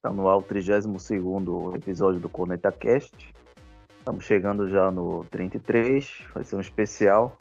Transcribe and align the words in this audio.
Está 0.00 0.10
no 0.10 0.30
ar 0.30 0.38
o 0.38 0.42
32 0.42 1.74
episódio 1.74 2.18
do 2.18 2.28
Corneta 2.30 2.72
Cast. 2.72 3.34
Estamos 3.98 4.24
chegando 4.24 4.66
já 4.66 4.90
no 4.90 5.26
33, 5.26 6.22
vai 6.32 6.42
ser 6.42 6.56
um 6.56 6.60
especial. 6.60 7.36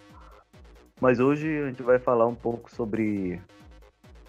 Mas 1.00 1.22
hoje 1.22 1.48
a 1.58 1.68
gente 1.70 1.82
vai 1.82 2.00
falar 2.00 2.28
um 2.28 2.36
pouco 2.36 2.70
sobre 2.70 3.42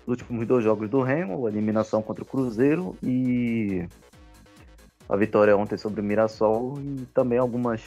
os 0.06 0.21
últimos 0.21 0.46
dois 0.46 0.62
jogos 0.62 0.88
do 0.88 1.03
Remo, 1.03 1.45
a 1.45 1.51
eliminação 1.51 2.03
contra 2.03 2.22
o 2.22 2.27
Cruzeiro 2.27 2.96
e 3.03 3.85
a 5.08 5.17
vitória 5.17 5.56
ontem 5.56 5.76
sobre 5.76 6.01
o 6.01 6.04
Mirassol 6.04 6.78
e 6.81 7.06
também 7.06 7.37
algumas 7.37 7.83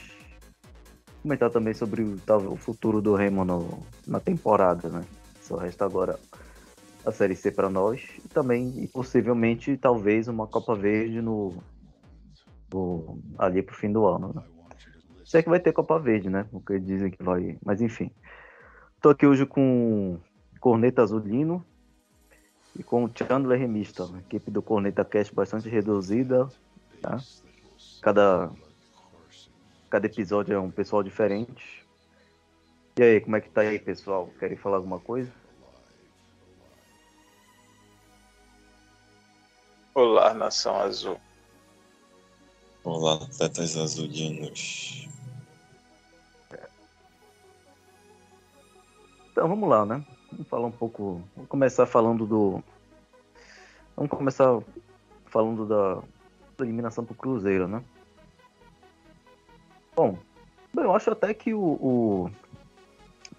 comentar 1.22 1.52
também 1.52 1.74
sobre 1.74 2.04
o, 2.04 2.18
o 2.52 2.58
futuro 2.58 3.02
do 3.02 3.16
Remo 3.16 3.46
no, 3.46 3.80
na 4.06 4.20
temporada, 4.20 4.90
né? 4.90 5.06
Só 5.40 5.56
resta 5.56 5.86
agora 5.86 6.20
a 7.06 7.12
Série 7.12 7.36
C 7.36 7.52
para 7.52 7.70
nós 7.70 8.02
e 8.24 8.28
também, 8.28 8.84
e 8.84 8.88
possivelmente, 8.88 9.78
talvez 9.78 10.28
uma 10.28 10.48
Copa 10.48 10.76
Verde 10.76 11.22
no, 11.22 11.54
no 12.72 13.20
ali 13.38 13.62
pro 13.62 13.76
fim 13.76 13.92
do 13.92 14.06
ano, 14.06 14.34
né? 14.34 14.44
Sei 15.26 15.42
que 15.42 15.50
vai 15.50 15.60
ter 15.60 15.74
Copa 15.74 15.98
Verde, 16.00 16.30
né? 16.30 16.46
Porque 16.52 16.80
dizem 16.80 17.10
que 17.10 17.24
vai, 17.24 17.58
mas 17.66 17.82
enfim. 17.82 18.12
Tô 19.02 19.10
aqui 19.10 19.26
hoje 19.26 19.46
com 19.46 20.20
Corneta 20.60 21.02
Azulino 21.02 21.66
e 22.78 22.84
com 22.84 23.04
o 23.04 23.12
Chandler 23.14 23.60
Remista, 23.60 24.08
equipe 24.20 24.50
do 24.50 24.62
Corneta 24.62 25.04
Cast 25.04 25.34
bastante 25.34 25.68
reduzida, 25.70 26.48
tá? 27.02 27.18
Cada 28.02 28.52
cada 29.90 30.08
episódio 30.08 30.56
é 30.56 30.60
um 30.60 30.72
pessoal 30.72 31.04
diferente. 31.04 31.86
E 32.98 33.04
aí, 33.04 33.22
como 33.22 33.36
é 33.36 33.42
que 33.42 33.50
tá 33.50 33.62
aí, 33.62 33.78
pessoal? 33.78 34.30
Querem 34.40 34.58
falar 34.58 34.78
alguma 34.78 35.00
coisa? 35.00 35.32
Olá, 39.96 40.34
Nação 40.34 40.76
Azul. 40.80 41.22
Olá, 42.84 43.14
atletas 43.14 43.78
azulinos. 43.78 45.08
Então 49.32 49.48
vamos 49.48 49.70
lá, 49.70 49.86
né? 49.86 50.04
Vamos 50.32 50.48
falar 50.48 50.66
um 50.66 50.72
pouco. 50.72 51.22
Vamos 51.36 51.48
começar 51.48 51.86
falando 51.86 52.26
do. 52.26 52.64
Vamos 53.96 54.10
começar 54.10 54.60
falando 55.28 55.68
da, 55.68 55.96
da 56.58 56.66
eliminação 56.66 57.06
pro 57.06 57.14
Cruzeiro, 57.14 57.68
né? 57.68 57.84
Bom, 59.96 60.18
eu 60.76 60.96
acho 60.96 61.12
até 61.12 61.36
que 61.36 61.54
o, 61.54 61.62
o, 61.62 62.32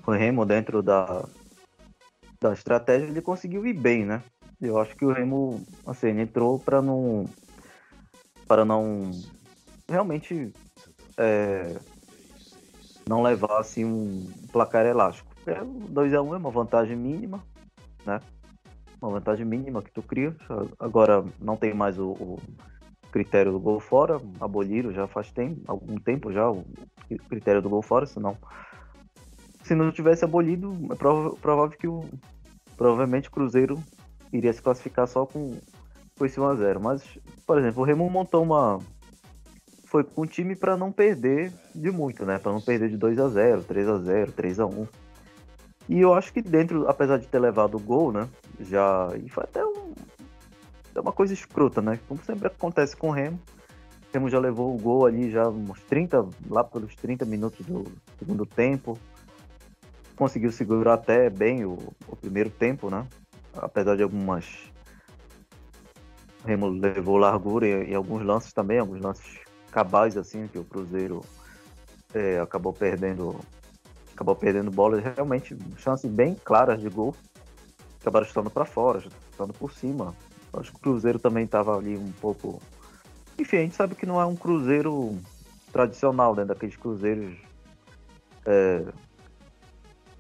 o 0.07 0.11
Remo, 0.13 0.47
dentro 0.47 0.85
da, 0.85 1.25
da 2.41 2.53
estratégia, 2.53 3.07
ele 3.07 3.21
conseguiu 3.21 3.67
ir 3.67 3.73
bem, 3.73 4.05
né? 4.05 4.23
Eu 4.61 4.79
acho 4.79 4.97
que 4.97 5.05
o 5.05 5.13
Remo, 5.13 5.63
assim, 5.87 6.19
entrou 6.21 6.59
para 6.59 6.81
não. 6.81 7.27
para 8.47 8.65
não. 8.65 9.11
realmente. 9.89 10.53
É, 11.17 11.77
não 13.09 13.23
levar 13.23 13.61
assim 13.61 13.85
um 13.85 14.27
placar 14.51 14.87
elástico. 14.87 15.33
É, 15.47 15.61
2x1 15.61 16.25
um 16.25 16.35
é 16.35 16.39
uma 16.39 16.51
vantagem 16.51 16.97
mínima, 16.97 17.45
né? 18.05 18.21
Uma 19.01 19.11
vantagem 19.13 19.45
mínima 19.45 19.83
que 19.83 19.93
tu 19.93 20.03
cria. 20.03 20.35
Agora 20.79 21.25
não 21.39 21.57
tem 21.57 21.75
mais 21.75 21.99
o, 21.99 22.13
o 22.13 22.39
critério 23.13 23.53
do 23.53 23.61
gol 23.61 23.79
fora, 23.79 24.21
aboliram 24.41 24.93
já 24.93 25.07
faz 25.07 25.31
tempo, 25.31 25.61
algum 25.69 25.97
tempo 25.97 26.33
já 26.33 26.51
o 26.51 26.65
critério 27.29 27.63
do 27.63 27.71
gol 27.71 27.83
fora, 27.83 28.07
senão 28.07 28.37
se 29.63 29.75
não 29.75 29.93
tivesse 29.93 30.25
abolido, 30.25 30.73
é 30.91 30.97
provável 30.97 31.79
que 31.79 31.87
o 31.87 32.05
provavelmente 32.77 33.29
o 33.29 33.31
Cruzeiro 33.31 33.79
iria 34.37 34.53
se 34.53 34.61
classificar 34.61 35.07
só 35.07 35.25
com, 35.25 35.57
com 36.19 36.27
esse 36.27 36.39
1x0. 36.39 36.79
Mas, 36.81 37.03
por 37.47 37.59
exemplo, 37.59 37.83
o 37.83 37.85
Remo 37.85 38.09
montou 38.11 38.43
uma. 38.43 38.79
Foi 39.87 40.03
com 40.03 40.23
um 40.23 40.27
time 40.27 40.57
para 40.57 40.77
não 40.77 40.91
perder 40.91 41.53
de 41.75 41.91
muito, 41.91 42.27
né? 42.27 42.39
Para 42.39 42.53
não 42.53 42.61
perder 42.61 42.91
de 42.91 42.97
2 42.97 43.19
a 43.19 43.29
0 43.29 43.63
3 43.63 43.89
a 43.89 43.99
0 43.99 44.33
3 44.33 44.61
a 44.61 44.67
1 44.67 44.89
E 45.89 46.01
eu 46.01 46.13
acho 46.13 46.33
que 46.33 46.43
dentro, 46.43 46.89
apesar 46.89 47.19
de 47.19 47.29
ter 47.29 47.39
levado 47.39 47.77
o 47.77 47.81
gol, 47.81 48.13
né? 48.13 48.29
Já. 48.61 49.09
E 49.23 49.29
foi 49.29 49.45
até 49.45 49.65
um, 49.65 49.95
é 50.95 51.01
uma 51.01 51.13
coisa 51.13 51.33
escrota, 51.33 51.81
né? 51.81 51.99
Como 52.09 52.23
sempre 52.25 52.49
acontece 52.49 52.97
com 52.97 53.09
o 53.09 53.13
Remo. 53.13 53.39
O 54.11 54.15
Remo 54.15 54.29
já 54.29 54.39
levou 54.39 54.75
o 54.75 54.79
gol 54.79 55.07
ali 55.07 55.31
já 55.31 55.49
uns 55.49 55.81
30, 55.83 56.29
lá 56.49 56.63
pelos 56.63 56.95
30 56.97 57.25
minutos 57.25 57.65
do 57.67 57.85
segundo 58.19 58.45
tempo. 58.47 58.99
Conseguiu 60.17 60.53
segurar 60.53 60.95
até 60.95 61.29
bem 61.29 61.65
o, 61.65 61.77
o 62.07 62.17
primeiro 62.17 62.51
tempo, 62.51 62.89
né? 62.91 63.07
Apesar 63.57 63.97
de 63.97 64.03
algumas. 64.03 64.47
Remo 66.45 66.69
levou 66.69 67.17
largura 67.17 67.67
em 67.67 67.95
alguns 67.95 68.23
lances 68.23 68.53
também, 68.53 68.79
alguns 68.79 69.01
lances 69.01 69.41
cabais, 69.71 70.17
assim, 70.17 70.47
que 70.47 70.59
o 70.59 70.65
Cruzeiro 70.65 71.23
é, 72.13 72.39
acabou 72.39 72.73
perdendo. 72.73 73.41
Acabou 74.13 74.37
perdendo 74.37 74.71
bolas, 74.71 75.03
realmente 75.03 75.57
chances 75.79 76.09
bem 76.09 76.37
claras 76.45 76.81
de 76.81 76.89
gol. 76.89 77.15
Acabaram 78.01 78.27
estando 78.27 78.51
para 78.51 78.65
fora, 78.65 79.03
estando 79.31 79.53
por 79.53 79.73
cima. 79.73 80.15
Acho 80.53 80.71
que 80.71 80.77
o 80.77 80.81
Cruzeiro 80.81 81.19
também 81.19 81.45
estava 81.45 81.77
ali 81.77 81.97
um 81.97 82.13
pouco. 82.13 82.61
Enfim, 83.39 83.57
a 83.57 83.61
gente 83.61 83.75
sabe 83.75 83.95
que 83.97 84.07
não 84.07 84.21
é 84.21 84.25
um 84.25 84.37
Cruzeiro 84.37 85.19
tradicional, 85.73 86.37
né? 86.37 86.45
Daqueles 86.45 86.77
Cruzeiros 86.77 87.35
é, 88.47 88.85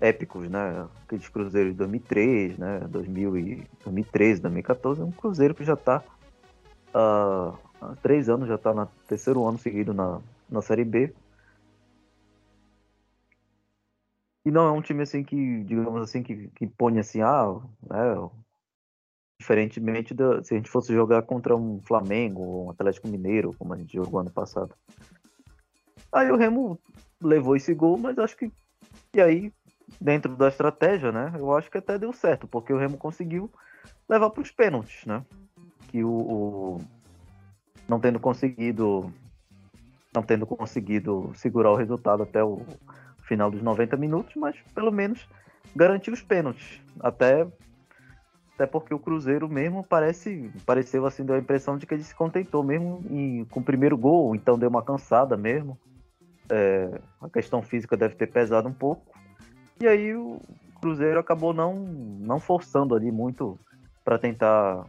épicos, 0.05 0.49
né? 0.49 0.87
Aqueles 1.05 1.29
Cruzeiros 1.29 1.73
de 1.73 1.79
2003, 1.79 2.59
né? 2.59 2.81
2000 2.89 3.39
e 3.39 3.67
2013, 3.85 4.43
2014. 4.43 5.01
É 5.01 5.05
um 5.05 5.11
Cruzeiro 5.11 5.55
que 5.55 5.65
já 5.65 5.75
está 5.75 6.03
uh, 6.95 7.59
há 7.81 7.97
três 8.03 8.29
anos, 8.29 8.49
já 8.49 8.57
está 8.57 8.75
no 8.75 8.87
terceiro 9.09 9.47
ano 9.47 9.59
seguido 9.59 9.95
na, 9.95 10.21
na 10.49 10.61
Série 10.61 10.85
B. 10.85 11.15
E 14.47 14.51
não 14.51 14.67
é 14.67 14.73
um 14.73 14.83
time 14.83 15.03
assim 15.03 15.25
que, 15.25 15.65
digamos 15.65 16.03
assim, 16.03 16.23
que, 16.23 16.49
que 16.49 16.67
põe 16.67 16.99
assim, 16.99 17.23
ah, 17.23 17.59
né, 17.89 18.31
Diferentemente 19.41 20.15
da, 20.15 20.45
se 20.45 20.55
a 20.55 20.57
gente 20.57 20.71
fosse 20.71 20.93
jogar 20.93 21.23
contra 21.23 21.57
um 21.57 21.81
Flamengo 21.83 22.43
ou 22.43 22.67
um 22.67 22.71
Atlético 22.71 23.09
Mineiro, 23.09 23.55
como 23.59 23.75
a 23.75 23.77
gente 23.77 23.95
jogou 23.95 24.21
ano 24.21 24.31
passado. 24.31 24.75
Aí 26.13 26.31
o 26.31 26.37
Remo 26.37 26.79
levou 27.21 27.57
esse 27.57 27.75
gol, 27.75 27.99
mas 27.99 28.17
acho 28.19 28.37
que. 28.37 28.53
E 29.13 29.21
aí, 29.21 29.53
dentro 30.01 30.37
da 30.37 30.49
estratégia, 30.49 31.13
né? 31.13 31.33
Eu 31.37 31.57
acho 31.57 31.71
que 31.71 31.79
até 31.79 31.99
deu 31.99 32.13
certo, 32.13 32.47
porque 32.47 32.73
o 32.73 32.79
Remo 32.79 32.97
conseguiu 32.97 33.51
levar 34.09 34.31
para 34.31 34.43
os 34.43 34.51
pênaltis, 34.51 35.05
né? 35.07 35.25
Que 35.89 36.03
o, 36.03 36.11
o, 36.11 36.81
não 37.89 38.01
tendo 38.01 38.19
conseguido 38.19 39.13
não 40.15 40.23
tendo 40.23 40.47
conseguido 40.47 41.33
segurar 41.35 41.73
o 41.73 41.77
resultado 41.77 42.23
até 42.23 42.43
o 42.43 42.63
final 43.25 43.51
dos 43.51 43.63
90 43.63 43.97
minutos, 43.97 44.37
mas 44.37 44.57
pelo 44.73 44.93
menos 44.93 45.29
garantiu 45.75 46.13
os 46.13 46.23
pênaltis. 46.23 46.81
Até 47.01 47.47
até 48.55 48.67
porque 48.67 48.95
o 48.95 49.01
Cruzeiro 49.01 49.49
mesmo 49.49 49.85
parece, 49.85 50.49
pareceu 50.65 51.05
assim, 51.07 51.25
deu 51.25 51.35
a 51.35 51.41
impressão 51.41 51.77
de 51.77 51.87
que 51.87 51.95
ele 51.95 52.05
se 52.05 52.15
contentou 52.15 52.63
mesmo 52.63 53.05
em, 53.11 53.45
com 53.47 53.59
o 53.59 53.65
primeiro 53.65 53.99
gol, 53.99 54.35
então 54.37 54.57
deu 54.57 54.69
uma 54.69 54.83
cansada 54.83 55.37
mesmo. 55.37 55.77
É, 56.49 57.01
a 57.21 57.29
questão 57.29 57.63
física 57.63 57.97
deve 57.97 58.15
ter 58.15 58.29
pesado 58.29 58.69
um 58.69 58.73
pouco. 58.73 59.13
E 59.81 59.87
aí 59.87 60.15
o 60.15 60.41
Cruzeiro 60.81 61.19
acabou 61.19 61.53
não, 61.53 61.75
não 61.75 62.39
forçando 62.39 62.95
ali 62.95 63.11
muito 63.11 63.59
para 64.05 64.19
tentar 64.19 64.87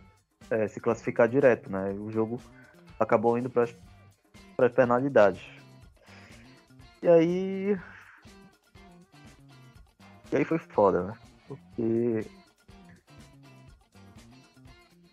é, 0.50 0.68
se 0.68 0.80
classificar 0.80 1.28
direto, 1.28 1.72
né? 1.72 1.92
O 1.92 2.12
jogo 2.12 2.40
acabou 3.00 3.38
indo 3.38 3.50
para 3.50 3.64
as 4.60 4.72
penalidades. 4.72 5.42
E 7.02 7.08
aí. 7.08 7.80
E 10.32 10.36
aí 10.36 10.44
foi 10.44 10.58
foda, 10.58 11.04
né? 11.04 11.14
Porque 11.48 12.26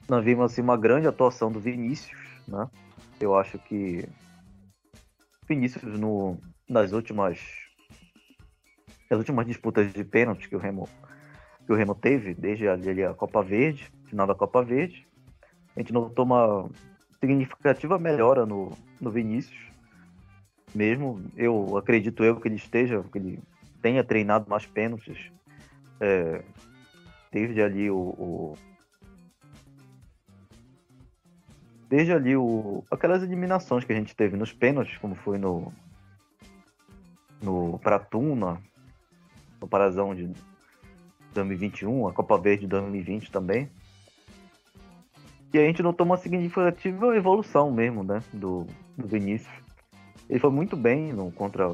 nós 0.09 0.25
vimos 0.25 0.53
assim, 0.53 0.63
uma 0.63 0.77
grande 0.77 1.07
atuação 1.07 1.51
do 1.51 1.61
Vinícius, 1.61 2.21
né? 2.49 2.69
Eu 3.21 3.37
acho 3.37 3.59
que 3.59 4.09
Vinícius 5.47 5.99
no, 5.99 6.39
nas 6.69 6.93
últimas 6.93 7.62
as 9.13 9.19
últimas 9.19 9.47
disputas 9.47 9.93
de 9.93 10.05
pênalti 10.05 10.49
que 10.49 10.57
o 10.57 10.59
Remo 10.59 10.89
que 11.65 11.73
o 11.73 11.77
Remo 11.77 11.95
teve 11.95 12.35
desde 12.35 12.67
ali 12.67 13.05
a 13.05 13.15
Copa 13.15 13.43
Verde, 13.43 13.93
final 14.07 14.27
da 14.27 14.35
Copa 14.35 14.63
Verde, 14.63 15.07
a 15.77 15.81
gente 15.81 15.93
notou 15.93 16.25
uma 16.25 16.69
significativa 17.21 17.99
melhora 17.99 18.45
no, 18.45 18.77
no 19.01 19.11
Vinícius. 19.11 19.71
Mesmo 20.75 21.23
eu 21.37 21.77
acredito 21.77 22.25
eu 22.25 22.41
que 22.41 22.49
ele 22.49 22.57
esteja, 22.57 23.05
que 23.13 23.19
ele 23.19 23.39
tenha 23.81 24.03
treinado 24.03 24.51
mais 24.51 24.67
pênaltis 24.67 25.31
é, 26.01 26.43
desde 27.31 27.63
ali 27.63 27.91
o, 27.91 27.97
o 27.97 28.55
desde 31.89 32.13
ali 32.13 32.37
o, 32.37 32.83
aquelas 32.91 33.23
eliminações 33.23 33.85
que 33.85 33.93
a 33.93 33.97
gente 33.97 34.17
teve 34.17 34.37
nos 34.37 34.53
pênaltis, 34.53 34.99
como 34.99 35.15
foi 35.15 35.39
no 35.39 35.73
no 37.41 37.79
Pratuna, 37.79 38.61
no 39.63 39.69
Parazão 39.69 40.15
de 40.15 40.31
2021, 41.33 42.09
a 42.09 42.13
Copa 42.13 42.37
Verde 42.37 42.63
de 42.63 42.67
2020 42.67 43.31
também. 43.31 43.71
E 45.55 45.59
a 45.59 45.63
gente 45.63 45.83
notou 45.83 46.05
uma 46.05 46.17
significativa 46.17 47.17
evolução 47.17 47.71
mesmo, 47.71 48.03
né? 48.03 48.21
Do, 48.33 48.67
do 48.97 49.07
Vinícius. 49.07 49.53
Ele 50.29 50.41
foi 50.41 50.51
muito 50.51 50.77
bem 50.77 51.13
no, 51.13 51.31
contra 51.31 51.71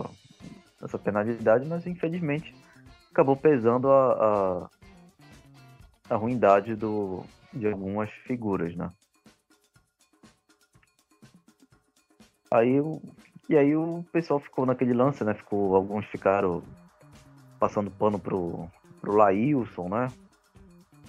essa 0.83 0.99
penalidade, 0.99 1.67
mas 1.67 1.87
infelizmente 1.87 2.55
acabou 3.11 3.37
pesando 3.37 3.91
a, 3.91 4.69
a, 6.11 6.15
a 6.15 6.17
ruindade 6.17 6.75
do, 6.75 7.25
de 7.53 7.67
algumas 7.69 8.11
figuras, 8.11 8.77
né? 8.77 8.91
Aí 12.51 12.81
e 13.49 13.57
aí 13.57 13.75
o 13.75 14.05
pessoal 14.13 14.41
ficou 14.41 14.67
naquele 14.67 14.93
lance, 14.93 15.25
né? 15.25 15.33
Ficou, 15.35 15.75
alguns 15.75 16.05
ficaram 16.07 16.63
passando 17.59 17.91
pano 17.91 18.19
pro, 18.19 18.69
pro 19.01 19.17
Laílson, 19.17 19.89
né? 19.89 20.09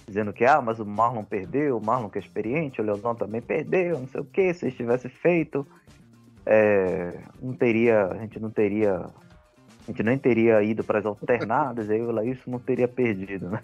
Dizendo 0.06 0.32
que, 0.32 0.44
ah, 0.44 0.60
mas 0.60 0.80
o 0.80 0.86
Marlon 0.86 1.22
perdeu, 1.22 1.78
o 1.78 1.84
Marlon 1.84 2.08
que 2.08 2.18
é 2.18 2.20
experiente, 2.20 2.80
o 2.80 2.84
Leozão 2.84 3.14
também 3.14 3.40
perdeu, 3.40 3.98
não 3.98 4.08
sei 4.08 4.20
o 4.20 4.24
que, 4.24 4.52
se 4.52 4.64
eles 4.64 4.76
tivesse 4.76 5.08
feito, 5.08 5.66
é, 6.44 7.16
não 7.40 7.52
teria, 7.52 8.06
a 8.06 8.16
gente 8.16 8.40
não 8.40 8.50
teria, 8.50 8.96
a 8.96 9.86
gente 9.86 10.02
nem 10.02 10.18
teria 10.18 10.62
ido 10.62 10.82
para 10.82 10.98
as 10.98 11.06
alternadas, 11.06 11.88
aí 11.88 12.00
o 12.00 12.10
Laílson 12.10 12.50
não 12.50 12.58
teria 12.58 12.88
perdido, 12.88 13.50
né? 13.50 13.62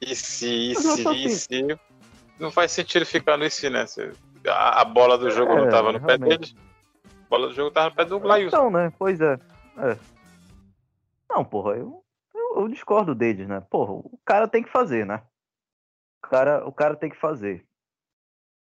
E 0.00 0.14
se, 0.14 0.72
e 0.72 0.74
se, 0.74 1.08
e 1.08 1.30
se, 1.30 1.78
não 2.38 2.50
faz 2.50 2.70
sentido 2.72 3.04
ficar 3.04 3.36
nesse, 3.36 3.68
né? 3.68 3.84
A, 4.46 4.82
a 4.82 4.84
bola 4.84 5.18
do 5.18 5.30
jogo 5.30 5.52
é, 5.52 5.56
não 5.56 5.68
tava 5.68 5.92
no 5.92 5.98
realmente. 5.98 6.20
pé 6.20 6.38
dele. 6.38 6.56
A 7.04 7.28
bola 7.28 7.48
do 7.48 7.54
jogo 7.54 7.70
tava 7.70 7.90
no 7.90 7.96
pé 7.96 8.04
do 8.04 8.18
Laílson. 8.18 8.56
Então, 8.56 8.70
né? 8.70 8.92
Pois 8.98 9.20
é. 9.20 9.38
é. 9.78 9.96
Não, 11.36 11.44
porra, 11.44 11.76
eu, 11.76 12.02
eu, 12.34 12.62
eu, 12.62 12.68
discordo 12.68 13.14
deles, 13.14 13.46
né? 13.46 13.60
Porra, 13.60 13.92
o 13.92 14.18
cara 14.24 14.48
tem 14.48 14.62
que 14.62 14.70
fazer, 14.70 15.04
né? 15.04 15.22
O 16.24 16.28
cara, 16.28 16.66
o 16.66 16.72
cara 16.72 16.96
tem 16.96 17.10
que 17.10 17.16
fazer. 17.16 17.66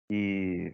E. 0.09 0.73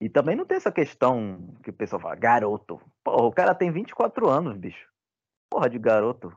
E 0.00 0.08
também 0.08 0.34
não 0.34 0.44
tem 0.44 0.56
essa 0.56 0.72
questão 0.72 1.54
que 1.62 1.70
o 1.70 1.72
pessoal 1.72 2.02
fala, 2.02 2.16
garoto. 2.16 2.80
Porra, 3.04 3.22
o 3.22 3.32
cara 3.32 3.54
tem 3.54 3.70
24 3.70 4.28
anos, 4.28 4.56
bicho. 4.56 4.90
Porra 5.48 5.70
de 5.70 5.78
garoto. 5.78 6.36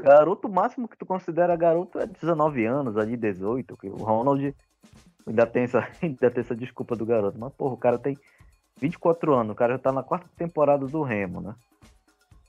Garoto 0.00 0.48
máximo 0.48 0.88
que 0.88 0.96
tu 0.96 1.04
considera 1.04 1.54
garoto 1.56 1.98
é 1.98 2.06
19 2.06 2.64
anos, 2.64 2.96
ali 2.96 3.14
18. 3.14 3.76
Que 3.76 3.90
o 3.90 3.96
Ronald 3.96 4.56
ainda 5.26 5.46
tem, 5.46 5.64
essa, 5.64 5.80
ainda 6.02 6.30
tem 6.30 6.40
essa 6.40 6.56
desculpa 6.56 6.96
do 6.96 7.04
garoto. 7.04 7.38
Mas, 7.38 7.52
porra, 7.52 7.74
o 7.74 7.78
cara 7.78 7.98
tem 7.98 8.18
24 8.78 9.34
anos, 9.34 9.52
o 9.52 9.56
cara 9.56 9.74
já 9.74 9.78
tá 9.80 9.92
na 9.92 10.02
quarta 10.02 10.30
temporada 10.34 10.86
do 10.86 11.02
Remo, 11.02 11.42
né? 11.42 11.54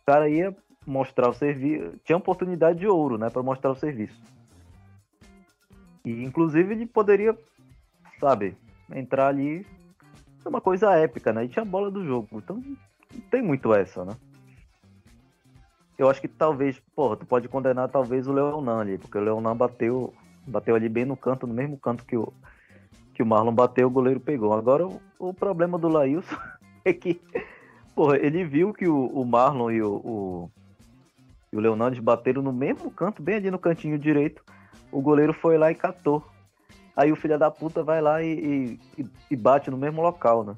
O 0.02 0.06
cara 0.06 0.30
ia 0.30 0.56
mostrar 0.86 1.30
o 1.30 1.34
serviço, 1.34 1.94
tinha 2.04 2.18
oportunidade 2.18 2.80
de 2.80 2.88
ouro, 2.88 3.18
né, 3.18 3.30
para 3.30 3.44
mostrar 3.44 3.72
o 3.72 3.76
serviço. 3.76 4.20
E 6.04 6.24
inclusive 6.24 6.74
ele 6.74 6.86
poderia, 6.86 7.38
sabe, 8.20 8.58
entrar 8.92 9.28
ali 9.28 9.66
é 10.44 10.50
uma 10.50 10.60
coisa 10.60 10.96
épica, 10.96 11.32
né? 11.32 11.46
E 11.46 11.48
tinha 11.48 11.62
a 11.62 11.66
bola 11.66 11.92
do 11.92 12.04
jogo, 12.04 12.28
então 12.34 12.56
não 13.14 13.22
tem 13.30 13.44
muito 13.44 13.74
essa, 13.74 14.04
né? 14.04 14.16
Eu 15.98 16.10
acho 16.10 16.20
que 16.20 16.28
talvez, 16.28 16.82
porra, 16.96 17.16
tu 17.16 17.28
pode 17.28 17.48
condenar 17.48 17.88
talvez 17.90 18.28
o 18.28 18.34
Leonan 18.34 18.80
ali, 18.80 18.98
porque 18.98 19.20
o 19.20 19.22
Leonan 19.22 19.56
bateu, 19.56 20.12
bateu 20.48 20.76
ali 20.76 20.90
bem 20.90 21.06
no 21.06 21.16
canto, 21.16 21.46
no 21.46 21.54
mesmo 21.54 21.78
canto 21.78 22.04
que 22.04 22.18
o 22.18 22.34
que 23.14 23.22
o 23.22 23.26
Marlon 23.26 23.54
bateu, 23.54 23.88
o 23.88 23.92
goleiro 23.92 24.20
pegou. 24.20 24.54
Agora 24.54 24.88
o, 24.88 25.00
o 25.20 25.34
problema 25.34 25.78
do 25.78 25.88
Laílson 25.88 26.36
é 26.84 26.94
que, 26.94 27.22
porra, 28.02 28.18
ele 28.18 28.44
viu 28.44 28.74
que 28.74 28.88
o, 28.88 29.06
o 29.10 29.24
Marlon 29.24 29.70
e 29.70 29.80
o, 29.80 29.94
o, 29.94 30.52
e 31.54 31.56
o 31.56 31.60
Leonardo 31.60 32.02
bateram 32.02 32.42
no 32.42 32.52
mesmo 32.52 32.90
canto, 32.90 33.22
bem 33.22 33.36
ali 33.36 33.52
no 33.52 33.60
cantinho 33.60 34.00
direito. 34.00 34.44
O 34.92 35.00
goleiro 35.00 35.36
foi 35.36 35.56
lá 35.56 35.70
e 35.70 35.76
catou. 35.76 36.26
Aí 36.98 37.12
o 37.12 37.16
filho 37.16 37.38
da 37.38 37.52
puta 37.52 37.84
vai 37.84 38.02
lá 38.02 38.24
e, 38.24 38.80
e, 38.98 39.08
e 39.30 39.36
bate 39.36 39.70
no 39.70 39.78
mesmo 39.78 40.02
local, 40.02 40.44
né? 40.44 40.56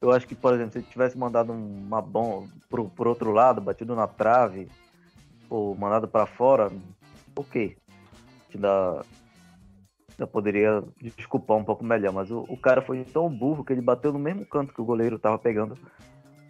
Eu 0.00 0.10
acho 0.10 0.26
que, 0.26 0.34
por 0.34 0.54
exemplo, 0.54 0.72
se 0.72 0.78
ele 0.78 0.86
tivesse 0.86 1.18
mandado 1.18 1.52
uma 1.52 2.00
bomba 2.00 2.48
pro, 2.70 2.88
por 2.88 3.06
outro 3.06 3.30
lado, 3.30 3.60
batido 3.60 3.94
na 3.94 4.06
trave, 4.06 4.70
ou 5.50 5.76
mandado 5.76 6.08
para 6.08 6.24
fora, 6.24 6.72
ok. 7.36 7.76
Te 8.48 8.56
dá, 8.56 9.02
eu 10.18 10.26
poderia 10.26 10.82
desculpar 11.00 11.56
um 11.56 11.64
pouco 11.64 11.84
melhor, 11.84 12.12
mas 12.12 12.30
o, 12.30 12.40
o, 12.40 12.56
cara 12.56 12.82
foi 12.82 13.04
tão 13.04 13.30
burro 13.30 13.64
que 13.64 13.72
ele 13.72 13.80
bateu 13.80 14.12
no 14.12 14.18
mesmo 14.18 14.44
canto 14.44 14.74
que 14.74 14.80
o 14.80 14.84
goleiro 14.84 15.16
estava 15.16 15.38
pegando 15.38 15.78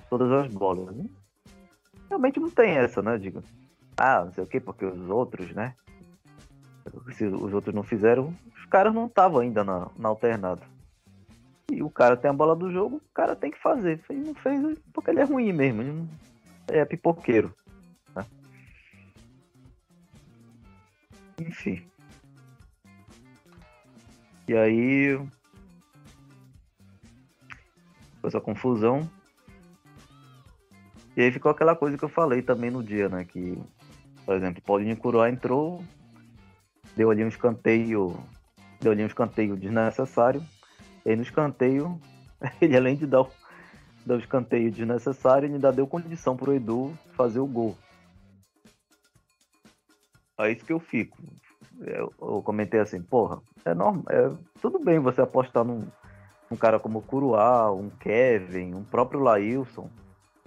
todas 0.09 0.33
as 0.33 0.53
bolas. 0.53 0.97
Né? 0.97 1.05
Realmente 2.09 2.41
não 2.41 2.51
tem 2.51 2.71
essa, 2.71 3.03
né? 3.03 3.19
Digo, 3.19 3.43
ah, 3.97 4.25
não 4.25 4.33
sei 4.33 4.45
o 4.45 4.47
quê, 4.47 4.59
porque 4.59 4.87
os 4.87 5.11
outros, 5.11 5.53
né? 5.53 5.75
Se 7.13 7.27
os 7.27 7.53
outros 7.53 7.75
não 7.75 7.83
fizeram, 7.83 8.35
os 8.57 8.65
caras 8.65 8.95
não 8.95 9.07
estavam 9.07 9.41
ainda 9.41 9.63
na, 9.63 9.91
na 9.99 10.09
alternada. 10.09 10.63
E 11.71 11.83
o 11.83 11.91
cara 11.91 12.17
tem 12.17 12.31
a 12.31 12.35
bola 12.35 12.57
do 12.57 12.73
jogo, 12.73 12.97
o 12.97 13.15
cara 13.15 13.37
tem 13.37 13.51
que 13.51 13.61
fazer. 13.61 14.01
Ele 14.09 14.25
não 14.25 14.35
fez 14.35 14.79
porque 14.95 15.11
ele 15.11 15.21
é 15.21 15.25
ruim 15.25 15.53
mesmo, 15.53 15.83
ele 15.83 15.93
não, 15.93 16.09
é 16.69 16.83
pipoqueiro. 16.87 17.55
Né? 18.17 18.25
Enfim. 21.39 21.83
E 24.49 24.57
aí. 24.57 25.19
Ficou 28.15 28.29
essa 28.29 28.41
confusão. 28.41 29.09
E 31.15 31.21
aí 31.21 31.31
ficou 31.31 31.51
aquela 31.51 31.77
coisa 31.77 31.99
que 31.99 32.05
eu 32.05 32.09
falei 32.09 32.41
também 32.41 32.71
no 32.71 32.83
dia, 32.83 33.11
né? 33.11 33.27
Que, 33.27 33.59
por 34.25 34.35
exemplo, 34.35 34.63
Paulinho 34.63 34.97
Curuá 34.97 35.29
entrou, 35.29 35.85
deu 36.97 37.11
ali 37.11 37.23
um 37.23 37.29
escanteio. 37.29 38.19
Deu 38.81 38.93
ali 38.93 39.03
um 39.03 39.07
escanteio 39.07 39.55
desnecessário. 39.55 40.43
E 41.05 41.11
aí 41.11 41.17
no 41.17 41.23
escanteio, 41.23 42.01
ele 42.59 42.77
além 42.77 42.97
de 42.97 43.07
dar 43.07 43.23
o, 43.23 43.31
dar 44.07 44.15
o 44.15 44.21
escanteio 44.21 44.71
desnecessário, 44.71 45.47
ele 45.47 45.57
ainda 45.57 45.73
deu 45.73 45.87
condição 45.87 46.37
pro 46.37 46.55
Edu 46.55 46.97
fazer 47.15 47.41
o 47.41 47.47
gol. 47.47 47.77
É 50.39 50.53
isso 50.53 50.65
que 50.65 50.73
eu 50.73 50.81
fico 50.81 51.19
eu, 51.81 52.13
eu 52.21 52.43
comentei 52.43 52.81
assim, 52.81 53.01
porra, 53.01 53.41
é 53.65 53.75
normal, 53.75 54.05
é, 54.09 54.31
tudo 54.61 54.79
bem 54.79 54.99
você 54.99 55.21
apostar 55.21 55.65
num, 55.65 55.87
num 56.51 56.57
cara 56.57 56.79
como 56.79 56.99
o 56.99 57.03
Curuá, 57.03 57.73
um 57.73 57.91
Kevin, 57.91 58.75
um 58.75 58.85
próprio 58.85 59.21
Lailson, 59.21 59.89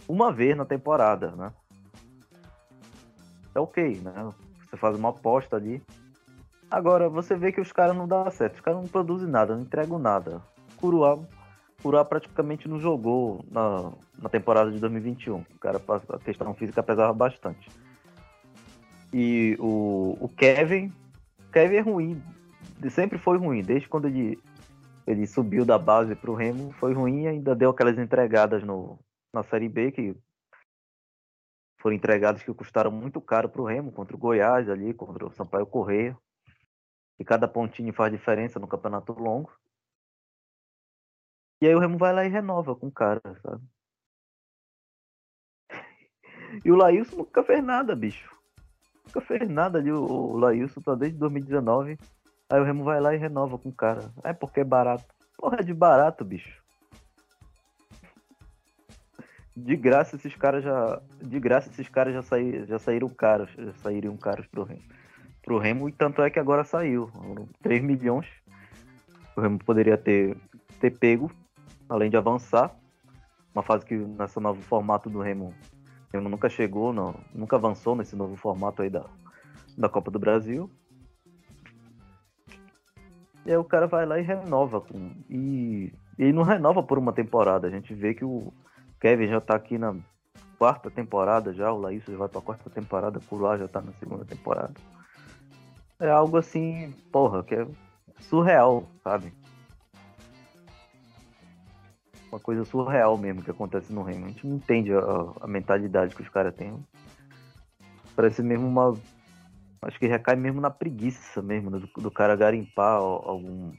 uma 0.08 0.32
vez 0.32 0.56
na 0.58 0.66
temporada, 0.66 1.32
né? 1.32 1.52
É 3.54 3.60
ok, 3.60 4.02
né? 4.02 4.30
Você 4.70 4.78
faz 4.78 4.98
uma 4.98 5.10
aposta 5.10 5.56
ali. 5.56 5.82
Agora, 6.70 7.10
você 7.10 7.36
vê 7.36 7.52
que 7.52 7.60
os 7.60 7.72
caras 7.72 7.96
não 7.96 8.08
dão 8.08 8.30
certo, 8.32 8.56
os 8.56 8.62
caras 8.62 8.80
não 8.80 8.88
produzem 8.88 9.28
nada, 9.28 9.56
não 9.56 9.62
entregam 9.62 10.00
nada. 10.00 10.42
Curuá, 10.78 11.20
Curuá 11.82 12.06
praticamente 12.06 12.68
não 12.68 12.80
jogou 12.80 13.44
na, 13.52 13.92
na 14.22 14.30
temporada 14.30 14.72
de 14.72 14.80
2021. 14.80 15.40
O 15.40 15.60
cara, 15.60 15.82
a 16.10 16.20
questão 16.20 16.54
física 16.54 16.82
pesava 16.82 17.14
bastante. 17.14 17.70
E 19.14 19.58
o, 19.60 20.18
o 20.20 20.30
Kevin 20.30 20.92
Kevin 21.52 21.76
é 21.76 21.82
ruim. 21.82 22.24
Sempre 22.90 23.18
foi 23.18 23.38
ruim. 23.38 23.62
Desde 23.62 23.88
quando 23.88 24.08
ele, 24.08 24.42
ele 25.06 25.28
subiu 25.28 25.66
da 25.66 25.78
base 25.78 26.16
pro 26.16 26.34
Remo, 26.34 26.72
foi 26.74 26.94
ruim 26.94 27.24
e 27.24 27.28
ainda 27.28 27.56
deu 27.56 27.70
aquelas 27.70 27.98
entregadas 27.98 28.64
no, 28.64 28.98
na 29.34 29.44
Série 29.44 29.70
B 29.70 29.92
que 29.92 30.16
foram 31.80 31.96
entregadas 31.96 32.44
que 32.44 32.54
custaram 32.54 32.92
muito 32.92 33.20
caro 33.20 33.50
pro 33.50 33.66
Remo, 33.66 33.92
contra 33.92 34.16
o 34.16 34.20
Goiás 34.20 34.70
ali, 34.70 34.94
contra 34.94 35.26
o 35.26 35.32
Sampaio 35.32 35.66
Correia. 35.66 36.18
E 37.20 37.26
cada 37.26 37.48
pontinho 37.48 37.94
faz 37.94 38.12
diferença 38.12 38.60
no 38.60 38.68
campeonato 38.68 39.14
longo. 39.14 39.52
E 41.62 41.68
aí 41.68 41.76
o 41.76 41.80
Remo 41.80 41.98
vai 41.98 42.14
lá 42.14 42.26
e 42.26 42.30
renova 42.30 42.76
com 42.76 42.88
o 42.88 42.92
cara, 42.92 43.22
sabe? 43.42 43.64
E 46.66 46.72
o 46.72 46.76
Laílson 46.76 47.16
nunca 47.18 47.44
fez 47.44 47.64
nada, 47.64 47.96
bicho 47.96 48.41
nunca 49.06 49.22
fez 49.22 49.50
nada 49.50 49.78
ali, 49.80 49.92
o, 49.92 50.04
o 50.04 50.38
Laílson 50.38 50.82
tá 50.82 50.96
desde 50.96 51.18
2019. 51.18 51.98
Aí 52.50 52.60
o 52.60 52.64
Remo 52.64 52.84
vai 52.84 53.00
lá 53.00 53.16
e 53.16 53.18
renova 53.18 53.58
com 53.58 53.70
o 53.70 53.74
cara. 53.74 54.12
É 54.24 54.34
porque 54.34 54.60
é 54.60 54.64
barato. 54.64 55.06
Porra, 55.38 55.58
é 55.60 55.64
de 55.64 55.74
barato, 55.74 56.26
bicho. 56.26 56.62
De 59.56 59.76
graça 59.76 60.16
esses 60.16 60.36
caras 60.36 60.64
já. 60.64 61.02
De 61.22 61.40
graça 61.40 61.70
esses 61.70 61.88
caras 61.88 62.14
já, 62.14 62.22
saí, 62.22 62.66
já 62.66 62.78
saíram 62.78 63.10
caros. 63.10 63.50
Já 63.58 63.74
saíram 63.76 64.18
caros 64.18 64.46
pro 64.48 64.64
Remo. 64.64 64.82
Pro 65.44 65.58
Remo, 65.58 65.90
e 65.90 65.92
tanto 65.92 66.22
é 66.22 66.30
que 66.30 66.40
agora 66.40 66.64
saiu. 66.64 67.10
3 67.62 67.82
milhões. 67.82 68.28
O 69.36 69.42
Remo 69.42 69.58
poderia 69.60 69.98
ter, 69.98 70.38
ter 70.80 70.92
pego, 70.92 71.32
além 71.88 72.10
de 72.10 72.18
avançar. 72.18 72.76
Uma 73.54 73.64
fase 73.64 73.86
que 73.86 73.96
nessa 73.96 74.40
novo 74.40 74.62
formato 74.62 75.10
do 75.10 75.22
Remo 75.22 75.54
ele 76.14 76.28
nunca 76.28 76.50
chegou, 76.50 76.92
não, 76.92 77.16
nunca 77.34 77.56
avançou 77.56 77.96
nesse 77.96 78.16
novo 78.16 78.36
formato 78.36 78.82
aí 78.82 78.90
da, 78.90 79.06
da 79.78 79.88
Copa 79.88 80.12
do 80.12 80.20
Brasil. 80.20 80.70
E 83.46 83.52
aí 83.52 83.58
o 83.58 83.64
cara 83.64 83.88
vai 83.88 84.06
lá 84.06 84.20
e 84.20 84.22
renova. 84.22 84.82
Com, 84.82 85.12
e 85.30 85.92
ele 86.18 86.34
não 86.34 86.44
renova 86.44 86.84
por 86.84 86.98
uma 86.98 87.14
temporada. 87.14 87.68
A 87.68 87.72
gente 87.72 87.94
vê 87.94 88.14
que 88.14 88.26
o 88.26 88.54
Kevin 89.00 89.28
já 89.28 89.42
tá 89.42 89.56
aqui 89.56 89.78
na 89.78 89.96
quarta 90.60 90.92
temporada 90.92 91.52
já, 91.54 91.72
o 91.72 91.80
Laís 91.80 92.04
já 92.06 92.16
vai 92.16 92.30
pra 92.30 92.40
quarta 92.40 92.70
temporada, 92.70 93.18
o 93.18 93.24
Curá 93.24 93.58
já 93.58 93.68
tá 93.68 93.82
na 93.82 93.92
segunda 93.94 94.24
temporada. 94.24 94.74
é 96.00 96.10
algo 96.10 96.38
assim, 96.38 96.94
porra, 97.12 97.44
que 97.44 97.56
é 97.56 97.68
surreal, 98.20 98.84
sabe? 99.04 99.34
Uma 102.32 102.40
coisa 102.40 102.64
surreal 102.64 103.18
mesmo 103.18 103.44
que 103.44 103.52
acontece 103.52 103.92
no 103.92 104.04
Remo. 104.04 104.26
A 104.26 104.30
gente 104.30 104.48
não 104.48 104.56
entende 104.56 104.94
a, 104.94 105.34
a 105.42 105.48
mentalidade 105.48 106.16
que 106.16 106.22
os 106.22 106.30
caras 106.30 106.56
têm. 106.56 106.74
Parece 108.16 108.42
mesmo 108.42 108.68
uma. 108.68 108.98
Acho 109.82 110.00
que 110.00 110.08
recai 110.08 110.36
mesmo 110.36 110.62
na 110.62 110.70
preguiça 110.70 111.42
mesmo, 111.42 111.72
do, 111.72 111.80
do 111.80 112.12
cara 112.12 112.36
garimpar 112.36 112.98
algum, 112.98 113.74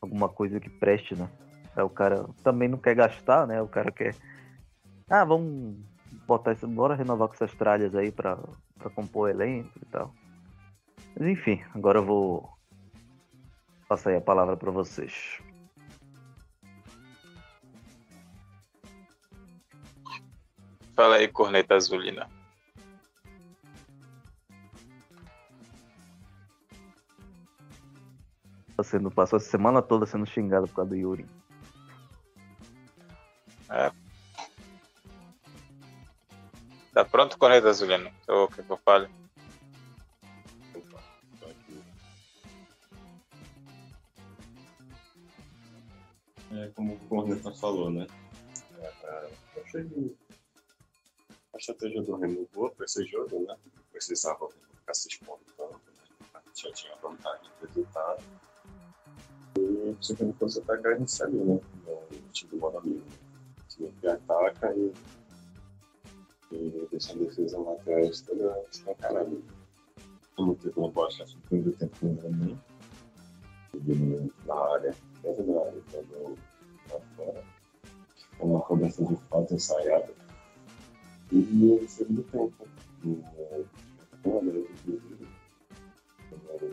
alguma 0.00 0.28
coisa 0.28 0.58
que 0.58 0.70
preste, 0.70 1.14
né? 1.14 1.28
Aí 1.76 1.82
o 1.82 1.90
cara 1.90 2.26
também 2.42 2.68
não 2.68 2.78
quer 2.78 2.94
gastar, 2.94 3.46
né? 3.46 3.62
O 3.62 3.68
cara 3.68 3.92
quer. 3.92 4.16
Ah, 5.08 5.24
vamos 5.24 5.76
botar 6.26 6.52
isso. 6.52 6.66
Bora 6.66 6.94
renovar 6.94 7.28
com 7.28 7.34
essas 7.34 7.54
tralhas 7.54 7.94
aí 7.94 8.10
pra, 8.10 8.38
pra 8.78 8.90
compor 8.90 9.30
elenco 9.30 9.70
e 9.80 9.84
tal. 9.86 10.12
Mas 11.16 11.28
enfim, 11.28 11.62
agora 11.74 11.98
eu 11.98 12.04
vou 12.04 12.48
passar 13.88 14.10
aí 14.10 14.16
a 14.16 14.20
palavra 14.20 14.56
para 14.56 14.70
vocês. 14.70 15.40
Fala 20.94 21.16
aí, 21.16 21.28
corneta 21.28 21.74
azulina. 21.74 22.28
Você 28.76 28.98
não 28.98 29.10
passou 29.10 29.36
a 29.36 29.40
semana 29.40 29.82
toda 29.82 30.06
sendo 30.06 30.26
xingado 30.26 30.66
por 30.68 30.76
causa 30.76 30.90
do 30.90 30.96
Yuri. 30.96 31.26
É. 33.70 33.90
Tá 36.92 37.04
pronto, 37.04 37.38
corneta 37.38 37.70
azulina? 37.70 38.12
O 38.28 38.46
que 38.48 38.60
eu 38.60 38.76
falo? 38.76 39.08
É, 46.52 46.70
como 46.76 46.94
o 46.94 46.98
Corneta 47.08 47.50
falou, 47.52 47.90
né? 47.90 48.06
É, 48.78 48.86
é, 48.86 49.30
eu 49.56 49.62
achei 49.64 49.82
a 51.54 51.56
estratégia 51.56 52.02
do 52.02 52.16
Remo 52.16 52.48
boa 52.52 52.70
para 52.70 52.84
esse 52.84 53.04
jogo, 53.06 53.46
né? 53.46 53.56
Precisava 53.92 54.48
ficar 54.48 54.94
se 54.94 55.08
expondo 55.08 55.40
tanto, 55.56 55.72
né? 55.72 56.40
Já 56.54 56.72
tinha 56.72 56.96
vantagem 56.96 57.50
de 57.60 57.66
resultado. 57.66 58.22
E 59.58 59.96
se 60.04 60.16
ele 60.20 60.32
fosse 60.32 60.58
atacar, 60.58 60.92
a 60.92 60.98
gente 60.98 61.12
sabia, 61.12 61.44
né? 61.44 61.60
No 61.86 62.28
time 62.32 62.50
do 62.50 62.58
Bonamino. 62.58 63.04
O 63.04 63.68
time 63.68 63.92
ataca 64.08 64.74
e, 64.74 64.92
e 66.52 66.88
deixa 66.90 67.12
a 67.12 67.16
defesa 67.16 67.58
lá 67.58 67.72
atrás 67.72 68.20
toda 68.22 68.64
escancarada. 68.72 69.36
Como 70.36 70.56
teve 70.56 70.76
uma 70.76 70.90
boa 70.90 71.08
chance 71.10 71.36
no 71.36 71.42
primeiro 71.42 71.72
tempo 71.78 71.96
com 72.00 72.06
o 72.06 72.14
Bonamino, 72.14 72.60
na 74.44 74.54
área, 74.54 74.94
dentro 75.22 75.44
da 75.44 75.60
área, 75.60 75.82
todo 75.92 76.38
lá 76.90 77.00
fora. 77.16 77.44
Uma 78.40 78.60
cobertura 78.60 79.14
de 79.14 79.22
falta 79.28 79.54
ensaiada 79.54 80.23
e 81.32 81.36
no 81.36 81.88
segundo 81.88 82.22
tempo, 82.24 82.68
no 83.02 84.38
América 84.38 84.72
do 84.84 85.00
Cruzeiro, 85.00 85.28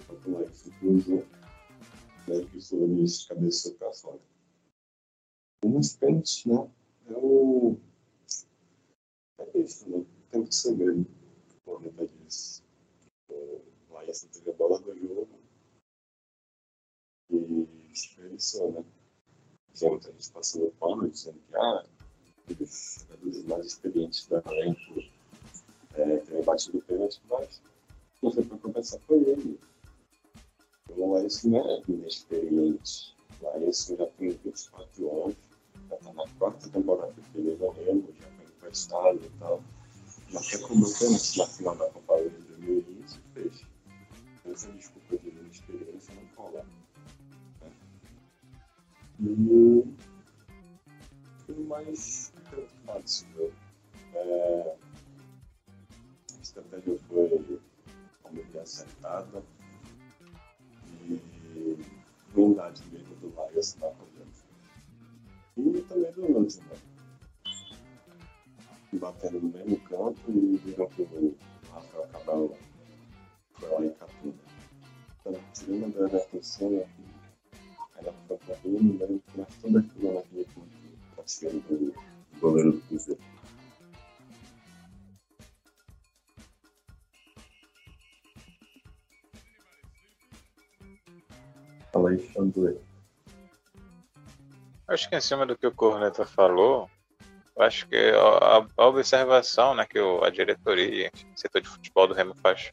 quanto 0.08 0.29
mais 0.29 0.51
se 0.55 0.72
cruzou, 0.72 1.25
né, 2.27 2.46
que 2.50 2.58
o 2.58 2.62
Solis 2.62 3.25
cabeçou 3.25 3.74
para 3.75 3.91
fora. 3.93 4.20
E 5.63 5.67
nos 5.67 5.96
pênaltis, 5.96 6.46
né, 6.46 6.70
é 7.08 7.17
o... 7.17 7.77
É 9.39 9.58
isso, 9.60 9.89
né, 9.89 10.05
tempo 10.29 10.50
de 10.50 10.55
segredo, 10.55 11.01
o 11.01 11.62
Corneta 11.65 12.08
disse. 12.08 12.63
O 13.29 13.62
Laísa 13.93 14.27
teve 14.27 14.50
a 14.50 14.53
bola 14.53 14.79
do 14.79 14.98
jogo 14.98 15.29
e 17.29 17.65
desperdiçou, 17.89 18.72
né. 18.72 18.86
Já 19.74 19.89
muita 19.89 20.12
gente 20.12 20.31
passando 20.31 20.72
pano, 20.79 21.10
dizendo 21.10 21.39
que, 21.48 21.55
ah, 21.55 21.86
eles 22.50 23.05
dos 23.21 23.43
mais 23.45 23.65
experientes 23.65 24.27
do 24.27 24.41
elenco 24.50 25.03
é, 25.93 26.17
ter 26.17 26.43
batido 26.43 26.77
o 26.77 26.81
pênalti, 26.81 27.21
mas 27.29 27.62
você 28.21 28.43
foi 28.43 28.57
conversar 28.60 29.00
com 29.07 29.15
ele. 29.15 29.60
O 30.89 31.13
Laísson 31.13 31.50
não 31.50 31.69
é 31.69 31.81
inexperiente. 31.88 33.15
O 33.41 33.45
Laísson 33.45 33.98
já 33.98 34.05
tem 34.07 34.29
24 34.29 35.24
anos, 35.24 35.36
já 35.89 35.95
está 35.95 36.13
na 36.13 36.27
quarta 36.38 36.69
temporada 36.69 37.13
que 37.13 37.38
ele 37.38 37.55
Remo, 37.55 38.07
já 38.19 38.27
foi 38.27 38.45
emprestado 38.45 39.19
e 39.24 39.39
tal. 39.39 39.63
Já 40.29 40.39
foi 40.39 40.60
como 40.60 40.98
pênalti 40.98 41.38
na 41.38 41.45
final 41.45 41.75
da 41.77 41.89
Copa 41.89 42.21
de 42.21 42.29
2020 42.29 43.15
e 43.15 43.33
fez. 43.33 43.62
Essa 44.45 44.71
desculpa 44.71 45.17
de 45.17 45.29
inexperiência 45.29 46.13
não 46.15 46.25
cola. 46.36 46.65
Né? 47.62 47.71
E 49.19 50.01
mais 51.71 52.30
fácil. 52.91 53.53
É, 54.13 54.75
a 56.38 56.41
estratégia 56.41 56.98
foi 57.07 57.62
que 58.51 58.60
acertada 58.60 59.43
e 61.05 61.19
bondade 62.33 62.81
mesmo 62.91 63.15
do 63.15 63.29
Vargas 63.31 63.75
na 63.75 63.88
confiança. 63.88 64.45
E 65.57 65.81
também 65.81 66.12
do 66.13 66.33
Lance, 66.33 66.62
né? 66.62 66.77
Batendo 68.93 69.41
no 69.41 69.50
mesmo 69.50 69.79
campo 69.81 70.19
e 70.29 70.57
viram 70.57 70.88
que 70.89 71.01
o 71.01 71.38
Rafael 71.74 72.07
Cabral 72.07 72.57
foi 73.53 73.69
lá 73.69 73.86
em 73.86 73.93
Catunda. 73.93 74.43
Então, 75.19 75.41
tirando 75.53 75.93
da 75.93 76.05
Everton 76.05 76.41
Senna, 76.41 76.89
ela 77.98 78.13
foi 78.27 78.38
para 78.38 78.57
mim, 78.65 79.00
mas 79.36 79.55
toda 79.62 79.79
aquilo 79.79 80.13
naquele 80.13 80.45
ponto 80.45 80.81
parceiro 81.15 81.60
do 81.62 82.10
goleiro 82.41 82.71
do 82.71 82.81
Cruzeiro. 82.81 83.21
Fala 91.93 92.10
aí. 92.10 92.31
Acho 94.88 95.10
que 95.10 95.15
em 95.15 95.21
cima 95.21 95.45
do 95.45 95.57
que 95.57 95.67
o 95.67 95.71
Corneta 95.71 96.25
falou, 96.25 96.89
acho 97.60 97.88
que 97.88 97.95
a, 97.95 98.65
a 98.77 98.88
observação 98.88 99.75
né, 99.75 99.86
que 99.86 100.00
o, 100.00 100.24
a 100.24 100.29
diretoria, 100.29 101.12
o 101.13 101.39
setor 101.39 101.62
de 101.62 101.69
futebol 101.69 102.07
do 102.07 102.13
Remo 102.13 102.36
faz, 102.36 102.71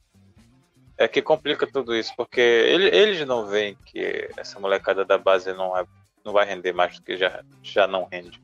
é 0.97 1.07
que 1.07 1.23
complica 1.23 1.67
tudo 1.67 1.95
isso, 1.95 2.13
porque 2.17 2.41
ele, 2.41 2.87
eles 2.89 3.25
não 3.27 3.47
veem 3.47 3.77
que 3.87 4.29
essa 4.37 4.59
molecada 4.59 5.05
da 5.05 5.17
base 5.17 5.53
não, 5.53 5.77
é, 5.77 5.85
não 6.25 6.33
vai 6.33 6.45
render 6.45 6.73
mais 6.73 6.97
do 6.97 7.03
que 7.03 7.17
já, 7.17 7.45
já 7.63 7.87
não 7.87 8.09
rende. 8.11 8.43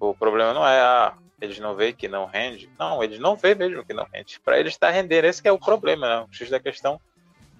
Tipo, 0.00 0.10
o 0.12 0.14
problema 0.14 0.54
não 0.54 0.66
é, 0.66 0.80
ah, 0.80 1.12
eles 1.42 1.58
não 1.58 1.76
veem 1.76 1.92
que 1.92 2.08
não 2.08 2.24
rende. 2.24 2.70
Não, 2.78 3.04
eles 3.04 3.18
não 3.18 3.36
veem 3.36 3.54
mesmo 3.54 3.84
que 3.84 3.92
não 3.92 4.06
rende. 4.10 4.40
Para 4.40 4.58
eles 4.58 4.72
está 4.72 4.88
rendendo, 4.88 5.26
esse 5.26 5.46
é 5.46 5.52
o 5.52 5.58
problema, 5.58 6.08
né? 6.08 6.26
O 6.26 6.34
X 6.34 6.48
da 6.48 6.58
questão 6.58 6.98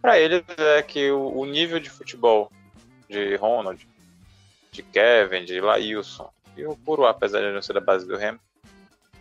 para 0.00 0.18
eles 0.18 0.42
é 0.56 0.82
que 0.82 1.11
o, 1.11 1.37
o, 1.37 1.44
nível 1.44 1.78
de 1.78 1.90
futebol 1.90 2.50
de 3.06 3.37
Ronald, 3.37 3.87
de 4.73 4.82
Kevin, 4.82 5.44
de 5.44 5.61
Lailson 5.61 6.32
e 6.56 6.64
o 6.64 6.75
Puro, 6.75 7.04
apesar 7.04 7.40
de 7.40 7.52
não 7.52 7.61
ser 7.61 7.75
da 7.75 7.80
base 7.80 8.06
do 8.06 8.16
Remo, 8.16 8.40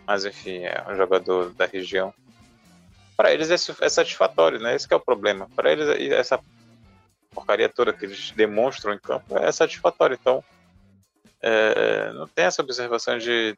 mas 0.06 0.24
enfim, 0.24 0.64
é 0.64 0.82
um 0.88 0.96
jogador 0.96 1.52
da 1.52 1.66
região. 1.66 2.14
Para 3.18 3.34
eles 3.34 3.50
é, 3.50 3.84
é, 3.84 3.88
satisfatório, 3.90 4.58
né? 4.58 4.74
Esse 4.74 4.90
é 4.90 4.96
o 4.96 5.00
problema. 5.00 5.46
Para 5.54 5.70
eles 5.70 6.10
essa 6.10 6.40
porcaria 7.34 7.68
toda 7.68 7.92
que 7.92 8.06
eles 8.06 8.30
demonstram 8.30 8.94
em 8.94 8.98
campo 8.98 9.36
é 9.36 9.52
satisfatório. 9.52 10.16
Então, 10.18 10.42
é, 11.42 12.12
não 12.12 12.26
tem 12.26 12.44
essa 12.44 12.62
observação 12.62 13.18
de 13.18 13.56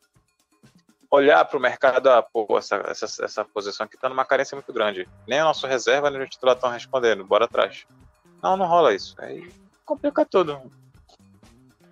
olhar 1.11 1.45
para 1.45 1.59
o 1.59 1.61
mercado, 1.61 2.09
ah, 2.09 2.23
pô, 2.23 2.47
essa, 2.57 2.77
essa, 2.87 3.25
essa 3.25 3.45
posição 3.45 3.85
aqui 3.85 3.97
está 3.97 4.09
numa 4.09 4.25
carência 4.25 4.57
muito 4.57 4.73
grande. 4.73 5.07
Nem 5.27 5.43
o 5.43 5.45
nosso 5.45 5.67
reserva 5.67 6.11
nem 6.11 6.23
o 6.23 6.29
titular 6.29 6.55
estão 6.55 6.71
respondendo, 6.71 7.25
bora 7.25 7.45
atrás. 7.45 7.85
Não, 8.43 8.57
não 8.57 8.67
rola 8.67 8.95
isso. 8.95 9.15
Aí 9.19 9.53
complica 9.85 10.25
tudo. 10.25 10.59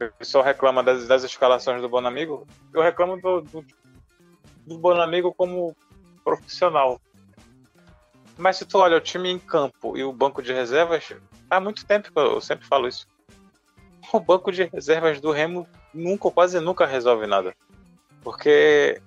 O 0.00 0.12
pessoal 0.18 0.42
reclama 0.42 0.82
das, 0.82 1.06
das 1.06 1.22
escalações 1.22 1.82
do 1.82 1.88
Bonamigo, 1.88 2.46
eu 2.72 2.80
reclamo 2.80 3.20
do, 3.20 3.42
do, 3.42 3.64
do 4.66 4.78
Bonamigo 4.78 5.34
como 5.34 5.76
profissional. 6.24 6.98
Mas 8.38 8.56
se 8.56 8.64
tu 8.64 8.78
olha 8.78 8.96
o 8.96 9.00
time 9.00 9.28
em 9.28 9.38
campo 9.38 9.98
e 9.98 10.02
o 10.02 10.14
banco 10.14 10.42
de 10.42 10.54
reservas, 10.54 11.12
há 11.50 11.60
muito 11.60 11.84
tempo 11.84 12.10
que 12.10 12.18
eu 12.18 12.40
sempre 12.40 12.66
falo 12.66 12.88
isso. 12.88 13.06
O 14.10 14.18
banco 14.18 14.50
de 14.50 14.64
reservas 14.64 15.20
do 15.20 15.30
Remo 15.30 15.68
nunca, 15.92 16.30
quase 16.30 16.60
nunca 16.60 16.86
resolve 16.86 17.26
nada. 17.26 17.54
Porque 18.22 19.00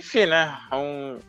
enfim, 0.00 0.24
né? 0.24 0.58
É 0.72 0.76
um, 0.76 1.20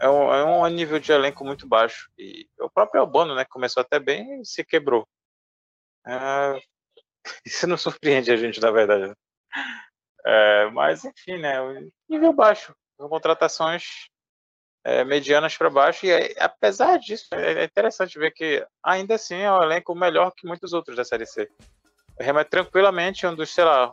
é 0.00 0.08
um, 0.08 0.32
é 0.32 0.44
um 0.44 0.66
nível 0.68 1.00
de 1.00 1.10
elenco 1.10 1.44
muito 1.44 1.66
baixo. 1.66 2.08
E 2.16 2.48
o 2.60 2.70
próprio 2.70 3.00
Albano, 3.00 3.34
né? 3.34 3.44
Começou 3.44 3.80
até 3.80 3.98
bem 3.98 4.40
e 4.40 4.46
se 4.46 4.64
quebrou. 4.64 5.04
É, 6.06 6.60
isso 7.44 7.66
não 7.66 7.76
surpreende 7.76 8.30
a 8.30 8.36
gente, 8.36 8.60
na 8.60 8.70
verdade. 8.70 9.08
Né? 9.08 9.14
É, 10.24 10.70
mas, 10.70 11.04
enfim, 11.04 11.36
né? 11.38 11.56
Nível 12.08 12.32
baixo. 12.32 12.72
Contratações 12.96 14.08
é, 14.84 15.02
medianas 15.02 15.56
para 15.56 15.68
baixo. 15.68 16.06
E 16.06 16.12
é, 16.12 16.32
apesar 16.38 16.96
disso, 16.98 17.34
é 17.34 17.64
interessante 17.64 18.20
ver 18.20 18.30
que 18.30 18.64
ainda 18.84 19.16
assim 19.16 19.34
é 19.34 19.52
um 19.52 19.62
elenco 19.62 19.96
melhor 19.96 20.32
que 20.36 20.46
muitos 20.46 20.72
outros 20.72 20.96
da 20.96 21.04
Série 21.04 21.26
C. 21.26 21.50
É 22.18 22.44
tranquilamente 22.44 23.26
um 23.26 23.34
dos, 23.34 23.52
sei 23.52 23.64
lá, 23.64 23.92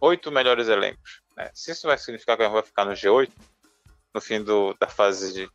oito 0.00 0.30
melhores 0.30 0.68
elencos. 0.68 1.20
Né? 1.36 1.50
Se 1.54 1.72
isso 1.72 1.86
vai 1.86 1.98
significar 1.98 2.36
que 2.36 2.42
o 2.42 2.46
Remo 2.46 2.54
vai 2.54 2.62
ficar 2.62 2.84
no 2.84 2.92
G8 2.92 3.30
no 4.14 4.20
fim 4.20 4.42
do, 4.42 4.74
da 4.78 4.86
fase 4.86 5.32
de 5.34 5.50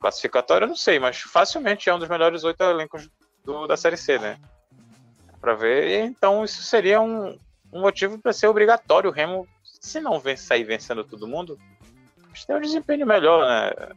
classificatória, 0.00 0.64
eu 0.64 0.68
não 0.68 0.76
sei, 0.76 0.98
mas 0.98 1.20
facilmente 1.20 1.88
é 1.88 1.94
um 1.94 1.98
dos 1.98 2.08
melhores 2.08 2.44
oito 2.44 2.62
elencos 2.62 3.08
do, 3.44 3.66
da 3.66 3.76
Série 3.76 3.96
C, 3.96 4.18
né? 4.18 4.38
Para 5.40 5.54
ver. 5.54 6.04
Então 6.04 6.44
isso 6.44 6.62
seria 6.62 7.00
um, 7.00 7.38
um 7.72 7.80
motivo 7.80 8.18
para 8.18 8.32
ser 8.32 8.46
obrigatório 8.46 9.10
o 9.10 9.12
Remo, 9.12 9.48
se 9.62 10.00
não 10.00 10.20
vem, 10.20 10.36
sair 10.36 10.64
vencendo 10.64 11.02
todo 11.02 11.26
mundo, 11.26 11.58
ter 12.46 12.54
um 12.54 12.60
desempenho 12.60 13.06
melhor, 13.06 13.46
né? 13.46 13.94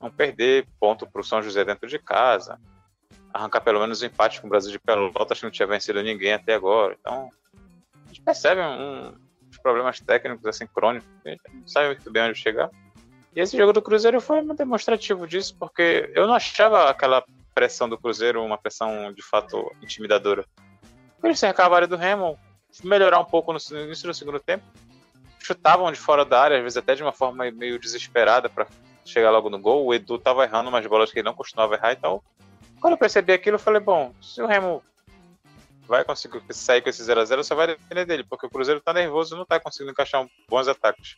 Não 0.00 0.10
perder 0.10 0.66
ponto 0.78 1.06
para 1.06 1.20
o 1.20 1.24
São 1.24 1.42
José 1.42 1.64
dentro 1.64 1.88
de 1.88 1.98
casa, 1.98 2.60
arrancar 3.34 3.60
pelo 3.60 3.80
menos 3.80 4.00
um 4.00 4.06
empate 4.06 4.40
com 4.40 4.46
o 4.46 4.50
Brasil 4.50 4.70
de 4.70 4.78
Pelotas, 4.78 5.38
que 5.38 5.44
não 5.44 5.50
tinha 5.50 5.66
vencido 5.66 6.00
ninguém 6.02 6.32
até 6.32 6.54
agora. 6.54 6.96
Então, 7.00 7.28
a 8.04 8.06
gente 8.06 8.22
percebe 8.22 8.60
um, 8.60 9.12
uns 9.50 9.58
problemas 9.58 9.98
técnicos 10.00 10.46
assim 10.46 10.66
crônicos, 10.68 11.08
a 11.26 11.30
gente 11.30 11.42
não 11.52 11.66
sabe 11.66 11.88
muito 11.88 12.10
bem 12.12 12.22
onde 12.22 12.38
chegar. 12.38 12.70
E 13.34 13.40
esse 13.40 13.56
jogo 13.56 13.72
do 13.72 13.82
Cruzeiro 13.82 14.20
foi 14.20 14.40
um 14.40 14.54
demonstrativo 14.54 15.26
disso, 15.26 15.56
porque 15.58 16.08
eu 16.14 16.28
não 16.28 16.34
achava 16.34 16.88
aquela 16.88 17.24
pressão 17.52 17.88
do 17.88 17.98
Cruzeiro 17.98 18.44
uma 18.44 18.56
pressão 18.56 19.12
de 19.12 19.22
fato 19.22 19.74
intimidadora. 19.82 20.44
Eles 21.22 21.40
cercavam 21.40 21.72
a 21.72 21.76
área 21.76 21.88
do 21.88 21.96
Remo, 21.96 22.38
melhorar 22.84 23.18
um 23.18 23.24
pouco 23.24 23.52
no 23.52 23.58
início 23.82 24.06
do 24.06 24.14
segundo 24.14 24.38
tempo, 24.38 24.64
chutavam 25.40 25.90
de 25.90 25.98
fora 25.98 26.24
da 26.24 26.40
área, 26.40 26.56
às 26.58 26.62
vezes 26.62 26.76
até 26.76 26.94
de 26.94 27.02
uma 27.02 27.12
forma 27.12 27.50
meio 27.50 27.78
desesperada 27.80 28.48
para 28.48 28.68
chegar 29.04 29.30
logo 29.30 29.50
no 29.50 29.58
gol. 29.58 29.84
O 29.84 29.92
Edu 29.92 30.18
tava 30.18 30.44
errando 30.44 30.68
umas 30.68 30.86
bolas 30.86 31.10
que 31.10 31.18
ele 31.18 31.26
não 31.26 31.34
costumava 31.34 31.74
errar 31.74 31.92
e 31.92 31.96
tal. 31.96 32.22
Quando 32.84 32.92
eu 32.92 32.98
percebi 32.98 33.32
aquilo, 33.32 33.54
eu 33.54 33.58
falei, 33.58 33.80
bom, 33.80 34.12
se 34.20 34.42
o 34.42 34.46
Remo 34.46 34.82
vai 35.88 36.04
conseguir 36.04 36.42
sair 36.50 36.82
com 36.82 36.90
esse 36.90 37.02
0x0, 37.02 37.42
só 37.42 37.54
vai 37.54 37.68
depender 37.68 38.04
dele, 38.04 38.24
porque 38.24 38.44
o 38.44 38.50
Cruzeiro 38.50 38.78
tá 38.78 38.92
nervoso 38.92 39.34
não 39.34 39.46
tá 39.46 39.58
conseguindo 39.58 39.90
encaixar 39.90 40.28
bons 40.46 40.68
ataques. 40.68 41.16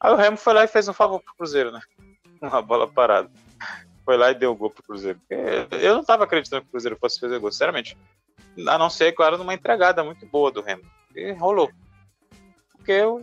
Aí 0.00 0.12
o 0.12 0.16
Remo 0.16 0.36
foi 0.36 0.52
lá 0.52 0.64
e 0.64 0.66
fez 0.66 0.88
um 0.88 0.92
favor 0.92 1.22
pro 1.22 1.32
Cruzeiro, 1.36 1.70
né? 1.70 1.80
Uma 2.42 2.60
bola 2.60 2.88
parada. 2.88 3.30
Foi 4.04 4.16
lá 4.16 4.32
e 4.32 4.34
deu 4.34 4.50
o 4.50 4.54
um 4.54 4.56
gol 4.56 4.68
pro 4.68 4.82
Cruzeiro. 4.82 5.20
Eu 5.80 5.94
não 5.94 6.02
tava 6.02 6.24
acreditando 6.24 6.62
que 6.62 6.66
o 6.66 6.70
Cruzeiro 6.72 6.98
fosse 7.00 7.20
fazer 7.20 7.38
gol, 7.38 7.52
sinceramente. 7.52 7.96
A 8.66 8.76
não 8.76 8.90
ser, 8.90 9.12
claro, 9.12 9.38
numa 9.38 9.54
entregada 9.54 10.02
muito 10.02 10.26
boa 10.26 10.50
do 10.50 10.60
Remo. 10.60 10.82
E 11.14 11.30
rolou. 11.34 11.70
Porque 12.72 13.00
o, 13.04 13.22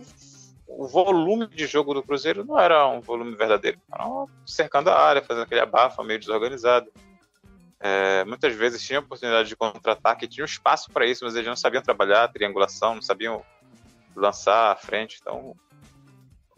o 0.66 0.88
volume 0.88 1.46
de 1.48 1.66
jogo 1.66 1.92
do 1.92 2.02
Cruzeiro 2.02 2.46
não 2.46 2.58
era 2.58 2.88
um 2.88 3.02
volume 3.02 3.36
verdadeiro. 3.36 3.78
Estavam 3.92 4.26
cercando 4.46 4.88
a 4.88 4.98
área, 4.98 5.20
fazendo 5.20 5.42
aquele 5.42 5.60
abafa 5.60 6.02
meio 6.02 6.18
desorganizado. 6.18 6.90
É, 7.80 8.24
muitas 8.24 8.54
vezes 8.54 8.82
tinha 8.82 8.98
oportunidade 9.00 9.48
de 9.48 9.56
contra-ataque, 9.56 10.26
tinha 10.26 10.44
espaço 10.44 10.90
para 10.90 11.06
isso, 11.06 11.24
mas 11.24 11.34
eles 11.34 11.46
não 11.46 11.56
sabiam 11.56 11.82
trabalhar 11.82 12.28
triangulação, 12.28 12.96
não 12.96 13.02
sabiam 13.02 13.44
lançar 14.16 14.72
à 14.72 14.76
frente. 14.76 15.18
Então, 15.20 15.54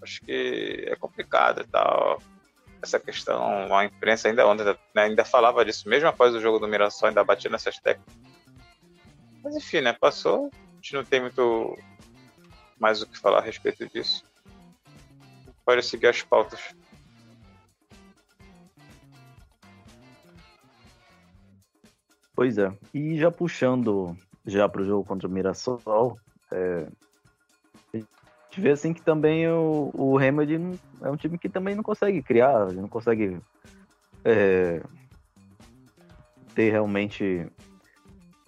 acho 0.02 0.20
que 0.22 0.84
é 0.86 0.96
complicado 0.96 1.60
e 1.60 1.66
tal. 1.66 2.22
Essa 2.82 2.98
questão, 2.98 3.76
a 3.76 3.84
imprensa 3.84 4.28
ainda, 4.28 4.54
né, 4.94 5.02
ainda 5.02 5.24
falava 5.24 5.62
disso, 5.64 5.86
mesmo 5.86 6.08
após 6.08 6.34
o 6.34 6.40
jogo 6.40 6.58
do 6.58 6.66
Mirassol, 6.66 7.08
ainda 7.08 7.22
batia 7.22 7.50
nessas 7.50 7.78
técnicas. 7.78 8.14
Mas 9.42 9.56
enfim, 9.56 9.82
né? 9.82 9.92
Passou. 9.92 10.50
A 10.52 10.76
gente 10.76 10.94
não 10.94 11.04
tem 11.04 11.20
muito 11.20 11.78
mais 12.78 13.02
o 13.02 13.06
que 13.06 13.18
falar 13.18 13.38
a 13.38 13.42
respeito 13.42 13.86
disso. 13.86 14.24
Pode 15.64 15.82
seguir 15.82 16.06
as 16.06 16.22
pautas. 16.22 16.74
Pois 22.40 22.56
é. 22.56 22.72
E 22.94 23.18
já 23.18 23.30
puxando 23.30 24.16
já 24.46 24.66
para 24.66 24.80
o 24.80 24.84
jogo 24.86 25.04
contra 25.04 25.28
o 25.28 25.30
Mirassol, 25.30 26.16
é, 26.50 26.86
gente 28.50 28.62
vê 28.62 28.70
assim 28.70 28.94
que 28.94 29.02
também 29.02 29.46
o, 29.46 29.90
o 29.92 30.16
Remedy 30.16 30.58
é 31.02 31.10
um 31.10 31.16
time 31.16 31.36
que 31.36 31.50
também 31.50 31.74
não 31.74 31.82
consegue 31.82 32.22
criar, 32.22 32.72
não 32.72 32.88
consegue 32.88 33.38
é, 34.24 34.80
ter 36.54 36.70
realmente. 36.70 37.46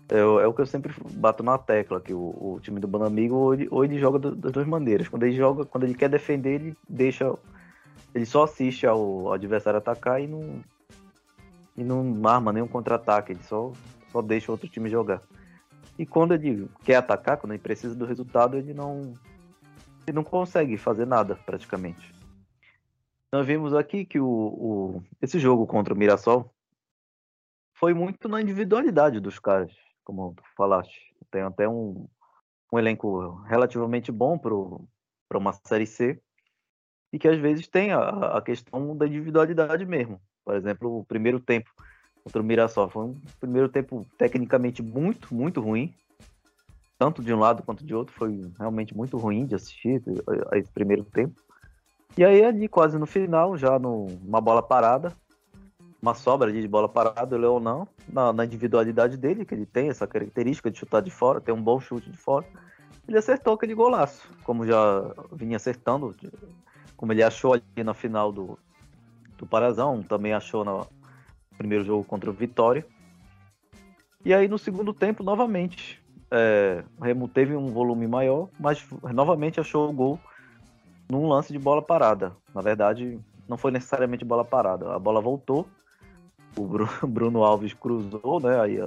É, 0.09 0.19
é, 0.21 0.25
o 0.25 0.55
que 0.55 0.63
eu 0.63 0.67
sempre 0.67 0.95
bato 1.13 1.43
na 1.43 1.59
tecla, 1.59 2.01
que 2.01 2.15
o, 2.15 2.19
o 2.19 2.61
time 2.63 2.81
do 2.81 2.89
Banamigo 2.89 3.35
ou 3.35 3.53
ele, 3.53 3.69
ou 3.71 3.85
ele 3.85 3.99
joga 3.99 4.19
das 4.19 4.53
duas 4.53 4.67
maneiras. 4.67 5.07
Quando 5.07 5.25
ele 5.25 5.37
joga, 5.37 5.67
quando 5.67 5.85
ele 5.85 5.95
quer 5.95 6.09
defender, 6.09 6.55
ele 6.55 6.77
deixa. 6.89 7.31
Ele 8.15 8.25
só 8.25 8.45
assiste 8.45 8.87
ao, 8.87 9.35
adversário 9.35 9.77
atacar 9.77 10.19
e 10.19 10.27
não. 10.27 10.63
E 11.77 11.83
não 11.83 12.27
arma 12.29 12.53
nenhum 12.53 12.69
contra-ataque, 12.69 13.33
ele 13.33 13.43
só, 13.43 13.73
só 14.11 14.21
deixa 14.21 14.53
outro 14.53 14.69
time 14.69 14.91
jogar. 14.91 15.23
E 15.99 16.07
quando 16.07 16.35
ele 16.35 16.69
quer 16.85 16.97
atacar, 16.97 17.37
quando 17.37 17.53
ele 17.53 17.63
precisa 17.63 17.95
do 17.95 18.05
resultado, 18.05 18.57
ele 18.57 18.75
não, 18.75 19.15
e 20.07 20.13
não 20.13 20.25
consegue 20.25 20.77
fazer 20.77 21.07
nada 21.07 21.37
praticamente. 21.37 22.15
Nós 23.33 23.47
vimos 23.47 23.75
aqui 23.75 24.05
que 24.05 24.21
o, 24.21 24.27
o, 24.27 25.03
esse 25.21 25.39
jogo 25.39 25.67
contra 25.67 25.95
o 25.95 25.97
Mirassol 25.97 26.53
foi 27.75 27.95
muito 27.95 28.29
na 28.29 28.41
individualidade 28.41 29.21
dos 29.21 29.39
caras, 29.39 29.73
como 30.05 30.35
tu 30.35 30.43
falaste. 30.55 31.15
Tem 31.31 31.43
até 31.43 31.69
um, 31.69 32.07
um 32.73 32.79
elenco 32.79 33.37
relativamente 33.43 34.13
bom 34.13 34.39
para 34.39 35.39
uma 35.39 35.53
Série 35.67 35.87
C 35.87 36.21
e 37.13 37.19
que 37.19 37.29
às 37.29 37.39
vezes 37.39 37.69
tem 37.69 37.93
a, 37.93 38.37
a, 38.37 38.43
questão 38.43 38.97
da 38.97 39.07
individualidade 39.07 39.85
mesmo. 39.85 40.21
Por 40.45 40.55
exemplo, 40.57 40.99
o 40.99 41.05
primeiro 41.05 41.41
tempo 41.41 41.71
contra 42.23 42.41
o 42.41 42.45
Mirassol 42.45 42.89
foi 42.89 43.05
um 43.07 43.21
primeiro 43.41 43.69
tempo 43.69 44.07
tecnicamente 44.17 44.83
muito, 44.83 45.35
muito 45.35 45.61
ruim 45.61 45.95
tanto 47.03 47.21
de 47.21 47.35
um 47.35 47.39
lado 47.41 47.65
quanto 47.65 47.85
de 47.85 47.93
outro, 47.93 48.15
foi 48.15 48.49
realmente 48.57 48.97
muito 48.97 49.19
ruim 49.19 49.45
de 49.45 49.57
assistir 49.57 50.01
a 50.53 50.57
esse 50.57 50.71
primeiro 50.71 51.03
tempo. 51.03 51.35
E 52.17 52.25
aí 52.25 52.45
ali 52.45 52.69
quase 52.69 52.97
no 52.97 53.07
final, 53.07 53.57
já 53.57 53.77
numa 53.77 54.41
bola 54.41 54.63
parada, 54.63 55.13
uma 56.01 56.15
sobra 56.15 56.53
de 56.53 56.69
bola 56.69 56.89
parada, 56.89 57.35
o 57.35 57.39
Leonão, 57.41 57.89
na, 58.09 58.33
na, 58.33 58.45
individualidade 58.45 59.17
dele, 59.17 59.45
que 59.45 59.53
ele 59.53 59.67
tem 59.67 59.89
essa 59.89 60.07
característica 60.07 60.71
de 60.71 60.79
chutar 60.79 61.03
de 61.03 61.11
fora, 61.11 61.41
tem 61.41 61.53
um 61.53 61.61
bom 61.61 61.81
chute 61.81 62.09
de 62.09 62.17
fora, 62.17 62.47
ele 63.09 63.19
acertou 63.19 63.55
aquele 63.55 63.75
golaço, 63.75 64.31
como 64.45 64.65
já 64.65 65.13
vinha 65.33 65.57
acertando, 65.57 66.15
como 66.97 67.13
ele 67.13 67.25
achou 67.25 67.53
ali 67.53 67.83
na 67.83 67.95
final 67.95 68.31
do, 68.31 68.57
do 69.43 69.47
Parazão, 69.47 70.05
também 70.05 70.33
achou 70.33 70.65
no 70.65 70.87
primeiro 71.59 71.85
jogo 71.85 72.05
contra 72.05 72.31
o 72.31 72.33
Vitória. 72.33 72.87
E 74.25 74.33
aí 74.33 74.47
no 74.47 74.57
segundo 74.57 74.95
tempo, 74.95 75.25
novamente, 75.25 76.01
é, 76.31 76.85
o 76.97 77.03
Remo 77.03 77.27
teve 77.27 77.57
um 77.57 77.67
volume 77.67 78.07
maior, 78.07 78.49
mas 78.59 78.87
novamente 79.13 79.59
achou 79.59 79.91
o 79.91 79.93
gol 79.93 80.21
num 81.11 81.27
lance 81.27 81.53
de 81.53 81.59
bola 81.59 81.83
parada. 81.83 82.37
Na 82.55 82.63
verdade, 82.63 83.19
não 83.49 83.57
foi 83.57 83.73
necessariamente 83.73 84.25
bola 84.25 84.45
parada. 84.45 84.95
A 84.95 84.99
bola 84.99 85.21
voltou, 85.21 85.67
o 86.57 86.65
Bruno 87.05 87.43
Alves 87.43 87.75
cruzou, 87.75 88.39
né? 88.41 88.61
Aí 88.61 88.79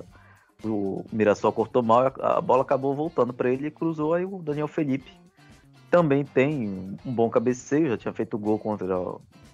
o 0.64 1.04
Mirassol 1.12 1.52
cortou 1.52 1.84
mal, 1.84 2.14
a 2.22 2.40
bola 2.40 2.62
acabou 2.62 2.96
voltando 2.96 3.34
para 3.34 3.50
ele 3.50 3.68
e 3.68 3.72
cruzou. 3.72 4.14
Aí 4.14 4.24
o 4.24 4.42
Daniel 4.42 4.70
Felipe 4.70 5.12
também 5.92 6.24
tem 6.24 6.98
um 7.06 7.12
bom 7.14 7.30
cabeceio, 7.30 7.90
já 7.90 7.98
tinha 7.98 8.14
feito 8.14 8.38
gol 8.38 8.58
contra, 8.58 8.88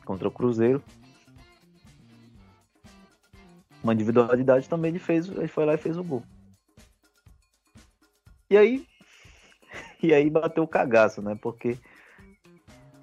contra 0.06 0.28
o 0.28 0.32
Cruzeiro. 0.32 0.84
Uma 3.84 3.94
individualidade 3.94 4.70
também 4.70 4.90
ele 4.90 5.00
fez, 5.00 5.28
ele 5.28 5.48
foi 5.48 5.66
lá 5.66 5.74
e 5.74 5.78
fez 5.78 5.98
o 5.98 6.04
gol. 6.04 6.24
E 8.50 8.58
aí, 8.58 8.86
e 10.04 10.14
aí 10.14 10.30
bateu 10.30 10.64
o 10.64 10.68
cagaço, 10.68 11.22
né? 11.22 11.38
Porque 11.42 11.78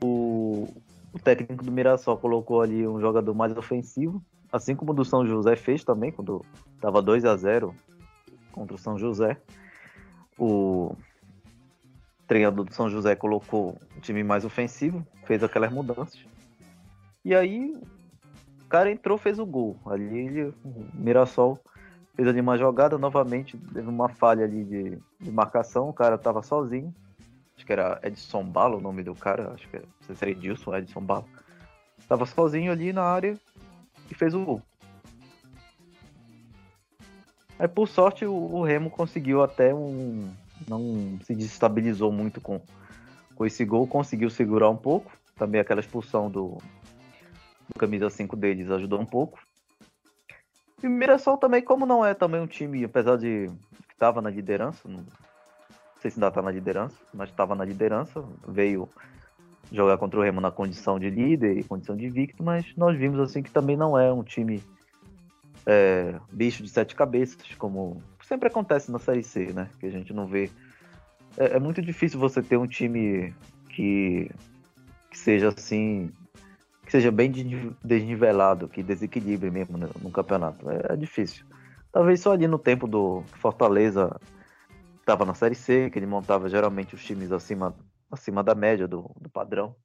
o, 0.03 0.69
o 1.13 1.19
técnico 1.19 1.65
do 1.65 1.73
Mirassol 1.73 2.19
colocou 2.19 2.61
ali 2.61 2.87
um 2.87 3.01
jogador 3.01 3.35
mais 3.35 3.57
ofensivo, 3.57 4.23
assim 4.53 4.77
como 4.77 4.93
o 4.93 4.95
do 4.95 5.05
São 5.05 5.27
José 5.27 5.57
fez 5.57 5.85
também, 5.85 6.13
quando 6.13 6.45
estava 6.75 7.03
2 7.03 7.25
a 7.25 7.37
0 7.37 7.75
contra 8.53 8.75
o 8.75 8.79
São 8.79 8.99
José. 8.99 9.37
O 10.39 10.95
treinador 12.27 12.65
do 12.65 12.75
São 12.75 12.89
José 12.89 13.17
colocou 13.17 13.77
um 13.97 14.01
time 14.01 14.23
mais 14.23 14.45
ofensivo, 14.45 15.05
fez 15.25 15.43
aquelas 15.43 15.73
mudanças. 15.73 16.19
E 17.29 17.35
aí 17.35 17.79
o 18.65 18.69
cara 18.71 18.91
entrou, 18.91 19.19
fez 19.19 19.39
o 19.39 19.45
gol. 19.45 19.77
Ali 19.85 20.45
o 20.45 20.55
Mirassol 20.95 21.59
fez 22.17 22.27
ali 22.27 22.41
uma 22.41 22.57
jogada, 22.57 22.97
novamente 22.97 23.55
teve 23.55 23.87
uma 23.87 24.09
falha 24.09 24.47
ali 24.47 24.65
de, 24.65 24.99
de 25.21 25.31
marcação, 25.31 25.91
o 25.91 25.93
cara 25.93 26.15
estava 26.15 26.43
sozinho. 26.43 26.91
Acho 27.55 27.67
que 27.67 27.73
era 27.75 28.01
Edson 28.03 28.45
Bala 28.45 28.77
o 28.77 28.81
nome 28.81 29.03
do 29.03 29.15
cara, 29.15 29.53
acho 29.53 29.69
que 29.69 29.77
era, 29.77 29.85
não 30.09 30.29
Edilson 30.29 30.71
ou 30.71 30.79
Edson 30.79 31.03
Bala. 31.03 31.27
Tava 32.09 32.25
sozinho 32.25 32.73
ali 32.73 32.95
na 32.95 33.03
área 33.03 33.39
e 34.11 34.15
fez 34.15 34.33
o 34.33 34.43
gol. 34.43 34.63
Aí 37.59 37.69
por 37.69 37.89
sorte 37.89 38.25
o, 38.25 38.33
o 38.33 38.63
Remo 38.63 38.89
conseguiu 38.89 39.43
até 39.43 39.75
um. 39.75 40.33
não 40.67 41.19
se 41.25 41.35
desestabilizou 41.35 42.11
muito 42.11 42.41
com, 42.41 42.59
com 43.35 43.45
esse 43.45 43.67
gol, 43.67 43.87
conseguiu 43.87 44.31
segurar 44.31 44.71
um 44.71 44.79
pouco. 44.79 45.13
Também 45.37 45.61
aquela 45.61 45.81
expulsão 45.81 46.31
do, 46.31 46.59
o 47.75 47.79
camisa 47.79 48.11
5 48.11 48.37
deles 48.37 48.71
ajudou 48.71 49.01
um 49.01 49.07
pouco. 49.07 49.39
E 50.83 50.87
o 50.87 50.91
Mirassol 50.91 51.37
também, 51.37 51.63
como 51.63 51.85
não 51.85 52.05
é 52.05 52.15
também 52.15 52.41
um 52.41 52.47
time, 52.47 52.85
apesar 52.85 53.17
de 53.17 53.49
que 53.89 53.95
estava 53.95 54.23
na 54.23 54.31
liderança, 54.31 54.89
não 54.89 55.05
sei 56.01 56.11
se 56.11 56.19
ainda 56.19 56.29
está 56.29 56.41
na 56.41 56.51
liderança, 56.51 56.97
mas 57.13 57.31
estava 57.31 57.55
na 57.55 57.65
liderança, 57.65 58.25
veio 58.47 58.89
jogar 59.73 59.99
contra 59.99 60.19
o 60.19 60.23
Remo 60.23 60.41
na 60.41 60.51
condição 60.51 60.99
de 60.99 61.11
líder 61.11 61.59
e 61.59 61.65
condição 61.65 61.97
de 61.97 62.09
victo, 62.09 62.43
mas 62.43 62.65
nós 62.77 62.97
vimos 62.97 63.19
assim 63.21 63.43
que 63.43 63.51
também 63.51 63.77
não 63.77 63.99
é 63.99 64.13
um 64.13 64.23
time 64.23 64.63
é, 65.67 66.15
bicho 66.33 66.63
de 66.63 66.69
sete 66.69 66.95
cabeças, 66.95 67.55
como 67.59 68.03
sempre 68.23 68.49
acontece 68.49 68.91
na 68.91 68.99
Série 68.99 69.23
C, 69.23 69.53
né? 69.53 69.69
Que 69.79 69.87
a 69.87 69.91
gente 69.91 70.13
não 70.13 70.27
vê. 70.27 70.51
É, 71.37 71.57
é 71.57 71.61
muito 71.61 71.83
difícil 71.83 72.19
você 72.19 72.43
ter 72.43 72.57
um 72.57 72.67
time 72.67 73.35
que, 73.69 74.31
que 75.11 75.19
seja 75.19 75.49
assim, 75.49 76.11
que 76.89 76.93
seja 76.93 77.13
bem 77.13 77.31
desnivelado, 77.85 78.67
que 78.67 78.83
desequilibre 78.83 79.51
mesmo 79.51 79.77
no, 79.77 79.91
no 80.01 80.11
campeonato. 80.11 80.71
É, 80.71 80.95
é, 80.95 80.97
difícil. 80.97 81.45
Talvez 81.93 82.19
só 82.19 82.33
ali 82.33 82.49
no 82.49 82.59
tempo 82.59 82.89
do 82.89 83.23
Fortaleza 83.35 84.19
estava 84.99 85.27
na 85.27 85.35
Série 85.35 85.55
C, 85.55 85.91
que 85.91 85.99
ele 85.99 86.07
montava 86.07 86.49
geralmente 86.49 86.95
os 86.95 87.05
times 87.05 87.31
acima 87.31 87.77
acima 88.11 88.43
da 88.43 88.55
média 88.55 88.89
do, 88.89 89.15
do 89.21 89.29
padrão. 89.29 89.77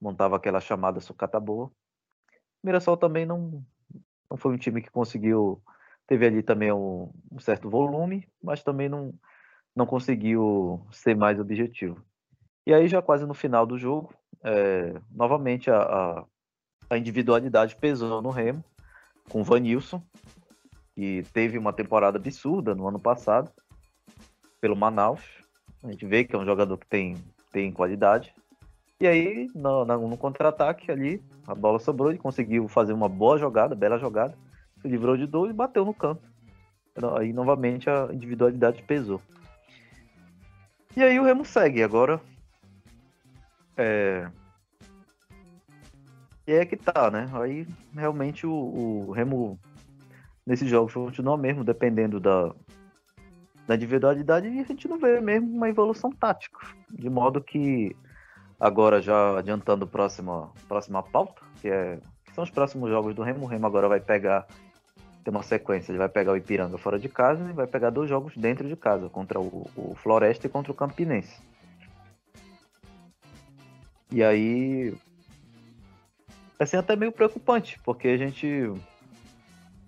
Montava 0.00 0.36
aquela 0.36 0.60
chamada 0.60 1.00
sucata 1.00 1.40
boa. 1.40 1.68
Mirassol 2.62 2.96
também 2.96 3.26
não, 3.26 3.60
não 4.30 4.36
foi 4.36 4.54
um 4.54 4.58
time 4.58 4.80
que 4.80 4.90
conseguiu. 4.90 5.60
Teve 6.06 6.26
ali 6.26 6.44
também 6.44 6.70
um, 6.70 7.10
um 7.32 7.40
certo 7.40 7.68
volume, 7.68 8.24
mas 8.40 8.62
também 8.62 8.88
não, 8.88 9.12
não 9.74 9.84
conseguiu 9.84 10.86
ser 10.92 11.16
mais 11.16 11.40
objetivo. 11.40 12.00
E 12.64 12.72
aí, 12.72 12.86
já 12.86 13.02
quase 13.02 13.26
no 13.26 13.34
final 13.34 13.66
do 13.66 13.76
jogo, 13.76 14.14
é, 14.44 14.94
novamente 15.10 15.68
a, 15.70 15.82
a, 15.82 16.24
a, 16.88 16.96
individualidade 16.96 17.76
pesou 17.76 18.20
no 18.22 18.30
Remo, 18.30 18.64
com 19.28 19.40
o 19.40 19.44
Vanilson, 19.44 20.02
que 20.94 21.24
teve 21.32 21.58
uma 21.58 21.72
temporada 21.72 22.18
absurda 22.18 22.74
no 22.74 22.88
ano 22.88 22.98
passado, 22.98 23.50
pelo 24.60 24.76
Manaus. 24.76 25.22
A 25.82 25.90
gente 25.90 26.06
vê 26.06 26.24
que 26.24 26.34
é 26.34 26.38
um 26.38 26.44
jogador 26.44 26.78
que 26.78 26.86
tem 26.86 27.16
tem 27.56 27.72
qualidade. 27.72 28.34
E 29.00 29.06
aí, 29.06 29.48
no, 29.54 29.84
no 29.84 30.16
contra-ataque 30.18 30.90
ali, 30.90 31.22
a 31.46 31.54
bola 31.54 31.78
sobrou, 31.78 32.10
ele 32.10 32.18
conseguiu 32.18 32.68
fazer 32.68 32.92
uma 32.92 33.08
boa 33.08 33.38
jogada, 33.38 33.74
bela 33.74 33.98
jogada, 33.98 34.36
se 34.82 34.86
livrou 34.86 35.16
de 35.16 35.26
dois 35.26 35.50
e 35.50 35.54
bateu 35.54 35.82
no 35.82 35.94
canto. 35.94 36.22
Aí, 37.18 37.32
novamente, 37.32 37.88
a 37.88 38.08
individualidade 38.12 38.82
pesou. 38.82 39.22
E 40.94 41.02
aí 41.02 41.18
o 41.18 41.24
Remo 41.24 41.46
segue 41.46 41.82
agora. 41.82 42.20
É... 43.76 44.28
E 46.46 46.52
é 46.52 46.64
que 46.64 46.76
tá, 46.76 47.10
né? 47.10 47.28
Aí 47.32 47.66
realmente 47.94 48.46
o, 48.46 48.52
o 49.08 49.12
Remo 49.12 49.58
nesses 50.46 50.68
jogos 50.68 50.94
continua 50.94 51.36
mesmo 51.36 51.64
dependendo 51.64 52.20
da, 52.20 52.54
na 53.66 53.74
individualidade 53.74 54.48
e 54.48 54.60
a 54.60 54.64
gente 54.64 54.86
não 54.86 54.98
vê 54.98 55.20
mesmo 55.20 55.48
uma 55.48 55.68
evolução 55.68 56.10
tática. 56.10 56.60
De 56.90 57.10
modo 57.10 57.40
que, 57.40 57.96
agora 58.60 59.02
já 59.02 59.38
adiantando 59.38 59.84
a 59.84 59.88
próxima, 59.88 60.50
próxima 60.68 61.02
pauta, 61.02 61.42
que, 61.60 61.68
é, 61.68 61.98
que 62.24 62.32
são 62.32 62.44
os 62.44 62.50
próximos 62.50 62.90
jogos 62.90 63.14
do 63.14 63.22
Remo, 63.22 63.44
o 63.44 63.48
Remo 63.48 63.66
agora 63.66 63.88
vai 63.88 64.00
pegar, 64.00 64.46
tem 65.24 65.34
uma 65.34 65.42
sequência, 65.42 65.90
ele 65.90 65.98
vai 65.98 66.08
pegar 66.08 66.32
o 66.32 66.36
Ipiranga 66.36 66.78
fora 66.78 66.98
de 66.98 67.08
casa 67.08 67.48
e 67.50 67.52
vai 67.52 67.66
pegar 67.66 67.90
dois 67.90 68.08
jogos 68.08 68.36
dentro 68.36 68.68
de 68.68 68.76
casa, 68.76 69.08
contra 69.08 69.40
o, 69.40 69.68
o 69.76 69.94
Floresta 69.96 70.46
e 70.46 70.50
contra 70.50 70.70
o 70.70 70.74
Campinense. 70.74 71.42
E 74.12 74.22
aí, 74.22 74.96
assim, 76.58 76.76
até 76.76 76.96
meio 76.96 77.12
preocupante, 77.12 77.78
porque 77.84 78.08
a 78.08 78.16
gente 78.16 78.72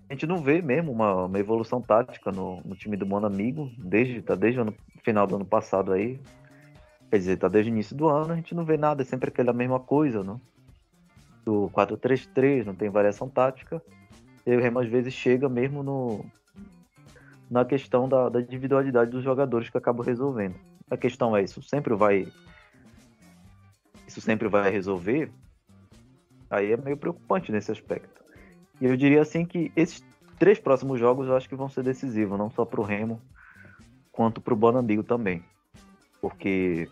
a 0.09 0.13
gente 0.13 0.25
não 0.25 0.37
vê 0.37 0.59
mesmo 0.59 0.91
uma, 0.91 1.25
uma 1.25 1.39
evolução 1.39 1.79
tática 1.79 2.31
no, 2.31 2.61
no, 2.65 2.75
time 2.75 2.97
do 2.97 3.05
Monamigo, 3.05 3.71
desde, 3.77 4.23
tá 4.23 4.33
desde 4.33 4.59
o 4.59 4.63
ano, 4.63 4.73
final 5.03 5.27
do 5.27 5.35
ano 5.35 5.45
passado 5.45 5.93
aí. 5.93 6.19
Quer 7.11 7.17
dizer, 7.17 7.37
tá 7.37 7.47
desde 7.47 7.69
o 7.69 7.73
início 7.73 7.95
do 7.95 8.07
ano, 8.07 8.33
a 8.33 8.35
gente 8.35 8.55
não 8.55 8.65
vê 8.65 8.75
nada, 8.75 9.03
é 9.03 9.05
sempre 9.05 9.29
aquela 9.29 9.53
mesma 9.53 9.79
coisa, 9.79 10.23
né? 10.23 10.35
Do 11.45 11.69
4-3-3, 11.69 12.65
não 12.65 12.73
tem 12.73 12.89
variação 12.89 13.29
tática. 13.29 13.81
E 14.45 14.55
o 14.55 14.59
Remo 14.59 14.79
às 14.79 14.87
vezes 14.87 15.13
chega 15.13 15.47
mesmo 15.47 15.83
no, 15.83 16.25
na 17.49 17.63
questão 17.63 18.09
da, 18.09 18.29
da 18.29 18.41
individualidade 18.41 19.11
dos 19.11 19.23
jogadores 19.23 19.69
que 19.69 19.77
acabam 19.77 20.03
resolvendo. 20.03 20.55
A 20.89 20.97
questão 20.97 21.37
é, 21.37 21.43
isso 21.43 21.61
sempre 21.61 21.93
vai. 21.95 22.27
Isso 24.07 24.21
sempre 24.21 24.47
vai 24.47 24.71
resolver. 24.71 25.31
Aí 26.49 26.71
é 26.71 26.77
meio 26.77 26.97
preocupante 26.97 27.51
nesse 27.51 27.71
aspecto. 27.71 28.23
E 28.81 28.85
eu 28.85 28.95
diria 28.97 29.21
assim 29.21 29.45
que 29.45 29.71
esses 29.75 30.03
três 30.37 30.57
próximos 30.57 30.99
jogos 30.99 31.27
eu 31.27 31.35
acho 31.35 31.49
que 31.49 31.55
vão 31.55 31.69
ser 31.69 31.83
decisivos, 31.83 32.37
não 32.37 32.49
só 32.49 32.65
para 32.65 32.79
o 32.79 32.83
Remo, 32.83 33.21
quanto 34.11 34.41
para 34.41 34.53
o 34.53 34.57
Bonambigo 34.57 35.03
também. 35.03 35.43
Porque 36.21 36.89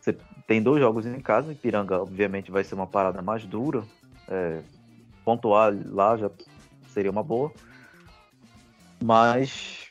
você 0.00 0.16
tem 0.46 0.62
dois 0.62 0.80
jogos 0.80 1.04
em 1.04 1.20
casa, 1.20 1.52
Ipiranga 1.52 2.00
obviamente 2.00 2.50
vai 2.50 2.64
ser 2.64 2.74
uma 2.74 2.86
parada 2.86 3.20
mais 3.20 3.44
dura. 3.44 3.82
É, 4.28 4.60
pontuar 5.24 5.74
lá 5.86 6.16
já 6.16 6.30
seria 6.88 7.10
uma 7.10 7.22
boa. 7.22 7.52
Mas 9.02 9.90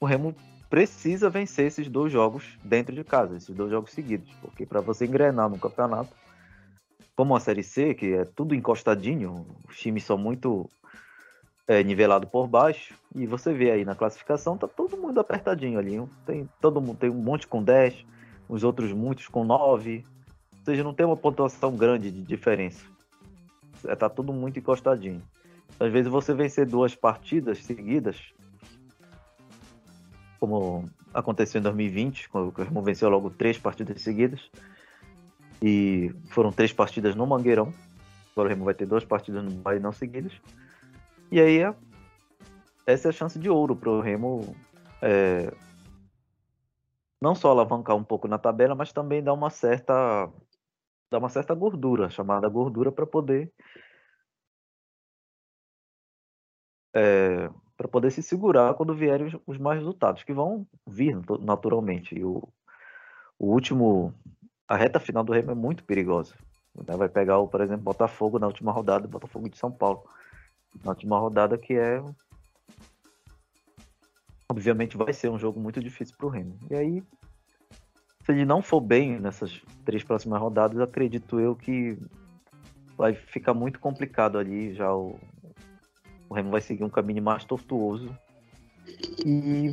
o 0.00 0.06
Remo 0.06 0.34
precisa 0.70 1.30
vencer 1.30 1.66
esses 1.66 1.88
dois 1.88 2.12
jogos 2.12 2.58
dentro 2.62 2.94
de 2.94 3.04
casa, 3.04 3.36
esses 3.36 3.54
dois 3.54 3.70
jogos 3.70 3.92
seguidos. 3.92 4.30
Porque 4.40 4.66
para 4.66 4.80
você 4.80 5.06
engrenar 5.06 5.48
no 5.48 5.58
campeonato, 5.58 6.14
como 7.18 7.34
a 7.34 7.40
Série 7.40 7.64
C, 7.64 7.94
que 7.94 8.12
é 8.12 8.24
tudo 8.24 8.54
encostadinho, 8.54 9.44
os 9.68 9.76
times 9.76 10.04
são 10.04 10.16
muito 10.16 10.70
é, 11.66 11.82
nivelados 11.82 12.30
por 12.30 12.46
baixo, 12.46 12.94
e 13.12 13.26
você 13.26 13.52
vê 13.52 13.72
aí 13.72 13.84
na 13.84 13.96
classificação, 13.96 14.56
tá 14.56 14.68
todo 14.68 14.96
mundo 14.96 15.18
apertadinho 15.18 15.80
ali. 15.80 16.00
Tem, 16.24 16.48
todo 16.60 16.80
mundo 16.80 16.96
tem 16.96 17.10
um 17.10 17.20
monte 17.20 17.48
com 17.48 17.60
10, 17.60 18.06
os 18.48 18.62
outros 18.62 18.92
muitos 18.92 19.26
com 19.26 19.42
9. 19.42 20.04
Ou 20.58 20.64
seja, 20.64 20.84
não 20.84 20.94
tem 20.94 21.04
uma 21.04 21.16
pontuação 21.16 21.74
grande 21.74 22.08
de 22.12 22.22
diferença. 22.22 22.84
É, 23.84 23.96
tá 23.96 24.08
tudo 24.08 24.32
muito 24.32 24.60
encostadinho. 24.60 25.20
Às 25.80 25.90
vezes 25.90 26.08
você 26.08 26.32
vencer 26.32 26.66
duas 26.66 26.94
partidas 26.94 27.64
seguidas, 27.64 28.32
como 30.38 30.88
aconteceu 31.12 31.58
em 31.58 31.62
2020, 31.64 32.28
quando 32.28 32.56
o 32.56 32.62
Remo 32.62 32.80
venceu 32.80 33.08
logo 33.08 33.28
três 33.28 33.58
partidas 33.58 34.00
seguidas, 34.02 34.48
e 35.62 36.12
foram 36.30 36.52
três 36.52 36.72
partidas 36.72 37.14
no 37.14 37.26
Mangueirão. 37.26 37.72
Agora 38.32 38.48
o 38.48 38.50
Remo 38.50 38.64
vai 38.64 38.74
ter 38.74 38.86
duas 38.86 39.04
partidas 39.04 39.42
no 39.42 39.50
Bahia 39.50 39.80
não 39.80 39.92
seguidas. 39.92 40.32
E 41.30 41.40
aí 41.40 41.60
essa 42.86 43.08
é 43.08 43.10
a 43.10 43.12
chance 43.12 43.38
de 43.38 43.50
ouro 43.50 43.76
para 43.76 43.90
o 43.90 44.00
Remo 44.00 44.56
é, 45.02 45.52
não 47.20 47.34
só 47.34 47.50
alavancar 47.50 47.96
um 47.96 48.04
pouco 48.04 48.28
na 48.28 48.38
tabela, 48.38 48.74
mas 48.74 48.92
também 48.92 49.22
dar 49.22 49.32
uma 49.32 49.50
certa 49.50 50.30
dar 51.10 51.18
uma 51.18 51.28
certa 51.28 51.54
gordura, 51.54 52.10
chamada 52.10 52.48
gordura 52.48 52.92
para 52.92 53.06
poder 53.06 53.52
é, 56.94 57.50
para 57.76 57.88
poder 57.88 58.10
se 58.10 58.22
segurar 58.22 58.74
quando 58.74 58.94
vierem 58.94 59.26
os, 59.26 59.36
os 59.46 59.58
mais 59.58 59.78
resultados, 59.78 60.22
que 60.22 60.32
vão 60.32 60.66
vir 60.86 61.16
naturalmente. 61.40 62.14
E 62.14 62.24
o, 62.24 62.48
o 63.38 63.52
último 63.52 64.12
a 64.68 64.76
reta 64.76 65.00
final 65.00 65.24
do 65.24 65.32
Remo 65.32 65.50
é 65.50 65.54
muito 65.54 65.82
perigosa. 65.82 66.34
Vai 66.74 67.08
pegar, 67.08 67.42
por 67.46 67.60
exemplo, 67.60 67.82
Botafogo 67.82 68.38
na 68.38 68.46
última 68.46 68.70
rodada, 68.70 69.08
Botafogo 69.08 69.48
de 69.48 69.56
São 69.56 69.72
Paulo. 69.72 70.04
Na 70.84 70.90
última 70.90 71.18
rodada 71.18 71.56
que 71.56 71.72
é. 71.72 72.02
Obviamente 74.50 74.96
vai 74.96 75.12
ser 75.12 75.30
um 75.30 75.38
jogo 75.38 75.58
muito 75.58 75.80
difícil 75.80 76.14
para 76.16 76.26
o 76.26 76.30
Remo. 76.30 76.58
E 76.70 76.74
aí, 76.74 77.02
se 78.24 78.32
ele 78.32 78.44
não 78.44 78.62
for 78.62 78.80
bem 78.80 79.18
nessas 79.18 79.60
três 79.84 80.04
próximas 80.04 80.40
rodadas, 80.40 80.78
acredito 80.80 81.40
eu 81.40 81.56
que 81.56 81.98
vai 82.96 83.14
ficar 83.14 83.54
muito 83.54 83.80
complicado 83.80 84.38
ali. 84.38 84.74
Já 84.74 84.94
o, 84.94 85.18
o 86.28 86.34
Remo 86.34 86.50
vai 86.50 86.60
seguir 86.60 86.84
um 86.84 86.90
caminho 86.90 87.22
mais 87.22 87.44
tortuoso. 87.44 88.16
E 89.24 89.72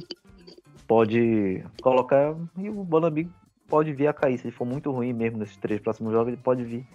pode 0.87 1.63
colocar. 1.81 2.35
E 2.57 2.69
o 2.69 2.83
Bonamigo 2.83 3.31
pode 3.67 3.93
vir 3.93 4.07
a 4.07 4.13
cair. 4.13 4.37
Se 4.37 4.47
ele 4.47 4.55
for 4.55 4.65
muito 4.65 4.91
ruim 4.91 5.13
mesmo 5.13 5.37
nesses 5.37 5.57
três 5.57 5.79
próximos 5.79 6.11
jogos, 6.11 6.33
ele 6.33 6.41
pode 6.41 6.63
vir. 6.63 6.87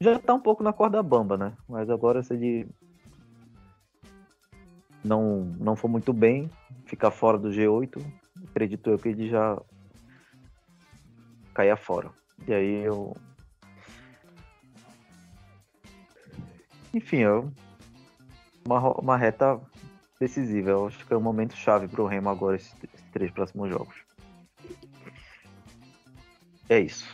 Já 0.00 0.18
tá 0.18 0.34
um 0.34 0.40
pouco 0.40 0.62
na 0.62 0.72
corda 0.72 1.02
bamba, 1.02 1.36
né? 1.36 1.52
Mas 1.68 1.88
agora 1.88 2.22
se 2.22 2.34
ele 2.34 2.68
não, 5.04 5.44
não 5.58 5.76
for 5.76 5.88
muito 5.88 6.12
bem, 6.12 6.50
ficar 6.86 7.10
fora 7.10 7.38
do 7.38 7.50
G8, 7.50 8.02
acredito 8.50 8.90
eu 8.90 8.98
que 8.98 9.08
ele 9.08 9.28
já 9.28 9.60
caia 11.54 11.76
fora. 11.76 12.10
E 12.46 12.52
aí 12.52 12.84
eu. 12.84 13.16
Enfim, 16.94 17.18
eu... 17.18 17.50
uma, 18.66 18.92
uma 18.98 19.16
reta 19.16 19.60
decisiva. 20.20 20.70
Eu 20.70 20.86
acho 20.86 21.06
que 21.06 21.12
é 21.12 21.16
um 21.16 21.20
momento 21.20 21.56
chave 21.56 21.88
para 21.88 22.02
o 22.02 22.06
Remo 22.06 22.28
agora, 22.28 22.56
esses 22.56 22.74
três 23.12 23.30
próximos 23.30 23.70
jogos. 23.70 23.94
É 26.68 26.78
isso. 26.78 27.06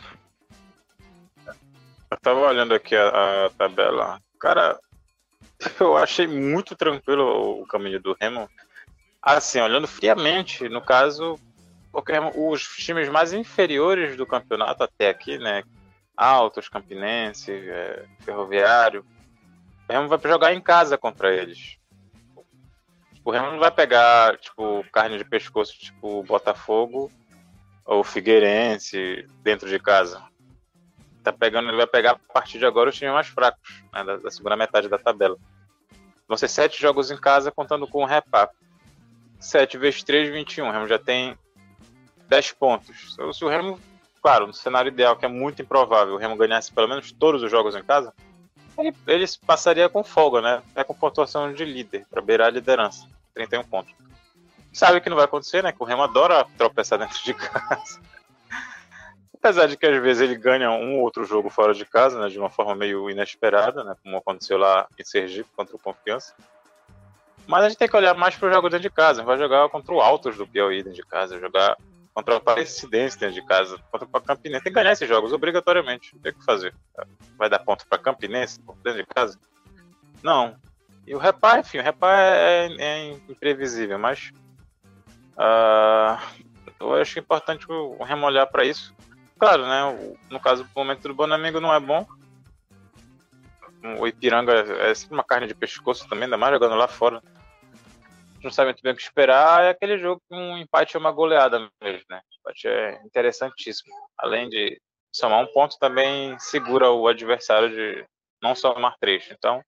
Eu 2.11 2.17
tava 2.21 2.39
olhando 2.39 2.73
aqui 2.73 2.95
a, 2.95 3.45
a 3.45 3.49
tabela 3.51 4.19
Cara, 4.39 4.79
eu 5.79 5.97
achei 5.97 6.25
muito 6.25 6.75
tranquilo 6.75 7.61
o 7.61 7.67
caminho 7.67 7.99
do 7.99 8.15
Remo. 8.19 8.49
Assim, 9.21 9.59
olhando 9.59 9.85
friamente, 9.85 10.69
no 10.69 10.81
caso, 10.81 11.37
porque 11.91 12.13
os 12.35 12.63
times 12.77 13.09
mais 13.09 13.33
inferiores 13.33 14.15
do 14.15 14.25
campeonato 14.25 14.83
até 14.83 15.09
aqui, 15.09 15.37
né? 15.37 15.61
Altos, 16.15 16.69
Campinense, 16.69 17.51
é, 17.51 18.05
Ferroviário, 18.21 19.05
o 19.87 19.91
Remo 19.91 20.07
vai 20.07 20.19
jogar 20.23 20.53
em 20.53 20.61
casa 20.61 20.97
contra 20.97 21.33
eles. 21.33 21.77
O 23.23 23.31
Remo 23.31 23.51
não 23.51 23.59
vai 23.59 23.71
pegar, 23.71 24.37
tipo, 24.37 24.85
carne 24.91 25.17
de 25.17 25.25
pescoço, 25.25 25.77
tipo, 25.77 26.23
Botafogo 26.23 27.11
ou 27.89 28.03
Figueirense 28.03 29.27
dentro 29.41 29.67
de 29.67 29.79
casa. 29.79 30.23
Tá 31.23 31.33
pegando, 31.33 31.69
ele 31.69 31.77
vai 31.77 31.87
pegar 31.87 32.11
a 32.11 32.33
partir 32.33 32.59
de 32.59 32.65
agora 32.65 32.91
os 32.91 32.95
times 32.95 33.13
mais 33.13 33.27
fracos, 33.27 33.83
né, 33.91 34.03
da, 34.03 34.17
da, 34.17 34.29
segunda 34.29 34.55
metade 34.55 34.87
da 34.87 34.99
tabela. 34.99 35.35
Vão 36.27 36.37
ser 36.37 36.47
sete 36.47 36.79
jogos 36.79 37.09
em 37.09 37.17
casa, 37.17 37.51
contando 37.51 37.87
com 37.87 38.03
o 38.03 38.05
repá. 38.05 38.47
7 39.39 39.77
vezes 39.77 40.03
3, 40.03 40.29
21. 40.29 40.67
O 40.67 40.71
Remo 40.71 40.87
já 40.87 40.99
tem 40.99 41.35
10 42.27 42.51
pontos. 42.51 43.17
Se 43.33 43.43
o 43.43 43.47
Remo, 43.47 43.79
claro, 44.21 44.45
no 44.45 44.53
cenário 44.53 44.89
ideal, 44.89 45.15
que 45.15 45.25
é 45.25 45.29
muito 45.29 45.61
improvável, 45.61 46.13
o 46.13 46.17
Remo 46.17 46.35
ganhasse 46.35 46.71
pelo 46.71 46.89
menos 46.89 47.11
todos 47.11 47.41
os 47.41 47.49
jogos 47.49 47.73
em 47.73 47.83
casa, 47.83 48.13
ele, 48.77 48.93
ele 49.07 49.25
passaria 49.47 49.89
com 49.89 50.03
folga, 50.03 50.41
né? 50.41 50.61
É 50.75 50.83
com 50.83 50.93
pontuação 50.93 51.51
de 51.53 51.65
líder, 51.65 52.05
para 52.09 52.21
beirar 52.21 52.47
a 52.47 52.51
liderança. 52.51 53.07
31 53.33 53.63
pontos. 53.63 53.93
Sabe 54.71 55.01
que 55.01 55.09
não 55.09 55.15
vai 55.15 55.25
acontecer, 55.25 55.63
né? 55.63 55.71
Que 55.71 55.81
o 55.81 55.85
Remo 55.85 56.03
adora 56.03 56.45
tropeçar 56.57 56.99
dentro 56.99 57.21
de 57.23 57.33
casa. 57.33 57.99
Apesar 59.33 59.67
de 59.67 59.77
que 59.77 59.85
às 59.85 60.01
vezes 60.01 60.21
ele 60.21 60.35
ganha 60.35 60.69
um 60.71 60.97
ou 60.97 61.01
outro 61.01 61.25
jogo 61.25 61.49
fora 61.49 61.73
de 61.73 61.85
casa, 61.85 62.19
né? 62.19 62.29
De 62.29 62.37
uma 62.37 62.49
forma 62.49 62.75
meio 62.75 63.09
inesperada, 63.09 63.83
né? 63.83 63.95
Como 64.03 64.17
aconteceu 64.17 64.57
lá 64.57 64.87
em 64.97 65.03
Sergipe 65.03 65.49
contra 65.55 65.75
o 65.75 65.79
Confiança. 65.79 66.35
Mas 67.47 67.63
a 67.63 67.69
gente 67.69 67.79
tem 67.79 67.87
que 67.87 67.95
olhar 67.95 68.13
mais 68.13 68.35
para 68.35 68.49
o 68.49 68.53
jogo 68.53 68.69
dentro 68.69 68.83
de 68.83 68.91
casa. 68.91 69.23
Vai 69.23 69.37
jogar 69.37 69.67
contra 69.69 69.93
o 69.93 70.01
Altos 70.01 70.37
do 70.37 70.45
Piauí 70.45 70.83
dentro 70.83 70.93
de 70.93 71.07
casa, 71.07 71.39
jogar 71.39 71.77
contra 72.13 72.35
o 72.35 72.37
Aparecidense 72.37 73.17
dentro 73.17 73.35
de 73.35 73.45
casa, 73.45 73.79
contra 73.91 74.07
o 74.07 74.21
Campinense. 74.21 74.63
Tem 74.63 74.73
que 74.73 74.79
ganhar 74.79 74.91
esses 74.91 75.07
jogos, 75.07 75.33
obrigatoriamente. 75.33 76.15
Tem 76.19 76.33
que 76.33 76.43
fazer. 76.43 76.75
Vai 77.37 77.49
dar 77.49 77.59
ponto 77.59 77.87
para 77.87 77.97
Campinense 77.97 78.59
dentro 78.83 79.01
de 79.01 79.07
casa? 79.07 79.39
Não. 80.21 80.55
E 81.07 81.15
o 81.15 81.17
Repá, 81.17 81.57
enfim, 81.59 81.79
o 81.79 81.81
Repá 81.81 82.19
é, 82.19 82.67
é, 82.67 82.81
é 82.81 83.11
imprevisível, 83.27 83.97
mas 83.97 84.31
uh, 85.39 86.45
eu 86.79 86.93
acho 86.95 87.19
importante 87.19 87.65
o 87.69 88.03
Remo 88.03 88.25
olhar 88.25 88.45
para 88.47 88.65
isso. 88.65 88.93
Claro, 89.37 89.65
né? 89.65 90.17
no 90.29 90.39
caso, 90.39 90.67
o 90.75 90.79
momento 90.79 91.07
do 91.07 91.13
Bonamigo 91.13 91.59
não 91.59 91.73
é 91.73 91.79
bom. 91.79 92.05
O 93.99 94.05
Ipiranga 94.05 94.53
é 94.53 94.93
sempre 94.93 95.15
uma 95.15 95.23
carne 95.23 95.47
de 95.47 95.55
pescoço 95.55 96.07
também, 96.09 96.25
ainda 96.25 96.37
mais 96.37 96.53
jogando 96.53 96.75
lá 96.75 96.87
fora 96.87 97.21
não 98.43 98.51
sabe 98.51 98.67
muito 98.67 98.81
bem 98.81 98.93
o 98.93 98.95
que 98.95 99.01
esperar, 99.01 99.63
é 99.63 99.69
aquele 99.69 99.97
jogo 99.97 100.21
que 100.27 100.35
um 100.35 100.57
empate 100.57 100.95
é 100.95 100.99
uma 100.99 101.11
goleada 101.11 101.59
mesmo, 101.81 102.05
né? 102.09 102.21
O 102.31 102.39
empate 102.39 102.67
é 102.67 103.01
interessantíssimo. 103.05 103.93
Além 104.17 104.49
de 104.49 104.81
somar 105.13 105.41
um 105.41 105.47
ponto, 105.47 105.77
também 105.77 106.37
segura 106.39 106.89
o 106.89 107.07
adversário 107.07 107.69
de 107.69 108.05
não 108.41 108.55
somar 108.55 108.95
três. 108.99 109.29
Então, 109.31 109.61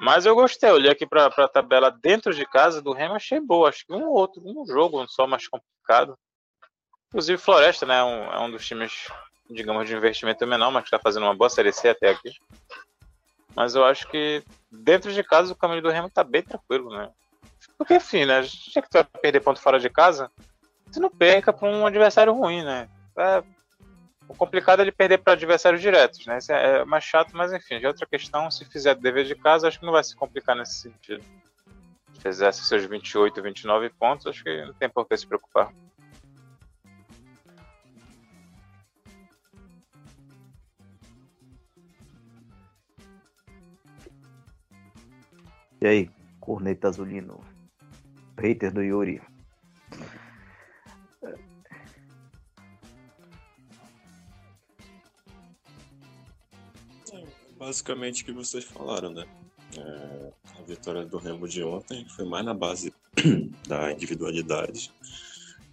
mas 0.00 0.26
eu 0.26 0.34
gostei, 0.34 0.70
olhei 0.70 0.90
aqui 0.90 1.06
para 1.06 1.26
a 1.26 1.48
tabela 1.48 1.90
dentro 1.90 2.32
de 2.32 2.46
casa 2.46 2.80
do 2.80 2.92
Remo, 2.92 3.14
achei 3.14 3.40
boa. 3.40 3.68
Acho 3.68 3.84
que 3.86 3.92
um 3.92 4.06
outro, 4.08 4.42
um 4.44 4.64
jogo 4.66 5.06
só 5.08 5.26
mais 5.26 5.48
complicado. 5.48 6.16
Inclusive, 7.08 7.38
Floresta, 7.38 7.86
né? 7.86 7.98
É 7.98 8.04
um, 8.04 8.32
é 8.32 8.38
um 8.40 8.50
dos 8.50 8.66
times, 8.66 9.08
digamos, 9.50 9.88
de 9.88 9.96
investimento 9.96 10.46
menor, 10.46 10.70
mas 10.70 10.82
que 10.82 10.88
está 10.88 10.98
fazendo 10.98 11.24
uma 11.24 11.34
boa 11.34 11.50
série 11.50 11.72
C 11.72 11.88
até 11.88 12.10
aqui. 12.10 12.30
Mas 13.56 13.74
eu 13.74 13.84
acho 13.84 14.06
que 14.08 14.44
dentro 14.70 15.12
de 15.12 15.24
casa 15.24 15.52
o 15.52 15.56
caminho 15.56 15.82
do 15.82 15.90
Remo 15.90 16.06
está 16.08 16.22
bem 16.22 16.42
tranquilo, 16.42 16.90
né? 16.90 17.10
Porque, 17.76 17.96
enfim, 17.96 18.24
né? 18.24 18.42
Já 18.42 18.82
que 18.82 18.88
tu 18.88 18.94
vai 18.94 19.04
perder 19.04 19.40
ponto 19.40 19.60
fora 19.60 19.80
de 19.80 19.90
casa, 19.90 20.30
você 20.86 21.00
não 21.00 21.10
perca 21.10 21.52
para 21.52 21.68
um 21.68 21.86
adversário 21.86 22.32
ruim, 22.32 22.62
né? 22.62 22.88
É, 23.16 23.42
o 24.28 24.34
complicado 24.34 24.80
é 24.80 24.82
ele 24.82 24.92
perder 24.92 25.18
para 25.18 25.32
adversários 25.32 25.80
diretos, 25.80 26.26
né? 26.26 26.38
Isso 26.38 26.52
é, 26.52 26.80
é 26.80 26.84
mais 26.84 27.02
chato, 27.02 27.34
mas 27.34 27.52
enfim, 27.52 27.80
já 27.80 27.88
outra 27.88 28.06
questão. 28.06 28.50
Se 28.50 28.64
fizer 28.64 28.94
dever 28.94 29.24
de 29.24 29.34
casa, 29.34 29.66
acho 29.66 29.80
que 29.80 29.86
não 29.86 29.92
vai 29.92 30.04
se 30.04 30.14
complicar 30.14 30.54
nesse 30.54 30.74
sentido. 30.74 31.24
Se 32.12 32.20
fizesse 32.20 32.64
seus 32.64 32.84
28, 32.84 33.42
29 33.42 33.90
pontos, 33.90 34.26
acho 34.26 34.44
que 34.44 34.64
não 34.64 34.74
tem 34.74 34.88
por 34.88 35.06
que 35.06 35.16
se 35.16 35.26
preocupar. 35.26 35.72
E 45.80 45.86
aí, 45.86 46.10
Corneta 46.40 46.88
Azulino? 46.88 47.40
hater 48.38 48.72
do 48.72 48.82
Yuri. 48.82 49.20
Basicamente 57.58 58.22
o 58.22 58.26
que 58.26 58.32
vocês 58.32 58.64
falaram, 58.64 59.12
né? 59.12 59.26
É, 59.76 60.32
a 60.58 60.62
vitória 60.62 61.04
do 61.04 61.18
Remo 61.18 61.48
de 61.48 61.62
ontem 61.62 62.06
foi 62.08 62.24
mais 62.24 62.44
na 62.44 62.54
base 62.54 62.94
da 63.66 63.92
individualidade 63.92 64.92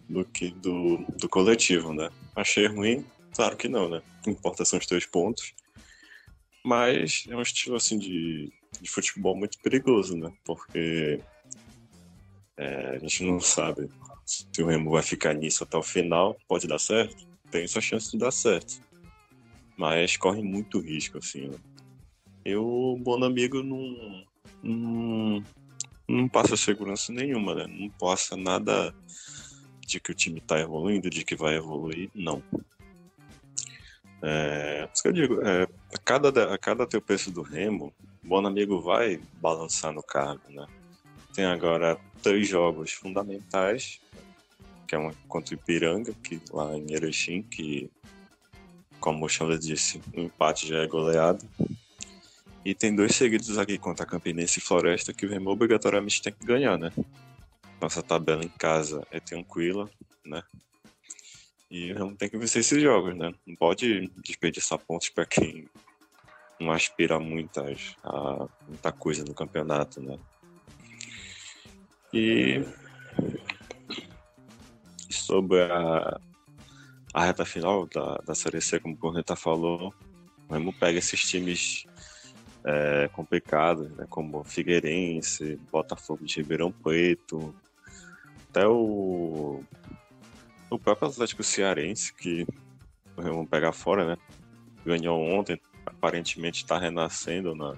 do 0.09 0.25
que 0.25 0.49
do, 0.49 0.97
do 1.17 1.29
coletivo, 1.29 1.93
né? 1.93 2.09
Achei 2.35 2.65
ruim? 2.67 3.05
Claro 3.35 3.55
que 3.55 3.67
não, 3.67 3.87
né? 3.87 4.01
O 4.19 4.23
que 4.23 4.29
importa 4.31 4.65
são 4.65 4.79
os 4.79 4.85
três 4.85 5.05
pontos. 5.05 5.53
Mas 6.63 7.25
é 7.29 7.35
um 7.35 7.41
estilo 7.41 7.75
assim 7.75 7.99
de, 7.99 8.51
de 8.81 8.89
futebol 8.89 9.35
muito 9.35 9.59
perigoso, 9.59 10.17
né? 10.17 10.33
Porque 10.43 11.21
é, 12.57 12.95
a 12.95 12.97
gente 12.97 13.23
não 13.23 13.39
sabe 13.39 13.89
se 14.25 14.47
o 14.61 14.65
Remo 14.65 14.89
vai 14.89 15.03
ficar 15.03 15.33
nisso 15.33 15.63
até 15.63 15.77
o 15.77 15.83
final. 15.83 16.35
Pode 16.47 16.67
dar 16.67 16.79
certo? 16.79 17.27
Tem 17.51 17.67
sua 17.67 17.81
chance 17.81 18.11
de 18.11 18.17
dar 18.17 18.31
certo. 18.31 18.81
Mas 19.77 20.17
corre 20.17 20.41
muito 20.41 20.79
risco, 20.79 21.19
assim. 21.19 21.47
Né? 21.49 21.57
Eu, 22.45 22.63
o 22.63 22.97
Bonamigo, 22.97 23.63
não, 23.63 24.23
não, 24.61 25.43
não 26.07 26.27
passa 26.29 26.55
segurança 26.55 27.11
nenhuma, 27.11 27.55
né? 27.55 27.67
Não 27.67 27.89
passa 27.89 28.37
nada 28.37 28.93
de 29.85 29.99
que 29.99 30.11
o 30.11 30.15
time 30.15 30.37
está 30.37 30.59
evoluindo, 30.59 31.09
de 31.09 31.25
que 31.25 31.35
vai 31.35 31.55
evoluir, 31.55 32.09
não. 32.13 32.43
É, 34.21 34.87
isso 34.93 35.03
que 35.03 35.09
eu 35.09 35.13
digo, 35.13 35.41
é, 35.41 35.63
a, 35.93 35.97
cada, 35.97 36.53
a 36.53 36.57
cada 36.57 36.87
preço 37.01 37.31
do 37.31 37.41
Remo, 37.41 37.93
o 38.23 38.27
Bonamigo 38.27 38.79
vai 38.79 39.19
balançar 39.41 39.91
no 39.91 40.03
cargo, 40.03 40.43
né? 40.49 40.67
Tem 41.33 41.45
agora 41.45 41.97
três 42.23 42.47
jogos 42.47 42.91
fundamentais, 42.91 43.99
que 44.87 44.95
é 44.95 44.97
uma 44.97 45.13
contra 45.27 45.53
o 45.53 45.57
Ipiranga, 45.57 46.13
que 46.23 46.39
lá 46.51 46.77
em 46.77 46.93
Erechim, 46.93 47.41
que, 47.41 47.89
como 48.99 49.25
o 49.25 49.29
Chandler 49.29 49.59
disse, 49.59 50.01
o 50.15 50.21
empate 50.21 50.67
já 50.67 50.77
é 50.77 50.87
goleado. 50.87 51.45
E 52.65 52.73
tem 52.73 52.95
dois 52.95 53.15
seguidos 53.15 53.59
aqui 53.59 53.77
contra 53.77 54.03
a 54.03 54.07
Campinense 54.07 54.57
e 54.57 54.61
Floresta 54.61 55.13
que 55.13 55.23
o 55.23 55.29
Remo 55.29 55.51
obrigatoriamente 55.51 56.19
tem 56.19 56.33
que 56.33 56.43
ganhar, 56.43 56.79
né? 56.79 56.91
Nossa 57.79 58.01
tabela 58.01 58.43
em 58.43 58.49
casa 58.49 59.05
é 59.11 59.19
tranquila, 59.19 59.87
né? 60.25 60.41
E 61.69 61.93
o 61.93 61.95
Remo 61.95 62.15
tem 62.15 62.27
que 62.27 62.39
vencer 62.39 62.61
esses 62.61 62.81
jogos, 62.81 63.15
né? 63.15 63.31
Não 63.45 63.55
pode 63.55 64.09
desperdiçar 64.17 64.79
pontos 64.79 65.09
para 65.09 65.27
quem 65.27 65.69
não 66.59 66.71
aspira 66.71 67.19
muitas, 67.19 67.95
a 68.03 68.47
muita 68.67 68.91
coisa 68.91 69.23
no 69.23 69.35
campeonato, 69.35 70.01
né? 70.01 70.17
E 72.11 72.65
sobre 75.11 75.61
a, 75.61 76.19
a 77.13 77.25
reta 77.25 77.45
final 77.45 77.85
da, 77.85 78.15
da 78.25 78.33
Série 78.33 78.59
C, 78.59 78.79
como 78.79 78.95
o 78.95 78.97
Corneta 78.97 79.35
falou, 79.35 79.93
o 80.49 80.53
Remo 80.53 80.73
pega 80.73 80.97
esses 80.97 81.21
times 81.21 81.85
é, 82.65 83.07
né, 83.95 84.07
como 84.09 84.43
Figueirense, 84.43 85.59
Botafogo 85.71 86.25
de 86.25 86.37
Ribeirão 86.37 86.71
Preto, 86.71 87.53
até 88.49 88.67
o, 88.67 89.63
o 90.69 90.79
próprio 90.79 91.09
Atlético 91.09 91.43
Cearense, 91.43 92.11
que 92.13 92.47
o 93.15 93.21
Remo 93.21 93.47
pega 93.47 93.71
fora, 93.71 94.05
né? 94.05 94.17
Ganhou 94.83 95.21
ontem, 95.21 95.61
aparentemente 95.85 96.63
está 96.63 96.79
renascendo 96.79 97.53
na, 97.53 97.75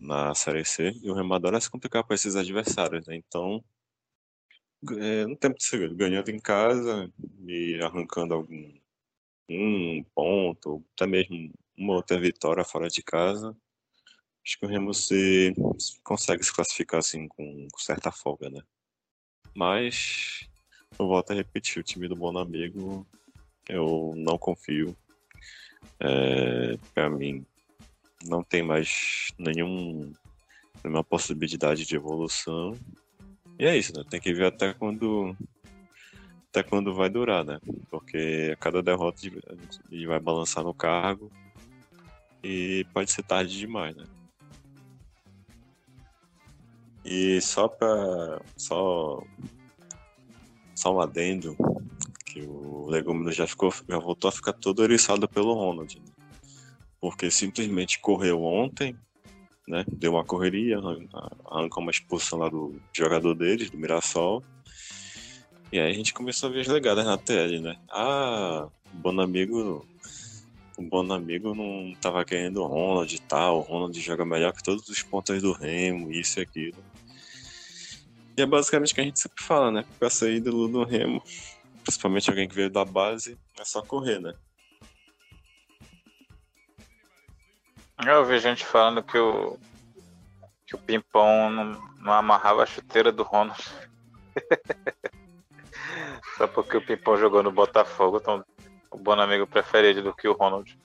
na 0.00 0.34
Série 0.34 0.64
C, 0.64 0.96
e 1.02 1.10
o 1.10 1.14
Remo 1.14 1.34
adora 1.34 1.60
se 1.60 1.70
complicar 1.70 2.04
para 2.04 2.14
esses 2.14 2.36
adversários, 2.36 3.06
né? 3.08 3.16
Então, 3.16 3.64
é, 4.92 5.26
não 5.26 5.34
tem 5.34 5.50
muito 5.50 5.64
segredo, 5.64 5.96
ganhando 5.96 6.30
em 6.30 6.38
casa 6.38 7.10
e 7.46 7.80
arrancando 7.82 8.34
algum 8.34 8.80
um 9.48 10.04
ponto, 10.14 10.82
até 10.94 11.06
mesmo 11.06 11.52
uma 11.76 11.94
outra 11.94 12.18
vitória 12.18 12.64
fora 12.64 12.88
de 12.88 13.02
casa, 13.02 13.56
acho 14.44 14.58
que 14.58 14.66
o 14.66 14.68
Remo 14.68 14.92
se, 14.92 15.54
consegue 16.02 16.44
se 16.44 16.52
classificar 16.52 16.98
assim 16.98 17.28
com, 17.28 17.68
certa 17.78 18.10
folga, 18.10 18.50
né? 18.50 18.60
Mas 19.54 20.48
eu 20.98 21.06
volto 21.06 21.30
a 21.30 21.34
repetir, 21.34 21.80
o 21.80 21.84
time 21.84 22.08
do 22.08 22.16
Bonamigo 22.16 23.06
eu 23.68 24.12
não 24.16 24.36
confio. 24.36 24.96
É, 26.00 26.76
para 26.94 27.08
mim, 27.08 27.46
não 28.24 28.42
tem 28.42 28.62
mais 28.62 29.32
nenhum, 29.38 30.12
nenhuma 30.82 31.04
possibilidade 31.04 31.84
de 31.84 31.96
evolução. 31.96 32.76
E 33.58 33.66
é 33.66 33.76
isso, 33.76 33.92
né? 33.96 34.04
Tem 34.08 34.20
que 34.20 34.32
ver 34.32 34.46
até 34.46 34.72
quando 34.74 35.36
até 36.48 36.62
quando 36.62 36.94
vai 36.94 37.08
durar, 37.08 37.44
né? 37.44 37.58
Porque 37.90 38.50
a 38.52 38.56
cada 38.56 38.82
derrota 38.82 39.20
ele 39.90 40.06
vai 40.06 40.20
balançar 40.20 40.62
no 40.62 40.74
cargo 40.74 41.32
e 42.44 42.84
pode 42.92 43.10
ser 43.10 43.22
tarde 43.22 43.58
demais, 43.58 43.96
né? 43.96 44.04
E 47.04 47.40
só 47.40 47.68
para 47.68 48.40
só 48.56 49.22
só 50.74 50.94
um 50.94 51.00
adendo 51.00 51.56
que 52.24 52.42
o 52.42 52.86
Legumino 52.88 53.32
já 53.32 53.46
ficou 53.46 53.72
já 53.88 53.98
voltou 53.98 54.28
a 54.28 54.32
ficar 54.32 54.52
todo 54.52 54.82
eriçado 54.84 55.28
pelo 55.28 55.54
Ronald, 55.54 55.98
né? 55.98 56.12
porque 57.00 57.30
simplesmente 57.30 57.98
correu 57.98 58.44
ontem, 58.44 58.96
né? 59.66 59.84
Deu 59.88 60.12
uma 60.12 60.24
correria, 60.24 60.78
arrancou 61.50 61.82
uma 61.82 61.90
expulsão 61.90 62.38
lá 62.38 62.48
do 62.48 62.80
jogador 62.92 63.34
deles, 63.34 63.70
do 63.70 63.76
Mirassol. 63.76 64.42
E 65.72 65.80
aí 65.80 65.90
a 65.90 65.94
gente 65.94 66.14
começou 66.14 66.48
a 66.48 66.52
ver 66.52 66.60
as 66.60 66.68
legadas 66.68 67.04
na 67.04 67.18
tele, 67.18 67.58
né? 67.60 67.76
Ah, 67.90 68.68
o 68.92 68.96
Bonamigo. 68.98 69.86
O 70.76 70.82
Bonamigo 70.82 71.54
não 71.54 71.94
tava 72.00 72.24
querendo 72.24 72.62
o 72.62 72.66
Ronald 72.66 73.14
e 73.14 73.18
tal. 73.20 73.58
O 73.58 73.60
Ronald 73.60 74.00
joga 74.00 74.24
melhor 74.24 74.52
que 74.52 74.62
todos 74.62 74.88
os 74.88 75.02
pontos 75.02 75.42
do 75.42 75.52
Remo, 75.52 76.10
isso 76.10 76.40
e 76.40 76.42
aquilo. 76.42 76.84
E 78.36 78.42
é 78.42 78.46
basicamente 78.46 78.92
o 78.92 78.94
que 78.94 79.00
a 79.00 79.04
gente 79.04 79.20
sempre 79.20 79.44
fala, 79.44 79.70
né? 79.70 79.84
Pra 79.98 80.08
sair 80.08 80.40
do, 80.40 80.66
do 80.68 80.84
Remo, 80.84 81.22
principalmente 81.84 82.30
alguém 82.30 82.48
que 82.48 82.54
veio 82.54 82.70
da 82.70 82.84
base, 82.84 83.38
é 83.58 83.64
só 83.64 83.82
correr, 83.82 84.18
né? 84.20 84.34
Eu 88.04 88.24
vi 88.24 88.38
gente 88.40 88.64
falando 88.64 89.02
que 89.02 89.18
o, 89.18 89.58
que 90.66 90.74
o 90.74 90.78
Pimpão 90.78 91.50
não, 91.50 91.64
não 92.00 92.12
amarrava 92.12 92.62
a 92.62 92.66
chuteira 92.66 93.12
do 93.12 93.22
Ronald. 93.22 93.62
Só 96.36 96.48
porque 96.48 96.76
o 96.76 96.84
Pimpão 96.84 97.16
jogou 97.16 97.42
no 97.42 97.52
Botafogo, 97.52 98.18
então 98.20 98.44
o 98.92 98.98
bom 98.98 99.12
amigo 99.12 99.46
prefere 99.46 99.88
ele 99.88 100.02
do 100.02 100.14
que 100.14 100.28
o 100.28 100.34
Ronald. 100.34 100.78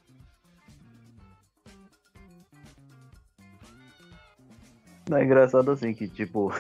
Não 5.10 5.18
é 5.18 5.24
engraçado 5.24 5.72
assim 5.72 5.94
que, 5.94 6.08
tipo, 6.08 6.52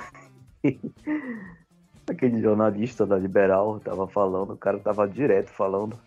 aquele 2.10 2.42
jornalista 2.42 3.06
da 3.06 3.18
Liberal 3.18 3.80
tava 3.80 4.08
falando, 4.08 4.54
o 4.54 4.58
cara 4.58 4.80
tava 4.80 5.08
direto 5.08 5.50
falando, 5.50 6.00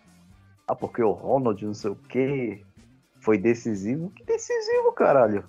ah, 0.66 0.74
porque 0.74 1.02
o 1.02 1.10
Ronald 1.10 1.64
não 1.64 1.74
sei 1.74 1.90
o 1.90 1.96
que, 1.96 2.64
foi 3.20 3.36
decisivo. 3.36 4.10
Que 4.10 4.24
decisivo, 4.24 4.92
caralho? 4.92 5.44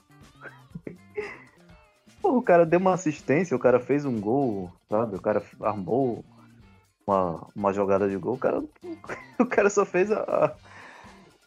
Pô, 2.22 2.38
o 2.38 2.42
cara 2.42 2.66
deu 2.66 2.80
uma 2.80 2.94
assistência, 2.94 3.56
o 3.56 3.60
cara 3.60 3.80
fez 3.80 4.06
um 4.06 4.20
gol, 4.20 4.72
sabe? 4.90 5.16
O 5.16 5.22
cara 5.22 5.42
armou 5.62 6.26
uma, 7.06 7.48
uma 7.56 7.74
jogada 7.74 8.08
de 8.10 8.18
gol. 8.18 8.36
O 8.36 8.38
cara, 8.38 8.64
o 9.40 9.46
cara 9.46 9.70
só 9.70 9.86
fez 9.86 10.12
a. 10.12 10.54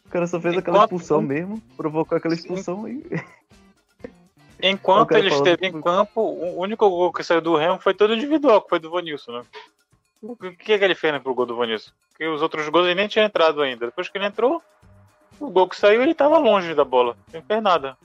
O 0.05 0.09
cara 0.09 0.27
só 0.27 0.39
fez 0.39 0.57
aquela 0.57 0.83
expulsão 0.83 1.21
mesmo, 1.21 1.61
provocou 1.75 2.17
aquela 2.17 2.33
expulsão 2.33 2.87
e. 2.87 3.03
Enquanto 4.61 5.11
ele 5.11 5.27
esteve 5.27 5.67
em 5.67 5.81
campo, 5.81 6.21
o 6.21 6.59
único 6.59 6.89
gol 6.89 7.11
que 7.11 7.23
saiu 7.23 7.41
do 7.41 7.57
Remo 7.57 7.77
foi 7.79 7.93
todo 7.93 8.15
individual, 8.15 8.61
que 8.61 8.69
foi 8.69 8.79
do 8.79 8.89
Vanilson, 8.89 9.33
né? 9.33 9.45
O 10.21 10.35
que, 10.35 10.55
que, 10.55 10.71
ele 10.71 10.95
fez 10.95 11.13
né, 11.13 11.19
pro 11.19 11.35
gol 11.35 11.45
do 11.45 11.57
Vanilson? 11.57 11.91
Porque 12.09 12.25
os 12.25 12.41
outros 12.41 12.67
gols 12.69 12.85
ele 12.85 12.95
nem 12.95 13.07
tinha 13.07 13.25
entrado 13.25 13.61
ainda. 13.61 13.87
Depois 13.87 14.07
que 14.07 14.17
ele 14.17 14.25
entrou, 14.25 14.63
o 15.39 15.49
gol 15.49 15.67
que 15.67 15.75
saiu, 15.75 16.01
ele 16.01 16.15
tava 16.15 16.37
longe 16.37 16.73
da 16.73 16.85
bola. 16.85 17.17
Não 17.33 17.41
fez 17.41 17.61
nada. 17.61 17.97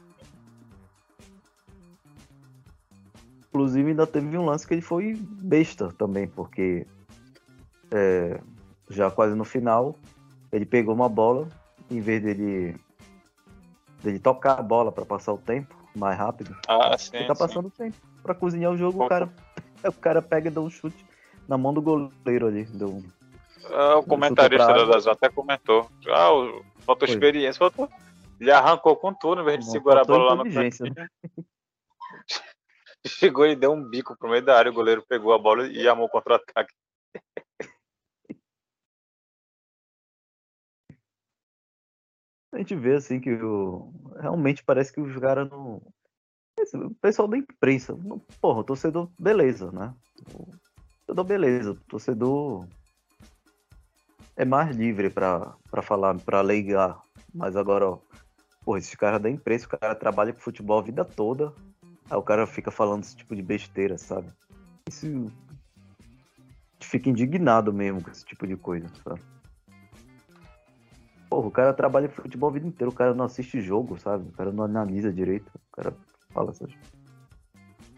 Inclusive, 3.48 3.90
ainda 3.90 4.06
teve 4.06 4.36
um 4.36 4.44
lance 4.44 4.66
que 4.66 4.74
ele 4.74 4.82
foi 4.82 5.16
besta 5.16 5.92
também, 5.96 6.28
porque 6.28 6.86
é, 7.92 8.40
já 8.88 9.10
quase 9.10 9.34
no 9.34 9.44
final, 9.44 9.98
ele 10.52 10.66
pegou 10.66 10.94
uma 10.94 11.08
bola, 11.08 11.48
em 11.90 12.00
vez 12.00 12.22
dele, 12.22 12.76
dele 14.02 14.18
tocar 14.18 14.58
a 14.58 14.62
bola 14.62 14.90
para 14.90 15.04
passar 15.04 15.32
o 15.32 15.38
tempo 15.38 15.74
mais 15.94 16.16
rápido, 16.16 16.56
ah, 16.68 16.96
sim, 16.96 17.16
ele 17.16 17.26
tá 17.26 17.34
passando 17.34 17.66
o 17.66 17.70
tempo. 17.70 17.96
Para 18.22 18.34
cozinhar 18.34 18.70
o 18.70 18.76
jogo, 18.76 19.04
o 19.04 19.08
cara, 19.08 19.28
o 19.84 19.92
cara 19.92 20.22
pega 20.22 20.48
e 20.48 20.50
dá 20.50 20.60
um 20.60 20.70
chute 20.70 21.04
na 21.48 21.58
mão 21.58 21.74
do 21.74 21.82
goleiro 21.82 22.46
ali. 22.46 22.64
Deu 22.64 23.02
ah, 23.72 23.96
o 23.96 24.02
comentarista 24.02 24.72
da 24.72 24.84
Dazão 24.84 25.12
até 25.12 25.28
comentou. 25.28 25.90
Ah, 26.08 26.32
o 26.32 26.64
Faltou 26.90 27.06
Foi. 27.06 27.14
experiência, 27.14 27.58
faltou. 27.58 27.88
Ele 28.40 28.50
arrancou 28.50 28.96
com 28.96 29.14
tudo, 29.14 29.42
em 29.42 29.44
vez 29.44 29.60
de 29.60 29.66
Não, 29.66 29.72
segurar 29.72 30.00
a 30.00 30.04
bola 30.04 30.34
lá 30.34 30.36
no 30.36 30.50
canto. 30.50 30.84
Né? 30.84 31.08
Chegou 33.06 33.46
e 33.46 33.54
deu 33.54 33.72
um 33.72 33.88
bico 33.88 34.16
pro 34.18 34.28
meio 34.28 34.44
da 34.44 34.58
área, 34.58 34.70
o 34.70 34.74
goleiro 34.74 35.04
pegou 35.06 35.32
a 35.32 35.38
bola 35.38 35.66
e 35.68 35.86
armou 35.86 36.06
o 36.06 36.08
contra-ataque. 36.08 36.74
A 42.52 42.58
gente 42.58 42.74
vê 42.74 42.94
assim 42.94 43.20
que 43.20 43.32
o... 43.32 43.92
realmente 44.18 44.64
parece 44.64 44.92
que 44.92 45.00
os 45.00 45.16
caras 45.18 45.48
não. 45.48 45.82
O 46.74 46.94
pessoal 47.00 47.26
da 47.26 47.38
imprensa, 47.38 47.96
porra, 48.40 48.60
o 48.60 48.64
torcedor, 48.64 49.08
beleza, 49.18 49.72
né? 49.72 49.94
O 50.34 50.46
torcedor, 51.06 51.24
beleza. 51.24 51.70
O 51.70 51.76
torcedor 51.76 52.66
é 54.36 54.44
mais 54.44 54.76
livre 54.76 55.08
para 55.10 55.56
falar, 55.82 56.18
para 56.18 56.38
alegar. 56.38 57.00
Mas 57.32 57.56
agora, 57.56 57.88
ó, 57.88 57.98
porra, 58.64 58.78
esses 58.78 58.94
caras 58.94 59.22
da 59.22 59.30
imprensa, 59.30 59.66
o 59.66 59.68
cara 59.68 59.94
trabalha 59.94 60.32
com 60.32 60.40
futebol 60.40 60.78
a 60.78 60.82
vida 60.82 61.04
toda, 61.04 61.54
aí 62.10 62.16
o 62.16 62.22
cara 62.22 62.46
fica 62.46 62.70
falando 62.70 63.04
esse 63.04 63.16
tipo 63.16 63.34
de 63.34 63.42
besteira, 63.42 63.96
sabe? 63.96 64.28
Isso. 64.88 65.32
Fica 66.80 67.08
indignado 67.08 67.72
mesmo 67.72 68.02
com 68.02 68.10
esse 68.10 68.24
tipo 68.24 68.46
de 68.46 68.56
coisa, 68.56 68.88
sabe? 69.04 69.20
Porra, 71.30 71.46
o 71.46 71.50
cara 71.50 71.72
trabalha 71.72 72.08
com 72.08 72.22
futebol 72.22 72.50
a 72.50 72.52
vida 72.52 72.66
inteira, 72.66 72.90
o 72.90 72.94
cara 72.94 73.14
não 73.14 73.24
assiste 73.24 73.60
jogo, 73.60 73.96
sabe? 73.96 74.28
O 74.28 74.32
cara 74.32 74.50
não 74.50 74.64
analisa 74.64 75.12
direito, 75.12 75.48
o 75.54 75.76
cara 75.76 75.94
fala 76.30 76.50
essas, 76.50 76.72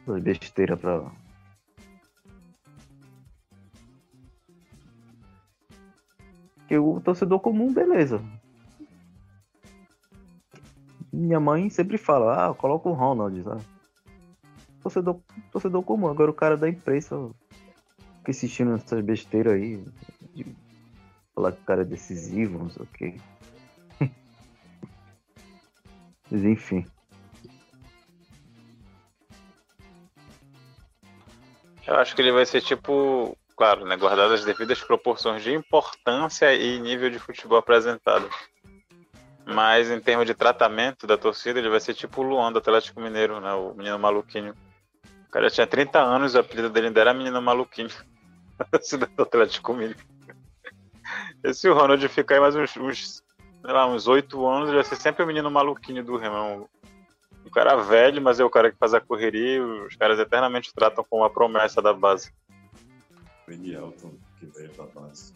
essas 0.03 0.23
besteiras 0.23 0.79
pra, 0.79 1.11
Porque 6.59 6.79
o 6.79 7.01
torcedor 7.01 7.40
comum, 7.40 7.73
beleza. 7.73 8.23
Minha 11.12 11.40
mãe 11.40 11.68
sempre 11.68 11.99
fala, 11.99 12.49
ah, 12.51 12.55
coloca 12.55 12.88
o 12.88 12.92
Ronald, 12.92 13.42
sabe? 13.42 13.62
Torcedor, 14.83 15.21
torcedor 15.51 15.83
comum. 15.83 16.09
Agora 16.09 16.31
o 16.31 16.35
cara 16.35 16.57
da 16.57 16.68
imprensa 16.68 17.16
fica 18.18 18.31
assistindo 18.31 18.75
essas 18.75 19.05
besteiras 19.05 19.55
aí. 19.55 19.85
De 20.35 20.45
falar 21.35 21.53
que 21.53 21.62
o 21.62 21.64
cara 21.64 21.83
é 21.83 21.85
decisivo, 21.85 22.59
não 22.59 22.71
sei 22.71 22.83
o 22.83 22.87
quê. 22.87 23.16
Mas 26.31 26.45
enfim. 26.45 26.87
Eu 31.87 31.97
acho 31.97 32.14
que 32.14 32.23
ele 32.23 32.33
vai 32.33 32.47
ser 32.47 32.61
tipo 32.61 33.37
claro, 33.57 33.85
né, 33.85 33.97
guardadas 33.97 34.40
as 34.40 34.45
devidas 34.45 34.81
proporções 34.81 35.42
de 35.42 35.53
importância 35.53 36.53
e 36.55 36.81
nível 36.81 37.11
de 37.11 37.18
futebol 37.18 37.59
apresentado. 37.59 38.29
Mas 39.45 39.90
em 39.90 40.01
termos 40.01 40.27
de 40.27 40.35
tratamento 40.35 41.07
da 41.07 41.18
torcida, 41.18 41.59
ele 41.59 41.68
vai 41.68 41.81
ser 41.81 41.95
tipo 41.95 42.21
o 42.21 42.25
Luan 42.25 42.53
do 42.53 42.59
Atlético 42.59 43.01
Mineiro, 43.01 43.40
né, 43.40 43.53
o 43.53 43.75
menino 43.75 43.99
maluquinho. 43.99 44.55
O 45.29 45.31
cara 45.31 45.51
tinha 45.51 45.66
30 45.66 45.99
anos, 46.01 46.35
o 46.35 46.38
apelido 46.38 46.71
dele 46.71 46.88
ainda 46.88 47.01
era 47.01 47.14
menino 47.14 47.40
maluquinho. 47.40 47.90
do 49.16 49.23
Atlético 49.23 49.73
Mineiro. 49.73 49.97
E 51.44 51.52
se 51.52 51.68
o 51.68 51.74
Ronald 51.74 52.07
ficar 52.09 52.37
aí 52.37 52.40
mais 52.40 52.55
uns, 52.55 52.76
uns, 52.76 53.22
sei 53.62 53.72
lá, 53.72 53.87
uns 53.87 54.07
8 54.07 54.47
anos, 54.47 54.68
ele 54.68 54.76
vai 54.76 54.84
ser 54.84 54.97
sempre 54.97 55.24
o 55.24 55.26
menino 55.26 55.51
maluquinho 55.51 56.05
do 56.05 56.16
Remo. 56.16 56.68
Um 57.45 57.51
cara 57.51 57.74
velho, 57.76 58.22
mas 58.22 58.38
é 58.38 58.45
o 58.45 58.51
cara 58.51 58.70
que 58.70 58.78
faz 58.78 58.95
a 58.95 59.01
correria, 59.01 59.64
os 59.64 59.97
caras 59.97 60.18
eternamente 60.18 60.72
tratam 60.72 61.05
como 61.09 61.24
a 61.24 61.30
promessa 61.30 61.82
da 61.82 61.93
base. 61.93 62.32
Randy 63.49 63.74
Elton, 63.74 64.14
que 64.38 64.47
veio 64.47 64.72
da 64.74 64.84
base. 64.84 65.34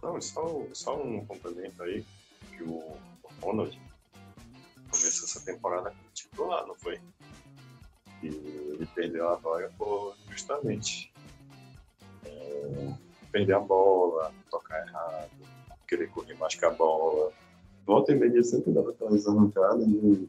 Não, 0.00 0.20
só, 0.20 0.64
só 0.72 1.02
um 1.02 1.26
complemento 1.26 1.82
aí, 1.82 2.04
que 2.56 2.62
o 2.62 2.96
Ronald 3.42 3.76
começou 4.88 5.24
essa 5.24 5.44
temporada 5.44 5.92
titular, 6.14 6.64
não 6.64 6.76
foi? 6.76 7.00
E 8.22 8.28
ele 8.28 8.86
perdeu 8.94 9.28
a 9.28 9.34
vaga 9.34 9.72
por 9.76 10.16
justamente 10.30 11.12
perder 13.30 13.54
a 13.54 13.60
bola, 13.60 14.32
tocar 14.50 14.86
errado, 14.86 15.30
querer 15.86 16.08
correr 16.10 16.34
mais 16.34 16.54
que 16.54 16.64
a 16.64 16.70
bola. 16.70 17.32
Volta 17.86 18.12
e 18.12 18.16
meia 18.16 18.42
sempre 18.42 18.72
dava 18.72 18.90
aquelas 18.90 19.26
arrancadas 19.26 19.86
e 19.86 20.28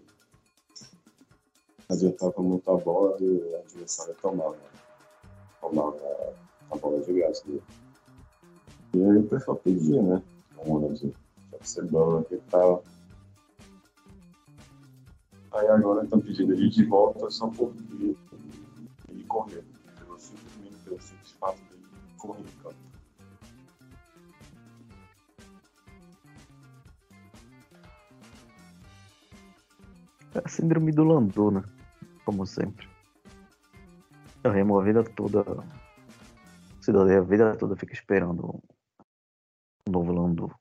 adiantava 1.89 2.41
muito 2.41 2.69
a 2.69 2.77
bola 2.77 3.17
e 3.19 3.25
o 3.25 3.55
adversário 3.57 4.15
tomava, 4.21 4.57
tomava 5.61 5.97
a 6.69 6.75
bola 6.75 6.99
de 7.01 7.13
graça 7.13 7.43
dele. 7.45 7.63
E 8.93 9.03
aí 9.03 9.17
o 9.17 9.27
pessoal 9.27 9.57
pedia, 9.57 10.01
né? 10.01 10.21
onda 10.57 10.93
de 10.93 11.13
ser 11.61 11.85
banco 11.85 12.33
e 12.33 12.37
tal. 12.49 12.83
Aí 15.51 15.67
agora 15.67 16.03
estão 16.03 16.19
pedindo 16.19 16.53
ele 16.53 16.69
de 16.69 16.85
volta 16.85 17.29
só 17.29 17.47
porque 17.47 18.15
ele 19.09 19.23
correu. 19.27 19.63
Pelo 19.63 19.76
correr 22.27 22.43
no 22.43 22.51
campo. 22.61 22.87
É 30.35 30.39
a 30.43 30.47
síndrome 30.47 30.91
do 30.91 31.03
Landona, 31.03 31.63
como 32.25 32.45
sempre. 32.45 32.87
Eu 34.43 34.51
remo 34.51 34.79
a 34.79 34.83
vida 34.83 35.03
toda. 35.03 35.43
Cidadão 36.81 37.17
a 37.17 37.21
vida 37.21 37.57
toda 37.57 37.75
fica 37.75 37.93
esperando 37.93 38.61
um 39.87 39.91
novo 39.91 40.11
Landu. 40.11 40.53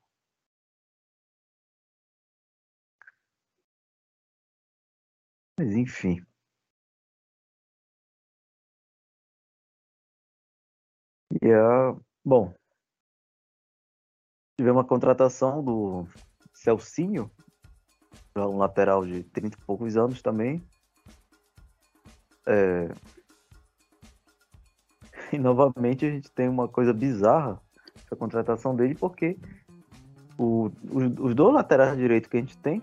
Mas 5.59 5.73
enfim. 5.73 6.25
E 11.41 11.47
é, 11.47 11.95
bom, 12.23 12.53
tivemos 14.57 14.81
uma 14.81 14.87
contratação 14.87 15.63
do 15.63 16.07
Celcinho, 16.53 17.29
um 18.35 18.57
lateral 18.57 19.05
de 19.05 19.23
30 19.23 19.57
e 19.57 19.65
poucos 19.65 19.97
anos 19.97 20.21
também. 20.21 20.63
É... 22.45 22.89
E 25.33 25.37
novamente 25.37 26.05
a 26.05 26.09
gente 26.09 26.31
tem 26.31 26.47
uma 26.47 26.69
coisa 26.69 26.93
bizarra 26.93 27.61
a 28.09 28.15
contratação 28.15 28.73
dele, 28.73 28.95
porque 28.95 29.37
o, 30.37 30.71
os, 30.89 31.19
os 31.19 31.35
dois 31.35 31.53
laterais 31.53 31.97
direitos 31.97 32.29
que 32.29 32.37
a 32.37 32.39
gente 32.39 32.57
tem 32.57 32.81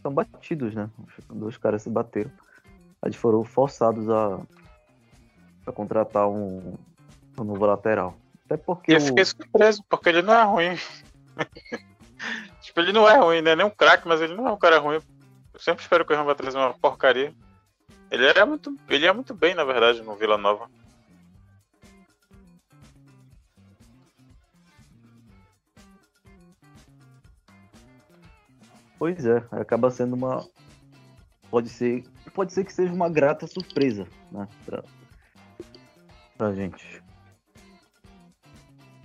são 0.00 0.12
batidos, 0.12 0.74
né? 0.74 0.90
Os 0.98 1.36
dois 1.36 1.56
caras 1.56 1.82
se 1.82 1.90
bateram. 1.90 2.32
Eles 3.04 3.16
foram 3.16 3.44
forçados 3.44 4.08
a, 4.08 4.40
a 5.66 5.72
contratar 5.72 6.28
um, 6.28 6.76
um 7.38 7.44
novo 7.44 7.66
lateral. 7.66 8.16
Até 8.44 8.56
porque. 8.56 8.92
Eu 8.92 9.00
fiquei 9.00 9.24
surpreso, 9.24 9.84
porque 9.88 10.08
ele 10.08 10.22
não 10.22 10.34
é 10.34 10.42
ruim. 10.42 10.78
tipo, 12.60 12.80
ele 12.80 12.92
não 12.92 13.08
é 13.08 13.16
ruim, 13.16 13.42
né? 13.42 13.54
Nem 13.56 13.66
um 13.66 13.70
craque, 13.70 14.06
mas 14.06 14.20
ele 14.20 14.34
não 14.34 14.46
é 14.46 14.52
um 14.52 14.58
cara 14.58 14.78
ruim. 14.78 15.00
Eu 15.52 15.60
sempre 15.60 15.82
espero 15.82 16.04
que 16.04 16.12
o 16.12 16.14
Real 16.14 16.26
vai 16.26 16.34
trazer 16.34 16.58
uma 16.58 16.74
porcaria. 16.74 17.34
Ele 18.10 18.26
é 18.26 18.44
muito, 18.44 18.76
ele 18.88 19.06
é 19.06 19.12
muito 19.12 19.34
bem, 19.34 19.54
na 19.54 19.64
verdade, 19.64 20.02
no 20.02 20.14
Vila 20.14 20.36
Nova. 20.36 20.68
Pois 28.98 29.26
é, 29.26 29.44
acaba 29.50 29.90
sendo 29.90 30.14
uma. 30.14 30.46
Pode 31.50 31.68
ser, 31.68 32.04
pode 32.32 32.52
ser 32.52 32.64
que 32.64 32.72
seja 32.72 32.92
uma 32.92 33.10
grata 33.10 33.48
surpresa, 33.48 34.06
né? 34.30 34.46
Pra, 34.64 34.84
pra 36.38 36.52
gente. 36.52 37.01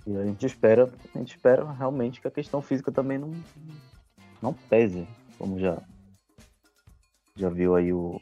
E 0.08 0.16
a 0.16 0.24
gente 0.24 0.46
espera, 0.46 0.90
a 1.14 1.18
gente 1.18 1.36
espera 1.36 1.70
realmente 1.70 2.18
que 2.18 2.26
a 2.26 2.30
questão 2.30 2.62
física 2.62 2.90
também 2.90 3.18
não, 3.18 3.30
não 4.40 4.54
pese, 4.54 5.06
como 5.36 5.58
já 5.58 5.82
já 7.36 7.50
viu 7.50 7.76
aí 7.76 7.92
o 7.92 8.18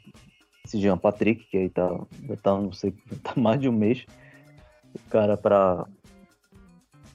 esse 0.65 0.81
Jean 0.81 0.97
Patrick, 0.97 1.45
que 1.45 1.57
aí 1.57 1.69
tá, 1.69 1.89
já 2.27 2.35
tá, 2.35 2.51
não 2.59 2.73
sei, 2.73 2.91
tá 3.23 3.33
mais 3.37 3.61
de 3.61 3.69
um 3.69 3.71
mês. 3.71 4.05
O 4.93 5.09
cara 5.09 5.37
para 5.37 5.87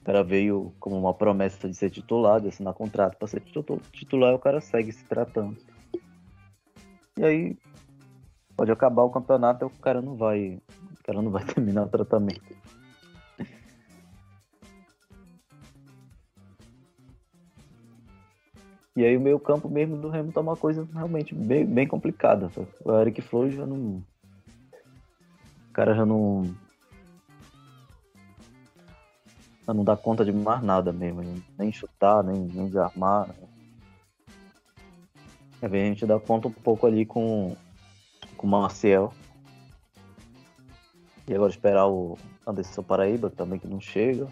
cara 0.03 0.25
veio 0.25 0.75
como 0.81 0.99
uma 0.99 1.12
promessa 1.12 1.68
de 1.68 1.77
ser 1.77 1.91
titular, 1.91 2.41
de 2.41 2.49
assinar 2.49 2.73
contrato 2.73 3.18
para 3.18 3.29
ser 3.29 3.43
titular 3.93 4.33
e 4.33 4.37
o 4.37 4.39
cara 4.39 4.59
segue 4.59 4.91
se 4.91 5.05
tratando. 5.05 5.57
E 7.18 7.25
aí 7.25 7.59
pode 8.57 8.73
acabar 8.73 9.03
o 9.03 9.11
campeonato 9.11 9.64
e 9.64 9.66
o 9.66 9.70
cara 9.70 10.01
não 10.01 10.16
vai. 10.16 10.59
O 10.99 11.05
cara 11.05 11.20
não 11.20 11.31
vai 11.31 11.45
terminar 11.55 11.85
o 11.85 11.91
tratamento. 11.91 12.43
E 18.95 19.05
aí 19.05 19.16
o 19.16 19.20
meio 19.20 19.40
campo 19.40 19.68
mesmo 19.68 19.97
do 19.97 20.11
Remo 20.11 20.32
tá 20.32 20.40
uma 20.40 20.57
coisa 20.57 20.86
realmente 20.93 21.34
bem, 21.34 21.64
bem 21.64 21.86
complicada. 21.86 22.51
O 22.84 22.93
Eric 23.01 23.22
Flores 23.22 23.55
já 23.55 23.66
não. 23.66 24.03
O 25.70 25.72
cara 25.72 25.95
já 25.95 26.05
não 26.05 26.55
não 29.72 29.84
dá 29.84 29.97
conta 29.97 30.24
de 30.24 30.32
mais 30.32 30.62
nada 30.62 30.93
mesmo, 30.93 31.22
nem 31.59 31.72
chutar, 31.72 32.22
nem, 32.22 32.40
nem 32.40 32.68
de 32.68 32.78
armar. 32.78 33.28
a 35.61 35.68
gente 35.68 36.07
dá 36.07 36.18
conta 36.18 36.49
um 36.49 36.53
pouco 36.53 36.86
ali 36.86 37.07
com, 37.07 37.57
com 38.36 38.47
o 38.47 38.51
Marcel. 38.51 39.12
E 41.26 41.34
agora 41.34 41.51
esperar 41.51 41.86
o 41.86 42.18
Anderson 42.47 42.82
Paraíba 42.82 43.30
também 43.30 43.59
que 43.59 43.66
não 43.66 43.80
chega. 43.80 44.26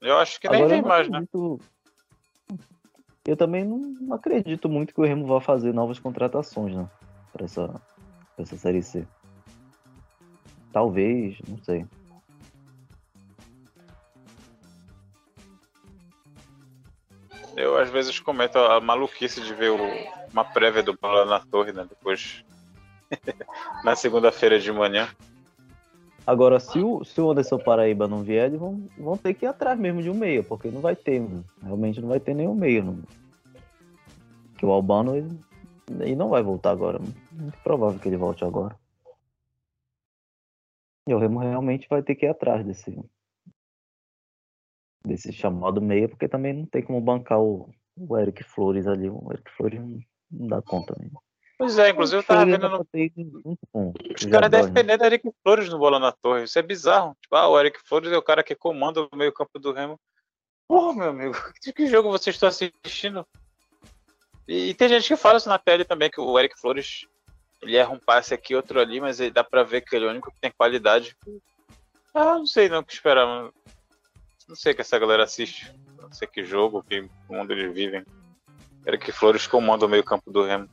Eu 0.00 0.18
acho 0.18 0.38
que 0.38 0.48
nem 0.48 0.62
agora, 0.62 0.74
vem 0.74 0.82
mais, 0.82 1.08
né? 1.08 1.26
Eu 3.26 3.36
também 3.36 3.64
não 3.64 4.14
acredito 4.14 4.68
muito 4.68 4.94
que 4.94 5.00
o 5.00 5.04
Remo 5.04 5.26
vá 5.26 5.40
fazer 5.40 5.74
novas 5.74 5.98
contratações, 5.98 6.74
né? 6.74 6.88
Pra 7.32 7.44
essa, 7.44 7.66
pra 7.66 8.42
essa 8.44 8.56
série 8.56 8.82
C. 8.82 9.06
Talvez, 10.72 11.36
não 11.48 11.58
sei. 11.58 11.84
Eu 17.56 17.76
às 17.78 17.90
vezes 17.90 18.20
comento 18.20 18.58
a 18.58 18.80
maluquice 18.80 19.40
de 19.40 19.54
ver 19.54 19.70
o, 19.70 19.78
uma 20.30 20.44
prévia 20.44 20.82
do 20.82 20.96
Bola 20.96 21.24
na 21.24 21.40
Torre, 21.40 21.72
né? 21.72 21.86
Depois. 21.88 22.44
na 23.82 23.96
segunda-feira 23.96 24.60
de 24.60 24.70
manhã. 24.70 25.08
Agora, 26.26 26.58
se 26.58 26.80
o, 26.80 27.04
se 27.04 27.20
o 27.20 27.30
Anderson 27.30 27.56
Paraíba 27.58 28.08
não 28.08 28.24
vier, 28.24 28.46
eles 28.46 28.58
vão, 28.58 28.88
vão 28.98 29.16
ter 29.16 29.32
que 29.32 29.44
ir 29.44 29.48
atrás 29.48 29.78
mesmo 29.78 30.02
de 30.02 30.10
um 30.10 30.14
meio, 30.14 30.42
porque 30.42 30.68
não 30.68 30.80
vai 30.80 30.96
ter, 30.96 31.22
realmente 31.62 32.00
não 32.00 32.08
vai 32.08 32.18
ter 32.18 32.34
nenhum. 32.34 32.56
Não. 32.56 33.02
Que 34.58 34.66
o 34.66 34.72
Albano 34.72 35.14
ele, 35.14 35.38
ele 36.00 36.16
não 36.16 36.28
vai 36.28 36.42
voltar 36.42 36.72
agora. 36.72 36.98
Muito 37.30 37.58
provável 37.62 38.00
que 38.00 38.08
ele 38.08 38.16
volte 38.16 38.44
agora. 38.44 38.76
E 41.06 41.14
o 41.14 41.18
Remo 41.18 41.38
realmente 41.38 41.86
vai 41.88 42.02
ter 42.02 42.16
que 42.16 42.26
ir 42.26 42.30
atrás 42.30 42.66
desse, 42.66 42.98
desse 45.06 45.32
chamado 45.32 45.80
meia, 45.80 46.08
porque 46.08 46.28
também 46.28 46.52
não 46.52 46.66
tem 46.66 46.82
como 46.82 47.00
bancar 47.00 47.40
o, 47.40 47.70
o 47.96 48.18
Eric 48.18 48.42
Flores 48.42 48.88
ali. 48.88 49.08
O 49.08 49.30
Eric 49.30 49.48
Flores 49.52 49.78
não, 49.78 50.00
não 50.32 50.48
dá 50.48 50.60
conta 50.60 50.96
mesmo. 50.98 51.22
Pois 51.58 51.78
é, 51.78 51.88
inclusive 51.88 52.18
eu 52.18 52.22
tava 52.22 52.44
vendo. 52.44 52.68
No... 52.68 52.86
Os 54.14 54.24
caras 54.26 54.50
defendendo 54.50 55.00
o 55.00 55.04
Eric 55.06 55.30
Flores 55.42 55.68
no 55.70 55.78
bola 55.78 55.98
na 55.98 56.12
torre. 56.12 56.44
Isso 56.44 56.58
é 56.58 56.62
bizarro. 56.62 57.16
Tipo, 57.20 57.34
ah, 57.36 57.48
o 57.48 57.58
Eric 57.58 57.80
Flores 57.82 58.12
é 58.12 58.16
o 58.16 58.22
cara 58.22 58.42
que 58.42 58.54
comanda 58.54 59.00
o 59.00 59.16
meio-campo 59.16 59.58
do 59.58 59.72
Remo. 59.72 59.98
Porra, 60.68 60.94
meu 60.94 61.10
amigo, 61.10 61.34
que 61.74 61.86
jogo 61.86 62.10
vocês 62.10 62.36
estão 62.36 62.48
assistindo? 62.48 63.26
E, 64.46 64.70
e, 64.70 64.74
tem 64.74 64.88
gente 64.88 65.08
que 65.08 65.16
fala 65.16 65.38
isso 65.38 65.48
na 65.48 65.58
tele 65.58 65.84
também, 65.84 66.10
que 66.10 66.20
o 66.20 66.38
Eric 66.38 66.58
Flores 66.60 67.06
ele 67.62 67.76
erra 67.76 67.90
um 67.90 67.98
passe 67.98 68.34
aqui, 68.34 68.54
outro 68.54 68.78
ali, 68.78 69.00
mas 69.00 69.18
dá 69.32 69.42
pra 69.42 69.62
ver 69.62 69.80
que 69.80 69.96
ele 69.96 70.04
é 70.04 70.08
o 70.08 70.10
único 70.10 70.30
que 70.30 70.40
tem 70.40 70.50
qualidade. 70.50 71.16
Ah, 72.12 72.34
não 72.38 72.46
sei 72.46 72.68
não 72.68 72.80
o 72.80 72.84
que 72.84 72.92
esperar. 72.92 73.26
Não 74.46 74.54
sei 74.54 74.74
que 74.74 74.82
essa 74.82 74.98
galera 74.98 75.24
assiste. 75.24 75.72
Não 76.00 76.12
sei 76.12 76.28
que 76.28 76.44
jogo, 76.44 76.82
que 76.82 77.08
mundo 77.28 77.52
eles 77.52 77.74
vivem. 77.74 78.04
Que 79.00 79.10
Flores 79.10 79.46
comanda 79.46 79.84
o 79.84 79.88
meio 79.88 80.04
campo 80.04 80.30
do 80.30 80.44
Remo. 80.44 80.68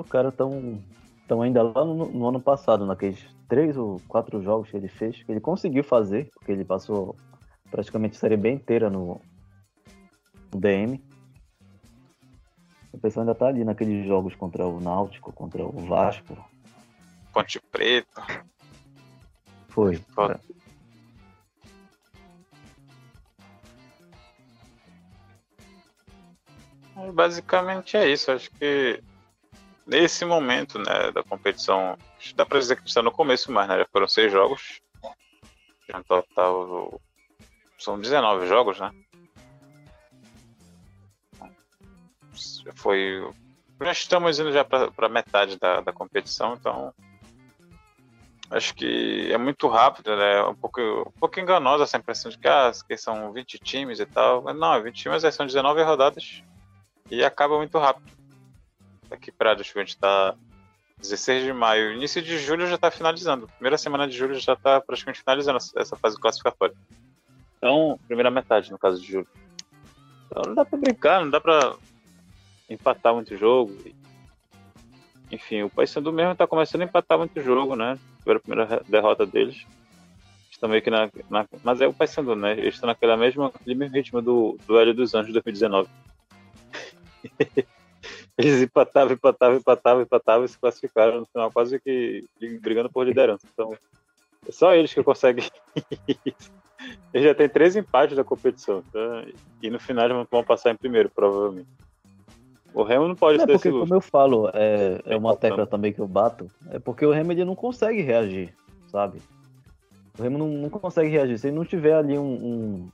O 0.00 0.04
cara 0.04 0.32
tão, 0.32 0.82
tão 1.26 1.42
ainda 1.42 1.62
lá 1.62 1.84
no, 1.84 2.06
no, 2.06 2.28
ano 2.28 2.40
passado, 2.40 2.86
naqueles 2.86 3.24
três 3.48 3.76
ou 3.76 4.00
quatro 4.08 4.42
jogos 4.42 4.70
que 4.70 4.76
ele 4.76 4.88
fez, 4.88 5.22
que 5.22 5.30
ele 5.30 5.40
conseguiu 5.40 5.84
fazer, 5.84 6.30
porque 6.34 6.52
ele 6.52 6.64
passou 6.64 7.14
praticamente 7.70 8.16
a 8.16 8.20
série 8.20 8.36
bem 8.36 8.56
inteira 8.56 8.90
no, 8.90 9.20
no 10.52 10.60
DM. 10.60 11.02
O 12.92 12.98
pessoal 12.98 13.22
ainda 13.22 13.34
tá 13.34 13.48
ali 13.48 13.64
naqueles 13.64 14.06
jogos 14.06 14.34
contra 14.34 14.66
o 14.66 14.80
Náutico, 14.80 15.32
contra 15.32 15.64
o 15.64 15.72
Vasco. 15.86 16.36
Ponte 17.32 17.60
Preta. 17.70 18.44
Foi. 19.74 19.96
É. 26.96 27.12
Basicamente 27.12 27.96
é 27.96 28.08
isso. 28.08 28.30
Acho 28.30 28.48
que 28.52 29.02
nesse 29.84 30.24
momento 30.24 30.78
né, 30.78 31.10
da 31.12 31.24
competição, 31.24 31.98
dá 32.36 32.46
pra 32.46 32.60
dizer 32.60 32.80
que 32.80 32.88
está 32.88 33.02
no 33.02 33.10
começo, 33.10 33.50
mas 33.50 33.68
né, 33.68 33.78
já 33.78 33.86
foram 33.86 34.06
seis 34.06 34.30
jogos. 34.30 34.80
Já 35.88 35.98
no 35.98 36.04
total 36.04 37.00
são 37.78 38.00
19 38.00 38.46
jogos, 38.46 38.78
né? 38.78 38.92
foi 42.76 43.20
já 43.82 43.92
estamos 43.92 44.38
indo 44.38 44.52
já 44.52 44.64
para 44.64 45.08
metade 45.08 45.58
da, 45.58 45.80
da 45.80 45.92
competição, 45.92 46.54
então 46.54 46.94
acho 48.56 48.74
que 48.74 49.30
é 49.32 49.36
muito 49.36 49.66
rápido, 49.68 50.16
né? 50.16 50.42
Um 50.44 50.54
pouco, 50.54 50.80
um 50.80 51.18
pouco 51.18 51.40
enganosa 51.40 51.84
essa 51.84 51.96
impressão 51.96 52.30
de 52.30 52.38
que, 52.38 52.46
ah, 52.46 52.70
que 52.86 52.96
são 52.96 53.32
20 53.32 53.58
times 53.58 53.98
e 53.98 54.06
tal. 54.06 54.42
Mas 54.42 54.56
não, 54.56 54.82
20 54.82 54.94
times 54.94 55.34
são 55.34 55.44
19 55.44 55.82
rodadas 55.82 56.42
e 57.10 57.24
acaba 57.24 57.56
muito 57.56 57.76
rápido. 57.78 58.12
Aqui 59.10 59.32
para 59.32 59.52
a 59.52 59.56
gente 59.56 59.98
tá 59.98 60.34
16 60.98 61.44
de 61.44 61.52
maio, 61.52 61.92
início 61.92 62.22
de 62.22 62.38
julho 62.38 62.66
já 62.66 62.76
está 62.76 62.90
finalizando. 62.90 63.48
Primeira 63.48 63.76
semana 63.76 64.06
de 64.06 64.16
julho 64.16 64.38
já 64.38 64.54
está 64.54 64.80
praticamente 64.80 65.20
finalizando 65.20 65.58
essa 65.76 65.96
fase 65.96 66.18
classificatória. 66.18 66.74
Então, 67.58 67.98
primeira 68.06 68.30
metade, 68.30 68.70
no 68.70 68.78
caso 68.78 69.00
de 69.00 69.12
julho. 69.12 69.28
Então 70.26 70.42
não 70.46 70.54
dá 70.54 70.64
para 70.64 70.78
brincar, 70.78 71.20
não 71.20 71.30
dá 71.30 71.40
para 71.40 71.76
empatar 72.70 73.14
muito 73.14 73.36
jogo. 73.36 73.76
Enfim, 75.30 75.62
o 75.62 75.70
Paysandu 75.70 76.12
mesmo 76.12 76.32
está 76.32 76.46
começando 76.46 76.82
a 76.82 76.84
empatar 76.84 77.18
muito 77.18 77.40
jogo, 77.40 77.74
né? 77.74 77.98
Foi 78.22 78.36
a 78.36 78.40
primeira 78.40 78.82
derrota 78.88 79.26
deles. 79.26 79.66
Estão 80.50 80.68
meio 80.68 80.82
que 80.82 80.90
na, 80.90 81.10
na 81.28 81.46
mas 81.62 81.80
é 81.80 81.86
o 81.86 81.92
Paysandu, 81.92 82.36
né? 82.36 82.52
Eles 82.52 82.74
estão 82.74 82.86
naquela 82.86 83.16
mesma, 83.16 83.52
mesmo 83.66 83.94
ritmo 83.94 84.22
do, 84.22 84.58
do 84.66 84.78
Hélio 84.78 84.94
dos 84.94 85.14
Anjos 85.14 85.28
de 85.28 85.32
2019. 85.34 85.88
Eles 88.36 88.62
empatavam, 88.62 89.14
empatavam, 89.14 89.56
empatavam, 89.56 90.02
empatavam 90.02 90.44
e 90.44 90.48
se 90.48 90.58
classificaram 90.58 91.20
no 91.20 91.26
final, 91.26 91.52
quase 91.52 91.78
que 91.80 92.24
brigando 92.60 92.90
por 92.90 93.06
liderança. 93.06 93.46
Então, 93.52 93.76
é 94.46 94.52
só 94.52 94.74
eles 94.74 94.92
que 94.92 95.02
conseguem. 95.02 95.48
Eles 97.14 97.26
já 97.26 97.34
têm 97.34 97.48
três 97.48 97.76
empates 97.76 98.16
da 98.16 98.24
competição. 98.24 98.82
Tá? 98.92 99.24
E 99.62 99.70
no 99.70 99.78
final 99.78 100.26
vão 100.30 100.44
passar 100.44 100.70
em 100.70 100.76
primeiro, 100.76 101.08
provavelmente. 101.08 101.68
O 102.74 102.82
Remo 102.82 103.06
não 103.06 103.14
pode 103.14 103.40
é 103.40 103.46
ter 103.46 103.52
porque, 103.52 103.70
como 103.70 103.94
eu 103.94 104.00
falo, 104.00 104.50
é, 104.52 105.00
é 105.06 105.16
uma 105.16 105.36
tecla 105.36 105.64
também 105.64 105.92
que 105.92 106.00
eu 106.00 106.08
bato, 106.08 106.50
é 106.70 106.80
porque 106.80 107.06
o 107.06 107.12
Remo 107.12 107.30
ele 107.30 107.44
não 107.44 107.54
consegue 107.54 108.02
reagir, 108.02 108.52
sabe? 108.88 109.22
O 110.18 110.22
Remo 110.22 110.38
não, 110.38 110.48
não 110.48 110.68
consegue 110.68 111.08
reagir. 111.08 111.38
Se 111.38 111.46
ele 111.46 111.56
não 111.56 111.64
tiver 111.64 111.94
ali 111.94 112.18
um, 112.18 112.32
um... 112.32 112.88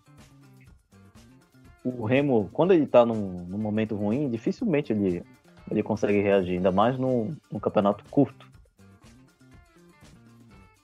O 1.82 2.04
Remo, 2.04 2.50
quando 2.52 2.74
ele 2.74 2.86
tá 2.86 3.06
num, 3.06 3.46
num, 3.48 3.56
momento 3.56 3.96
ruim, 3.96 4.28
dificilmente 4.28 4.92
ele, 4.92 5.22
ele 5.70 5.82
consegue 5.82 6.20
reagir, 6.20 6.56
ainda 6.56 6.70
mais 6.70 6.98
num, 6.98 7.34
num 7.50 7.58
campeonato 7.58 8.04
curto. 8.10 8.46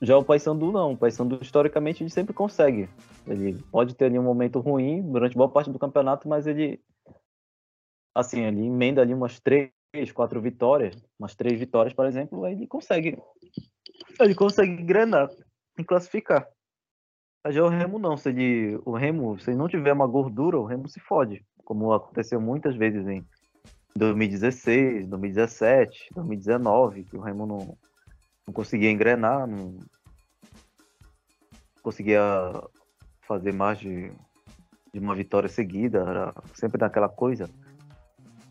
Já 0.00 0.16
o 0.16 0.24
Paysandu 0.24 0.72
não, 0.72 0.92
o 0.92 0.96
Paysandu 0.96 1.38
historicamente 1.42 2.02
ele 2.02 2.10
sempre 2.10 2.32
consegue. 2.32 2.88
Ele 3.26 3.62
pode 3.70 3.94
ter 3.94 4.06
ali 4.06 4.18
um 4.18 4.22
momento 4.22 4.58
ruim 4.58 5.02
durante 5.02 5.36
boa 5.36 5.48
parte 5.50 5.70
do 5.70 5.78
campeonato, 5.78 6.26
mas 6.26 6.46
ele 6.46 6.80
assim, 8.16 8.40
ele 8.40 8.64
emenda 8.64 9.02
ali 9.02 9.12
umas 9.12 9.38
três, 9.38 9.70
quatro 10.14 10.40
vitórias, 10.40 10.96
umas 11.18 11.34
três 11.34 11.58
vitórias, 11.58 11.92
por 11.92 12.06
exemplo, 12.06 12.44
aí 12.44 12.54
ele 12.54 12.66
consegue 12.66 13.18
ele 14.18 14.34
consegue 14.34 14.72
engrenar 14.72 15.28
e 15.78 15.84
classificar. 15.84 16.48
Já 17.48 17.62
o 17.62 17.68
Remo 17.68 17.98
não, 17.98 18.16
se 18.16 18.30
ele, 18.30 18.80
o 18.84 18.96
Remo, 18.96 19.38
se 19.38 19.54
não 19.54 19.68
tiver 19.68 19.92
uma 19.92 20.06
gordura, 20.06 20.58
o 20.58 20.64
Remo 20.64 20.88
se 20.88 20.98
fode, 20.98 21.44
como 21.64 21.92
aconteceu 21.92 22.40
muitas 22.40 22.74
vezes 22.74 23.06
em 23.06 23.24
2016, 23.94 25.06
2017, 25.06 26.08
2019, 26.14 27.04
que 27.04 27.16
o 27.16 27.20
Remo 27.20 27.46
não, 27.46 27.78
não 28.46 28.54
conseguia 28.54 28.90
engrenar, 28.90 29.46
não 29.46 29.78
conseguia 31.82 32.22
fazer 33.20 33.52
mais 33.52 33.78
de, 33.78 34.10
de 34.92 34.98
uma 34.98 35.14
vitória 35.14 35.48
seguida, 35.48 35.98
era 36.00 36.34
sempre 36.54 36.80
naquela 36.80 37.08
coisa 37.08 37.48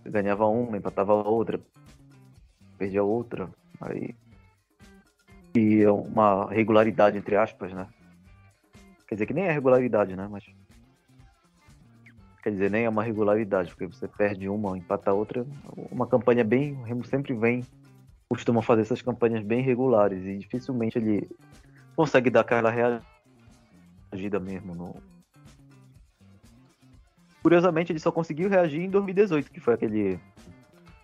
ganhava 0.06 0.46
uma, 0.46 0.78
empatava 0.78 1.14
outra, 1.14 1.60
perdia 2.78 3.04
outra, 3.04 3.50
aí 3.82 4.16
e 5.56 5.86
uma 5.88 6.50
regularidade 6.52 7.18
entre 7.18 7.36
aspas, 7.36 7.72
né? 7.74 7.88
Quer 9.08 9.16
dizer 9.16 9.26
que 9.26 9.34
nem 9.34 9.46
é 9.46 9.52
regularidade, 9.52 10.16
né? 10.16 10.28
Mas 10.30 10.44
quer 12.44 12.52
dizer 12.52 12.70
nem 12.70 12.84
é 12.84 12.90
uma 12.90 13.04
regularidade, 13.04 13.70
porque 13.70 13.88
você 13.88 14.08
perde 14.08 14.50
uma, 14.50 14.78
empata 14.78 15.14
outra, 15.14 15.46
uma 15.92 16.06
campanha 16.06 16.44
bem, 16.44 16.74
o 16.74 16.84
Remo 16.84 17.06
sempre 17.06 17.34
vem 17.34 17.64
costuma 18.28 18.62
fazer 18.62 18.82
essas 18.82 19.02
campanhas 19.02 19.44
bem 19.44 19.62
regulares 19.62 20.24
e 20.26 20.38
dificilmente 20.38 20.98
ele 20.98 21.30
consegue 21.96 22.30
dar 22.30 22.42
aquela 22.42 22.72
reagida 24.12 24.40
mesmo 24.40 24.76
no, 24.76 24.96
Curiosamente, 27.46 27.92
ele 27.92 28.00
só 28.00 28.12
conseguiu 28.12 28.50
reagir 28.50 28.82
em 28.82 28.90
2018, 28.90 29.52
que 29.52 29.60
foi 29.60 29.76
aquele, 29.76 30.20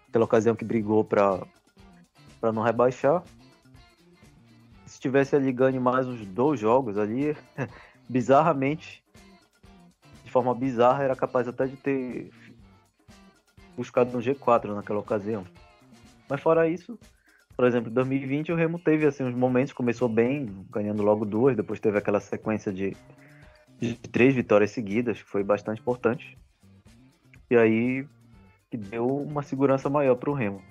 aquela 0.09 0.25
ocasião 0.25 0.55
que 0.55 0.65
brigou 0.65 1.05
para 1.05 1.45
não 2.51 2.63
rebaixar. 2.63 3.23
Se 4.87 4.99
tivesse 4.99 5.35
ali 5.35 5.51
ganho 5.51 5.79
mais 5.79 6.07
uns 6.07 6.25
dois 6.25 6.59
jogos 6.59 6.97
ali, 6.97 7.37
bizarramente, 8.09 9.03
de 10.25 10.31
forma 10.31 10.55
bizarra, 10.55 11.03
era 11.03 11.15
capaz 11.15 11.47
até 11.47 11.67
de 11.67 11.77
ter 11.77 12.31
buscado 13.77 14.17
um 14.17 14.19
G4 14.19 14.73
naquela 14.73 14.97
ocasião. 14.97 15.45
Mas 16.27 16.41
fora 16.41 16.67
isso, 16.67 16.97
por 17.55 17.67
exemplo, 17.67 17.91
em 17.91 17.93
2020 17.93 18.51
o 18.51 18.55
Remo 18.55 18.79
teve 18.79 19.05
assim 19.05 19.23
uns 19.23 19.35
momentos, 19.35 19.73
começou 19.73 20.09
bem, 20.09 20.65
ganhando 20.71 21.03
logo 21.03 21.23
duas, 21.23 21.55
depois 21.55 21.79
teve 21.79 21.99
aquela 21.99 22.19
sequência 22.19 22.73
de 22.73 22.97
de 23.81 23.95
três 23.95 24.35
vitórias 24.35 24.69
seguidas, 24.71 25.21
que 25.21 25.27
foi 25.27 25.43
bastante 25.43 25.81
importante. 25.81 26.37
E 27.49 27.57
aí 27.57 28.07
que 28.69 28.77
deu 28.77 29.05
uma 29.05 29.43
segurança 29.43 29.89
maior 29.89 30.15
para 30.15 30.29
o 30.29 30.33
Remo. 30.33 30.61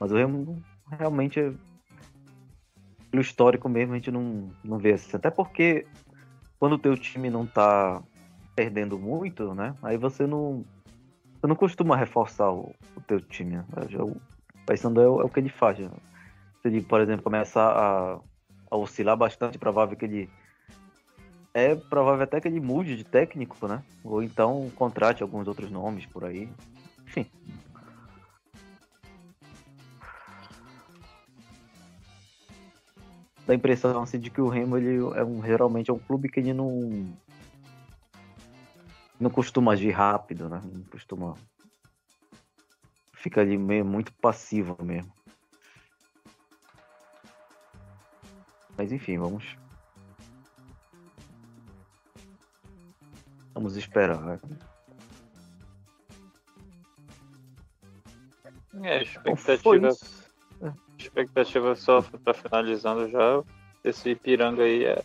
Mas 0.00 0.10
o 0.10 0.16
Remo 0.16 0.60
realmente, 0.90 1.38
é, 1.38 1.52
pelo 3.10 3.20
histórico 3.20 3.68
mesmo, 3.68 3.92
a 3.92 3.96
gente 3.96 4.10
não, 4.10 4.50
não 4.64 4.78
vê 4.78 4.94
assim. 4.94 5.16
Até 5.16 5.30
porque 5.30 5.86
quando 6.58 6.72
o 6.72 6.78
teu 6.78 6.96
time 6.96 7.30
não 7.30 7.44
está 7.44 8.02
perdendo 8.56 8.98
muito, 8.98 9.54
né? 9.54 9.74
Aí 9.82 9.96
você 9.96 10.26
não, 10.26 10.64
você 11.34 11.46
não 11.46 11.54
costuma 11.54 11.96
reforçar 11.96 12.50
o, 12.50 12.74
o 12.96 13.00
teu 13.06 13.20
time. 13.20 13.58
Né? 13.58 13.64
O 14.00 14.16
Paysandu 14.66 15.00
é, 15.00 15.04
é, 15.04 15.08
o 15.08 15.28
que 15.28 15.38
ele 15.38 15.50
faz. 15.50 15.78
Né? 15.78 15.90
Se 16.62 16.68
ele, 16.68 16.82
por 16.82 17.00
exemplo, 17.00 17.22
começar 17.22 17.70
a, 17.70 18.20
a 18.70 18.76
oscilar 18.76 19.16
bastante, 19.16 19.56
é 19.56 19.60
provável 19.60 19.96
que 19.96 20.04
ele 20.04 20.28
é 21.54 21.74
provável 21.74 22.22
até 22.22 22.40
que 22.40 22.48
ele 22.48 22.60
mude 22.60 22.96
de 22.96 23.04
técnico, 23.04 23.66
né? 23.66 23.82
Ou 24.04 24.22
então 24.22 24.70
contrate 24.76 25.22
alguns 25.22 25.48
outros 25.48 25.70
nomes 25.70 26.06
por 26.06 26.24
aí. 26.24 26.48
Enfim. 27.06 27.26
Dá 33.46 33.54
a 33.54 33.56
impressão 33.56 34.02
assim, 34.02 34.18
de 34.18 34.30
que 34.30 34.40
o 34.40 34.48
Remo 34.48 34.76
ele 34.76 34.98
é 35.16 35.24
um, 35.24 35.42
geralmente 35.42 35.90
é 35.90 35.94
um 35.94 35.98
clube 35.98 36.28
que 36.28 36.38
ele 36.40 36.52
não 36.52 37.06
não 39.18 39.30
costuma 39.30 39.72
agir 39.72 39.90
rápido, 39.90 40.48
né? 40.48 40.60
Não 40.64 40.82
costuma 40.84 41.34
fica 43.14 43.40
ali 43.40 43.58
meio 43.58 43.84
muito 43.84 44.12
passivo 44.12 44.76
mesmo. 44.84 45.12
Mas 48.76 48.92
enfim, 48.92 49.18
vamos 49.18 49.56
Vamos 53.58 53.76
esperar. 53.76 54.38
É, 58.84 59.02
expectativa, 59.02 59.88
expectativa 60.96 61.74
só 61.74 62.00
tá 62.00 62.32
finalizando 62.32 63.10
já. 63.10 63.42
Esse 63.82 64.10
Ipiranga 64.10 64.62
aí 64.62 64.84
é. 64.84 65.02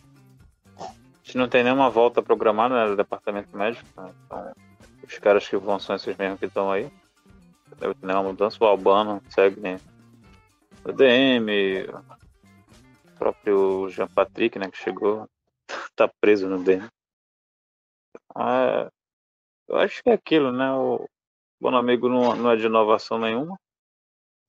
A 0.78 0.86
gente 1.24 1.36
não 1.36 1.48
tem 1.48 1.64
nenhuma 1.64 1.90
volta 1.90 2.22
programada 2.22 2.76
né, 2.76 2.86
do 2.86 2.94
departamento 2.94 3.56
médico. 3.56 3.88
Né? 3.96 4.14
Então, 4.24 4.52
os 5.02 5.18
caras 5.18 5.48
que 5.48 5.56
vão 5.56 5.80
são 5.80 5.96
esses 5.96 6.16
mesmos 6.16 6.38
que 6.38 6.46
estão 6.46 6.70
aí. 6.70 6.88
Deve 7.80 7.94
ter 7.94 8.06
nenhuma 8.06 8.28
mudança. 8.28 8.56
O 8.60 8.68
Albano 8.68 9.20
segue 9.30 9.58
né? 9.58 9.80
o 10.84 10.92
DM, 10.92 11.88
o 11.88 13.18
próprio 13.18 13.88
Jean 13.90 14.06
Patrick, 14.06 14.60
né, 14.60 14.70
que 14.70 14.78
chegou, 14.78 15.28
tá 15.96 16.08
preso 16.20 16.48
no 16.48 16.62
DM. 16.62 16.88
Ah, 18.34 18.90
eu 19.68 19.76
acho 19.76 20.02
que 20.02 20.10
é 20.10 20.14
aquilo, 20.14 20.52
né? 20.52 20.72
O 20.72 21.08
Bom 21.60 21.74
Amigo 21.76 22.08
não, 22.08 22.34
não 22.36 22.50
é 22.50 22.56
de 22.56 22.66
inovação 22.66 23.18
nenhuma. 23.18 23.58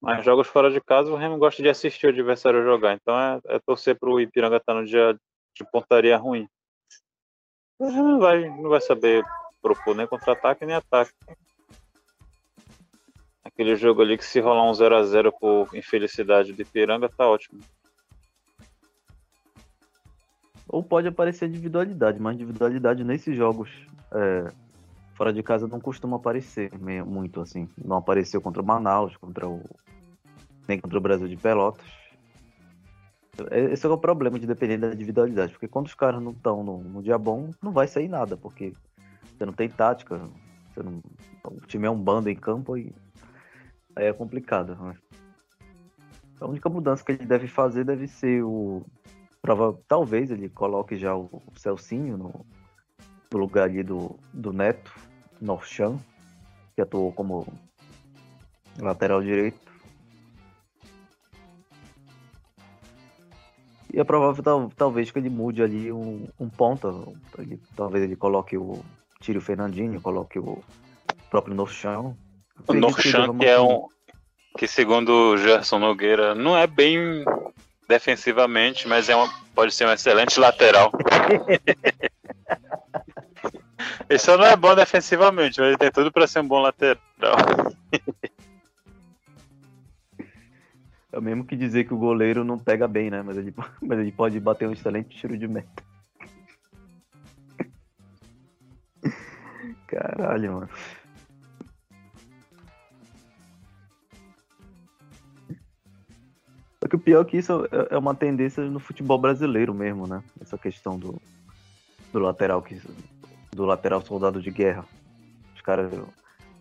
Mas 0.01 0.23
jogos 0.23 0.47
fora 0.47 0.69
de 0.69 0.81
casa, 0.81 1.11
o 1.11 1.15
Remo 1.15 1.37
gosta 1.37 1.63
de 1.63 1.69
assistir 1.69 2.05
o 2.05 2.09
adversário 2.09 2.63
jogar. 2.63 2.93
Então 2.93 3.17
é, 3.19 3.39
é 3.45 3.59
torcer 3.59 3.97
para 3.97 4.09
o 4.09 4.19
Ipiranga 4.19 4.57
estar 4.57 4.73
tá 4.73 4.79
no 4.79 4.85
dia 4.85 5.17
de 5.55 5.71
pontaria 5.71 6.17
ruim. 6.17 6.47
O 7.79 7.89
Remo 7.89 8.09
não 8.09 8.19
vai, 8.19 8.49
não 8.49 8.69
vai 8.69 8.81
saber 8.81 9.23
propor 9.61 9.95
nem 9.95 10.05
contra-ataque 10.05 10.65
nem 10.65 10.75
ataque. 10.75 11.13
Aquele 13.43 13.75
jogo 13.75 14.01
ali 14.01 14.17
que 14.17 14.25
se 14.25 14.39
rolar 14.39 14.69
um 14.69 14.73
0 14.73 14.95
a 14.95 15.03
0 15.03 15.31
por 15.39 15.75
infelicidade 15.75 16.53
do 16.53 16.61
Ipiranga, 16.61 17.09
tá 17.09 17.27
ótimo. 17.27 17.61
Ou 20.67 20.83
pode 20.83 21.07
aparecer 21.07 21.47
individualidade, 21.47 22.19
mas 22.19 22.35
individualidade 22.35 23.03
nesses 23.03 23.35
jogos 23.35 23.69
é, 24.11 24.51
fora 25.13 25.31
de 25.31 25.41
casa 25.43 25.67
não 25.67 25.79
costuma 25.79 26.17
aparecer 26.17 26.71
muito 27.05 27.41
assim. 27.41 27.67
Não 27.77 27.97
apareceu 27.97 28.41
contra 28.41 28.61
o 28.61 28.65
Manaus, 28.65 29.15
contra 29.17 29.47
o 29.47 29.61
nem 30.67 30.79
contra 30.79 30.97
o 30.97 31.01
Brasil 31.01 31.27
de 31.27 31.37
Pelotas. 31.37 31.85
Esse 33.51 33.85
é 33.85 33.89
o 33.89 33.97
problema 33.97 34.39
de 34.39 34.47
depender 34.47 34.77
da 34.77 34.93
individualidade, 34.93 35.51
porque 35.51 35.67
quando 35.67 35.87
os 35.87 35.93
caras 35.93 36.21
não 36.21 36.31
estão 36.31 36.63
no, 36.63 36.77
no, 36.79 37.03
dia 37.03 37.17
bom, 37.17 37.49
não 37.61 37.71
vai 37.71 37.85
sair 37.85 38.07
nada, 38.07 38.37
porque 38.37 38.71
você 39.37 39.45
não 39.45 39.51
tem 39.51 39.67
tática, 39.67 40.21
não, 40.77 41.01
o 41.43 41.65
time 41.67 41.85
é 41.85 41.89
um 41.89 41.99
bando 41.99 42.29
em 42.29 42.35
campo 42.35 42.77
e 42.77 42.93
aí 43.95 44.05
é 44.05 44.13
complicado. 44.13 44.75
Né? 44.75 44.95
A 46.39 46.47
única 46.47 46.69
mudança 46.69 47.03
que 47.03 47.11
ele 47.11 47.25
deve 47.25 47.47
fazer 47.47 47.83
deve 47.83 48.07
ser 48.07 48.43
o. 48.43 48.85
Prova, 49.45 49.79
talvez 49.87 50.31
ele 50.31 50.49
coloque 50.49 50.97
já 50.97 51.15
o, 51.15 51.25
o 51.25 51.59
Celcinho 51.59 52.17
no, 52.17 52.43
no, 53.31 53.37
lugar 53.37 53.65
ali 53.65 53.83
do, 53.83 54.17
do 54.33 54.51
Neto, 54.51 54.91
Norchan, 55.39 55.99
que 56.73 56.81
atuou 56.81 57.11
como 57.11 57.45
lateral 58.79 59.21
direito. 59.21 59.59
E 63.93 63.99
é 63.99 64.03
provável 64.03 64.43
tal, 64.43 64.71
talvez 64.75 65.11
que 65.11 65.19
ele 65.19 65.29
mude 65.29 65.61
ali 65.61 65.91
um, 65.91 66.27
um 66.39 66.49
ponta. 66.49 66.87
Ele, 67.37 67.61
talvez 67.75 68.03
ele 68.03 68.15
coloque 68.15 68.57
o. 68.57 68.83
Tire 69.19 69.37
o 69.37 69.41
Fernandinho, 69.41 70.01
coloque 70.01 70.39
o 70.39 70.63
próprio 71.29 71.53
Norchan. 71.53 72.15
O 72.67 72.73
Norchan, 72.73 73.37
que 73.37 73.45
é 73.45 73.59
um. 73.59 73.87
Que 74.57 74.67
segundo 74.67 75.09
o 75.09 75.37
Gerson 75.37 75.77
Nogueira, 75.77 76.33
não 76.33 76.57
é 76.57 76.65
bem 76.65 77.23
defensivamente, 77.87 78.87
mas 78.87 79.09
é 79.09 79.15
uma, 79.15 79.31
pode 79.53 79.73
ser 79.73 79.87
um 79.87 79.91
excelente 79.91 80.39
lateral. 80.39 80.91
ele 84.09 84.19
só 84.19 84.37
não 84.37 84.45
é 84.45 84.55
bom 84.55 84.75
defensivamente, 84.75 85.59
mas 85.59 85.69
ele 85.69 85.77
tem 85.77 85.91
tudo 85.91 86.11
para 86.11 86.27
ser 86.27 86.39
um 86.39 86.47
bom 86.47 86.59
lateral. 86.59 86.99
É 91.15 91.17
o 91.17 91.21
mesmo 91.21 91.45
que 91.45 91.55
dizer 91.55 91.85
que 91.85 91.93
o 91.93 91.97
goleiro 91.97 92.43
não 92.43 92.59
pega 92.59 92.89
bem, 92.89 93.09
né? 93.09 93.21
Mas 93.21 93.37
ele, 93.37 93.53
mas 93.81 93.99
ele 93.99 94.11
pode 94.11 94.37
bater 94.37 94.67
um 94.67 94.73
excelente 94.73 95.17
tiro 95.17 95.37
de 95.37 95.47
meta. 95.47 95.81
Caralho, 99.87 100.55
mano. 100.55 100.69
Só 106.85 106.89
que 106.89 106.95
o 106.97 106.99
pior 106.99 107.21
é 107.21 107.25
que 107.25 107.37
isso 107.37 107.65
é, 107.71 107.95
é 107.95 107.97
uma 107.97 108.13
tendência 108.13 108.63
no 108.63 108.79
futebol 108.79 109.17
brasileiro 109.17 109.73
mesmo, 109.73 110.05
né? 110.05 110.23
Essa 110.39 110.55
questão 110.55 110.99
do, 110.99 111.19
do 112.13 112.19
lateral 112.19 112.61
que 112.61 112.79
do 113.51 113.65
lateral 113.65 114.05
soldado 114.05 114.39
de 114.39 114.51
guerra. 114.51 114.85
Os 115.55 115.61
caras, 115.61 115.91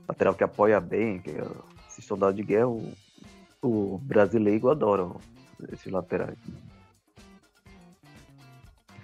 lateral 0.09 0.35
que 0.35 0.43
apoia 0.43 0.81
bem, 0.81 1.19
que 1.19 1.31
é, 1.31 1.45
esse 1.91 2.01
soldado 2.01 2.35
de 2.35 2.43
guerra, 2.43 2.69
o, 2.69 2.91
o 3.61 3.99
brasileiro 3.99 4.71
adora 4.71 5.11
esse 5.71 5.91
laterais. 5.91 6.39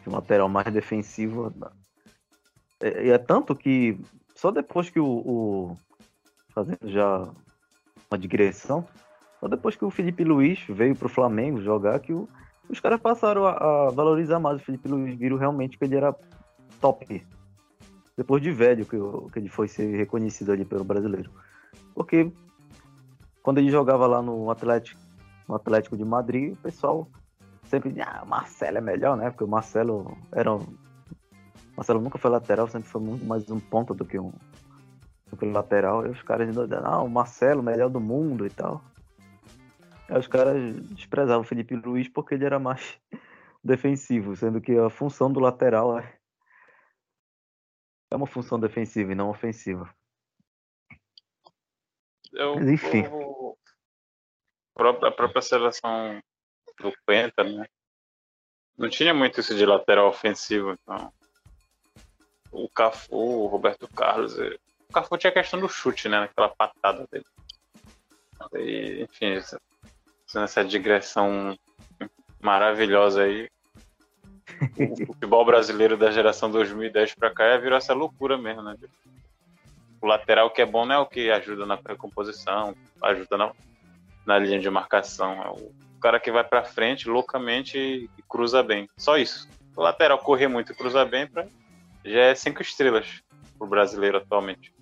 Esse 0.01 0.09
lateral 0.09 0.49
mais 0.49 0.73
defensivo. 0.73 1.53
É, 2.81 3.09
é, 3.09 3.19
tanto 3.19 3.55
que 3.55 4.01
só 4.35 4.51
depois 4.51 4.89
que 4.89 4.99
o, 4.99 5.07
o, 5.07 5.77
fazendo 6.55 6.89
já 6.89 7.29
uma 8.11 8.19
digressão, 8.19 8.89
só 9.41 9.49
depois 9.49 9.75
que 9.75 9.85
o 9.85 9.91
Felipe 9.91 10.23
Luiz 10.23 10.61
veio 10.69 10.95
para 10.95 11.07
o 11.07 11.11
Flamengo 11.11 11.63
jogar 11.63 11.99
que 11.99 12.13
o, 12.13 12.29
os 12.69 12.79
caras 12.79 13.01
passaram 13.01 13.47
a, 13.47 13.53
a, 13.53 13.91
valorizar 13.91 14.39
mais 14.39 14.61
o 14.61 14.65
Felipe 14.65 14.87
Luiz, 14.87 15.17
viram 15.17 15.39
realmente 15.39 15.79
que 15.79 15.85
ele 15.85 15.97
era 15.97 16.15
top. 16.81 17.27
Depois 18.17 18.43
de 18.43 18.51
velho 18.51 18.85
que, 18.85 18.97
que 19.33 19.39
ele 19.39 19.49
foi 19.49 19.67
ser 19.67 19.97
reconhecido 19.97 20.53
ali 20.53 20.65
pelo 20.65 20.85
brasileiro. 20.85 21.31
Porque 21.95 22.31
quando 23.43 23.59
ele 23.59 23.71
jogava 23.71 24.07
lá 24.07 24.21
no 24.21 24.51
Atlético, 24.51 25.01
no 25.49 25.55
Atlético 25.55 25.97
de 25.97 26.05
Madrid, 26.05 26.53
o 26.53 26.57
pessoal 26.57 27.09
sempre 27.65 27.89
dizia, 27.89 28.05
ah, 28.05 28.25
Marcelo 28.27 28.79
é 28.79 28.81
melhor, 28.81 29.17
né? 29.17 29.31
Porque 29.31 29.45
o 29.45 29.49
Marcelo 29.49 30.19
era. 30.33 30.55
Um... 30.55 30.67
Marcelo 31.77 32.01
nunca 32.01 32.19
foi 32.19 32.31
lateral, 32.31 32.69
sempre 32.69 32.91
foi 32.91 33.01
muito 33.01 33.25
mais 33.25 33.51
um 33.51 33.59
ponto 33.59 33.95
do 33.95 34.05
que 34.05 34.19
um, 34.19 34.33
do 35.31 35.37
que 35.37 35.47
um 35.47 35.53
lateral. 35.53 36.07
E 36.07 36.11
os 36.11 36.23
caras 36.23 36.47
dizendo, 36.47 36.75
ah, 36.85 37.03
o 37.03 37.09
Marcelo, 37.09 37.63
melhor 37.63 37.89
do 37.89 38.01
mundo 38.01 38.45
e 38.45 38.51
tal. 38.51 38.83
Aí 40.11 40.19
os 40.19 40.27
caras 40.27 40.75
desprezavam 40.89 41.43
o 41.43 41.47
Felipe 41.47 41.77
Luiz 41.77 42.09
porque 42.09 42.35
ele 42.35 42.45
era 42.45 42.59
mais 42.59 42.99
defensivo, 43.63 44.35
sendo 44.35 44.61
que 44.61 44.77
a 44.77 44.91
função 44.91 45.33
do 45.33 45.39
lateral 45.39 45.97
é, 45.97 46.19
é 48.11 48.17
uma 48.17 48.27
função 48.27 48.59
defensiva 48.59 49.13
e 49.13 49.15
não 49.15 49.31
ofensiva. 49.31 49.89
Eu, 52.33 52.57
Mas 52.57 52.69
enfim. 52.69 53.07
O, 53.07 53.57
a 54.75 55.11
própria 55.13 55.43
seleção 55.43 56.21
do 56.81 56.93
Penta, 57.07 57.45
né? 57.45 57.67
Não 58.77 58.89
tinha 58.89 59.15
muito 59.15 59.39
isso 59.39 59.55
de 59.55 59.65
lateral 59.65 60.09
ofensivo, 60.09 60.73
então. 60.73 61.13
O 62.51 62.69
Cafu, 62.69 63.15
o 63.15 63.47
Roberto 63.47 63.87
Carlos. 63.87 64.37
O 64.39 64.93
Cafu 64.93 65.17
tinha 65.17 65.31
a 65.31 65.35
questão 65.35 65.61
do 65.61 65.69
chute, 65.69 66.09
né? 66.09 66.21
Naquela 66.21 66.49
patada 66.49 67.07
dele. 67.13 67.25
E, 68.55 69.03
enfim, 69.03 69.39
nessa 70.35 70.65
digressão 70.65 71.57
maravilhosa 72.41 73.23
aí. 73.23 73.49
O 74.79 75.07
futebol 75.07 75.45
brasileiro 75.45 75.97
da 75.97 76.11
geração 76.11 76.51
2010 76.51 77.15
para 77.15 77.31
cá 77.31 77.57
virou 77.57 77.79
essa 77.79 77.95
loucura 77.95 78.37
mesmo, 78.37 78.63
né? 78.63 78.77
o 80.01 80.07
lateral 80.07 80.51
que 80.51 80.63
é 80.63 80.67
bom 80.67 80.87
não 80.87 80.95
é 80.95 80.99
o 80.99 81.07
que 81.07 81.31
ajuda 81.31 81.67
na 81.67 81.79
recomposição, 81.87 82.75
ajuda 83.03 83.37
na, 83.37 83.53
na 84.25 84.39
linha 84.39 84.59
de 84.59 84.71
marcação. 84.71 85.43
É 85.43 85.51
o 85.51 86.01
cara 86.01 86.19
que 86.19 86.31
vai 86.31 86.43
para 86.43 86.65
frente 86.65 87.09
loucamente 87.09 87.79
e 87.79 88.23
cruza 88.29 88.63
bem. 88.63 88.89
Só 88.97 89.19
isso. 89.19 89.49
O 89.77 89.83
lateral 89.83 90.19
correr 90.19 90.49
muito 90.49 90.73
e 90.73 90.75
cruzar 90.75 91.07
bem 91.07 91.27
pra, 91.27 91.47
já 92.05 92.21
é 92.21 92.35
cinco 92.35 92.63
estrelas 92.63 93.23
pro 93.59 93.67
brasileiro 93.67 94.19
atualmente. 94.19 94.73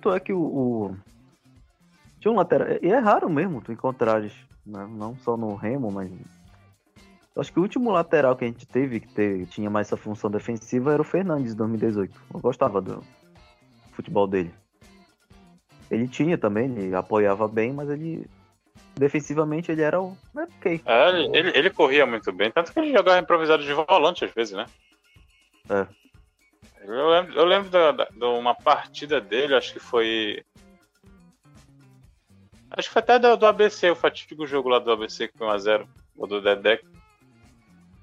Tanto 0.00 0.16
é 0.16 0.20
que 0.20 0.32
o, 0.32 0.40
o... 0.40 0.96
Tinha 2.20 2.32
um 2.32 2.36
lateral. 2.36 2.68
E 2.80 2.88
é 2.88 2.98
raro 2.98 3.28
mesmo 3.28 3.60
tu 3.60 3.70
encontrares, 3.70 4.32
né? 4.64 4.88
não 4.90 5.14
só 5.18 5.36
no 5.36 5.54
Remo, 5.54 5.92
mas 5.92 6.10
Acho 7.36 7.52
que 7.52 7.58
o 7.58 7.62
último 7.62 7.90
lateral 7.90 8.34
que 8.34 8.44
a 8.44 8.48
gente 8.48 8.66
teve, 8.66 9.00
que 9.00 9.08
teve, 9.08 9.46
tinha 9.46 9.70
mais 9.70 9.86
essa 9.86 9.96
função 9.96 10.30
defensiva, 10.30 10.92
era 10.92 11.02
o 11.02 11.04
Fernandes, 11.04 11.52
em 11.52 11.56
2018. 11.56 12.20
Eu 12.34 12.40
gostava 12.40 12.80
do 12.80 13.04
futebol 13.92 14.26
dele. 14.26 14.52
Ele 15.90 16.08
tinha 16.08 16.38
também, 16.38 16.66
ele 16.66 16.94
apoiava 16.94 17.46
bem, 17.46 17.72
mas 17.72 17.88
ele. 17.90 18.26
Defensivamente 18.94 19.70
ele 19.70 19.82
era 19.82 20.00
o. 20.00 20.16
ok. 20.34 20.80
É, 20.84 21.20
ele, 21.36 21.56
ele 21.56 21.70
corria 21.70 22.04
muito 22.04 22.32
bem, 22.32 22.50
tanto 22.50 22.72
que 22.72 22.78
ele 22.80 22.92
jogava 22.92 23.18
improvisado 23.18 23.62
de 23.62 23.72
volante 23.72 24.24
às 24.24 24.32
vezes, 24.32 24.54
né? 24.54 24.66
É. 25.68 25.86
Eu 26.92 27.08
lembro, 27.08 27.34
eu 27.34 27.44
lembro 27.44 27.70
de 27.70 28.24
uma 28.24 28.54
partida 28.54 29.20
dele, 29.20 29.54
acho 29.54 29.72
que 29.72 29.78
foi. 29.78 30.44
Acho 32.70 32.88
que 32.88 32.92
foi 32.92 33.00
até 33.00 33.18
do, 33.18 33.36
do 33.36 33.46
ABC, 33.46 33.90
o 33.90 33.96
fatídico 33.96 34.46
jogo 34.46 34.68
lá 34.68 34.78
do 34.78 34.92
ABC 34.92 35.28
que 35.28 35.38
foi 35.38 35.46
1x0, 35.46 35.86
o 36.16 36.26
do 36.26 36.40
Dedé, 36.40 36.80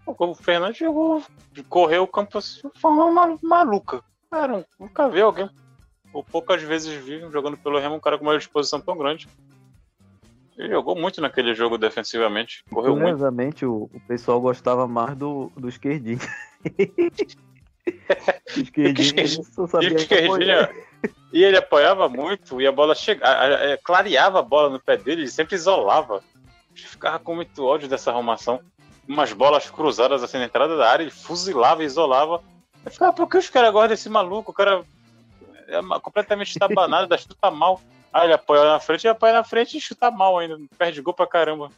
o 0.06 0.36
Fernandes 0.36 0.80
jogou, 0.80 1.24
correu 1.70 2.04
o 2.04 2.08
campo 2.08 2.38
assim, 2.38 2.70
de 2.74 2.80
forma 2.80 3.38
maluca. 3.42 4.02
Cara, 4.30 4.66
nunca 4.80 5.10
vi 5.10 5.22
alguém, 5.22 5.50
ou 6.14 6.24
poucas 6.24 6.62
vezes 6.62 6.94
vi, 6.94 7.20
jogando 7.32 7.58
pelo 7.58 7.80
Remo, 7.80 7.96
um 7.96 8.00
cara 8.00 8.18
com 8.18 8.26
uma 8.26 8.38
disposição 8.38 8.80
tão 8.80 8.98
grande. 8.98 9.28
Ele 10.58 10.70
jogou 10.70 10.96
muito 10.96 11.22
naquele 11.22 11.54
jogo 11.54 11.78
defensivamente. 11.78 12.64
Correu 12.70 12.96
muito. 12.96 13.66
O, 13.66 13.84
o 13.94 14.00
pessoal 14.08 14.42
gostava 14.42 14.88
mais 14.88 15.16
do, 15.16 15.52
do 15.56 15.70
esquerdinho. 15.70 16.20
só 19.44 19.68
sabia 19.68 19.96
esquerdinho, 19.96 20.70
E 21.32 21.44
ele 21.44 21.58
apoiava 21.58 22.08
muito 22.08 22.62
e 22.62 22.68
a 22.68 22.72
bola 22.72 22.96
chegava, 22.96 23.78
clareava 23.84 24.40
a 24.40 24.44
bola 24.44 24.70
no 24.70 24.80
pé 24.80 24.98
dele, 24.98 25.22
ele 25.22 25.30
sempre 25.30 25.56
isolava. 25.56 26.24
Ficava 26.74 27.20
com 27.20 27.36
muito 27.36 27.66
ódio 27.66 27.88
dessa 27.88 28.12
arrumação 28.12 28.62
umas 29.08 29.32
bolas 29.32 29.70
cruzadas 29.70 30.22
assim 30.22 30.38
na 30.38 30.46
entrada 30.46 30.76
da 30.76 30.90
área, 30.90 31.04
ele 31.04 31.12
fuzilava 31.12 31.82
e 31.82 31.86
isolava. 31.86 32.44
Eu 32.84 32.92
ficava, 32.92 33.14
por 33.14 33.28
que 33.28 33.38
os 33.38 33.50
caras 33.50 33.72
gostam 33.72 33.90
desse 33.90 34.10
maluco? 34.10 34.52
O 34.52 34.54
cara 34.54 34.84
é 35.68 36.00
completamente 36.02 36.50
estabanado, 36.50 37.16
chuta 37.18 37.50
mal. 37.50 37.82
Ah, 38.12 38.26
ele 38.26 38.34
apoia 38.34 38.64
na 38.66 38.80
frente, 38.80 39.06
ele 39.06 39.12
apoia 39.12 39.34
na 39.34 39.44
frente 39.44 39.78
e 39.78 39.82
chuta 39.82 40.12
mal 40.12 40.38
ainda. 40.38 40.58
Perde 40.78 41.02
gol 41.02 41.14
pra 41.14 41.28
caramba. 41.28 41.72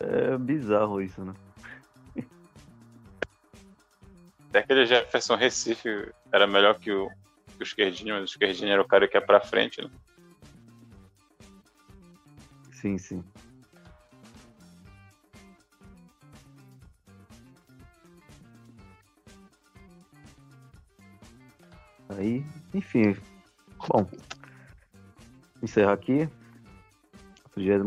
É 0.00 0.38
bizarro 0.38 1.02
isso, 1.02 1.24
né? 1.24 1.34
Até 4.48 4.60
aquele 4.60 4.86
Jefferson 4.86 5.34
Recife 5.34 6.10
era 6.32 6.46
melhor 6.46 6.78
que 6.78 6.90
o, 6.90 7.10
que 7.56 7.62
o 7.62 7.62
esquerdinho, 7.62 8.14
mas 8.14 8.22
o 8.22 8.24
esquerdinho 8.32 8.72
era 8.72 8.80
o 8.80 8.86
cara 8.86 9.06
que 9.06 9.16
ia 9.16 9.20
pra 9.20 9.40
frente, 9.40 9.82
né? 9.82 9.90
Sim, 12.72 12.96
sim. 12.96 13.24
Aí, 22.08 22.44
enfim. 22.72 23.16
Bom, 23.86 24.08
encerrar 25.62 25.92
aqui. 25.92 26.28
32 27.52 27.82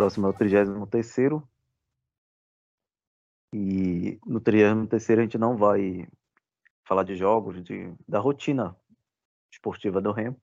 Próximo 0.00 0.28
é 0.28 0.30
o 0.30 0.32
33 0.32 1.42
E 3.52 4.18
no 4.24 4.40
33 4.40 5.18
a 5.18 5.22
gente 5.22 5.36
não 5.36 5.58
vai 5.58 6.08
falar 6.88 7.02
de 7.02 7.14
jogos, 7.16 7.62
de, 7.62 7.92
da 8.08 8.18
rotina 8.18 8.74
esportiva 9.52 10.00
do 10.00 10.10
Remo. 10.10 10.40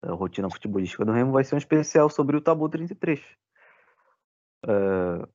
A 0.00 0.12
rotina 0.12 0.48
futebolística 0.48 1.04
do 1.04 1.12
Remo 1.12 1.32
vai 1.32 1.44
ser 1.44 1.56
um 1.56 1.58
especial 1.58 2.08
sobre 2.08 2.38
o 2.38 2.40
Tabu 2.40 2.66
33. 2.70 3.20
É, 4.66 4.72
a 4.72 5.28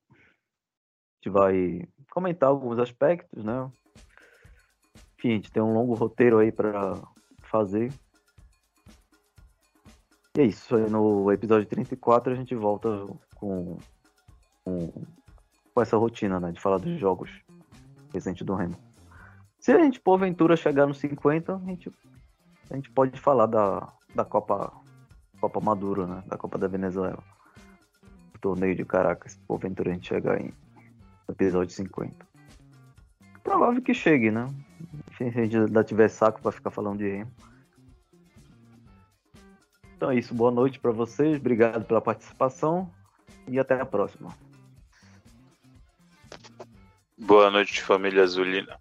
gente 1.22 1.30
vai 1.30 1.88
comentar 2.10 2.48
alguns 2.48 2.80
aspectos, 2.80 3.44
né? 3.44 3.70
Enfim, 5.16 5.28
a 5.28 5.34
gente 5.34 5.52
tem 5.52 5.62
um 5.62 5.72
longo 5.72 5.94
roteiro 5.94 6.40
aí 6.40 6.50
para 6.50 7.00
fazer. 7.42 7.92
E 10.36 10.40
é 10.40 10.44
isso. 10.44 10.76
No 10.88 11.30
episódio 11.32 11.66
34 11.66 12.32
a 12.32 12.36
gente 12.36 12.54
volta 12.54 12.88
com, 13.34 13.78
com, 14.64 14.92
com 15.74 15.82
essa 15.82 15.96
rotina, 15.96 16.38
né? 16.38 16.52
De 16.52 16.60
falar 16.60 16.78
dos 16.78 16.98
jogos 16.98 17.30
recentes 18.12 18.46
do 18.46 18.54
Remo. 18.54 18.76
Se 19.58 19.72
a 19.72 19.78
gente, 19.82 20.00
porventura, 20.00 20.56
chegar 20.56 20.86
nos 20.86 20.98
50, 20.98 21.56
a 21.56 21.58
gente, 21.58 21.90
a 22.70 22.76
gente 22.76 22.90
pode 22.90 23.20
falar 23.20 23.46
da, 23.46 23.92
da 24.14 24.24
Copa, 24.24 24.72
Copa 25.40 25.60
Maduro, 25.60 26.06
né? 26.06 26.22
Da 26.26 26.38
Copa 26.38 26.56
da 26.56 26.68
Venezuela. 26.68 27.22
O 28.34 28.38
torneio 28.38 28.74
de 28.74 28.84
Caracas, 28.84 29.38
porventura 29.46 29.90
a 29.90 29.94
gente 29.94 30.08
chegar 30.08 30.40
em 30.40 30.52
episódio 31.28 31.74
50. 31.74 32.14
Provável 33.42 33.82
que 33.82 33.92
chegue, 33.92 34.30
né? 34.30 34.48
Se 35.16 35.24
a 35.24 35.30
gente 35.30 35.56
ainda 35.56 35.82
tiver 35.84 36.08
saco 36.08 36.40
para 36.40 36.52
ficar 36.52 36.70
falando 36.70 36.98
de 36.98 37.10
Remo. 37.10 37.32
Então 40.00 40.10
é 40.10 40.14
isso. 40.14 40.32
Boa 40.32 40.50
noite 40.50 40.80
para 40.80 40.92
vocês. 40.92 41.36
Obrigado 41.36 41.84
pela 41.84 42.00
participação 42.00 42.90
e 43.46 43.58
até 43.58 43.78
a 43.78 43.84
próxima. 43.84 44.34
Boa 47.18 47.50
noite, 47.50 47.82
família 47.82 48.22
Azulina. 48.22 48.80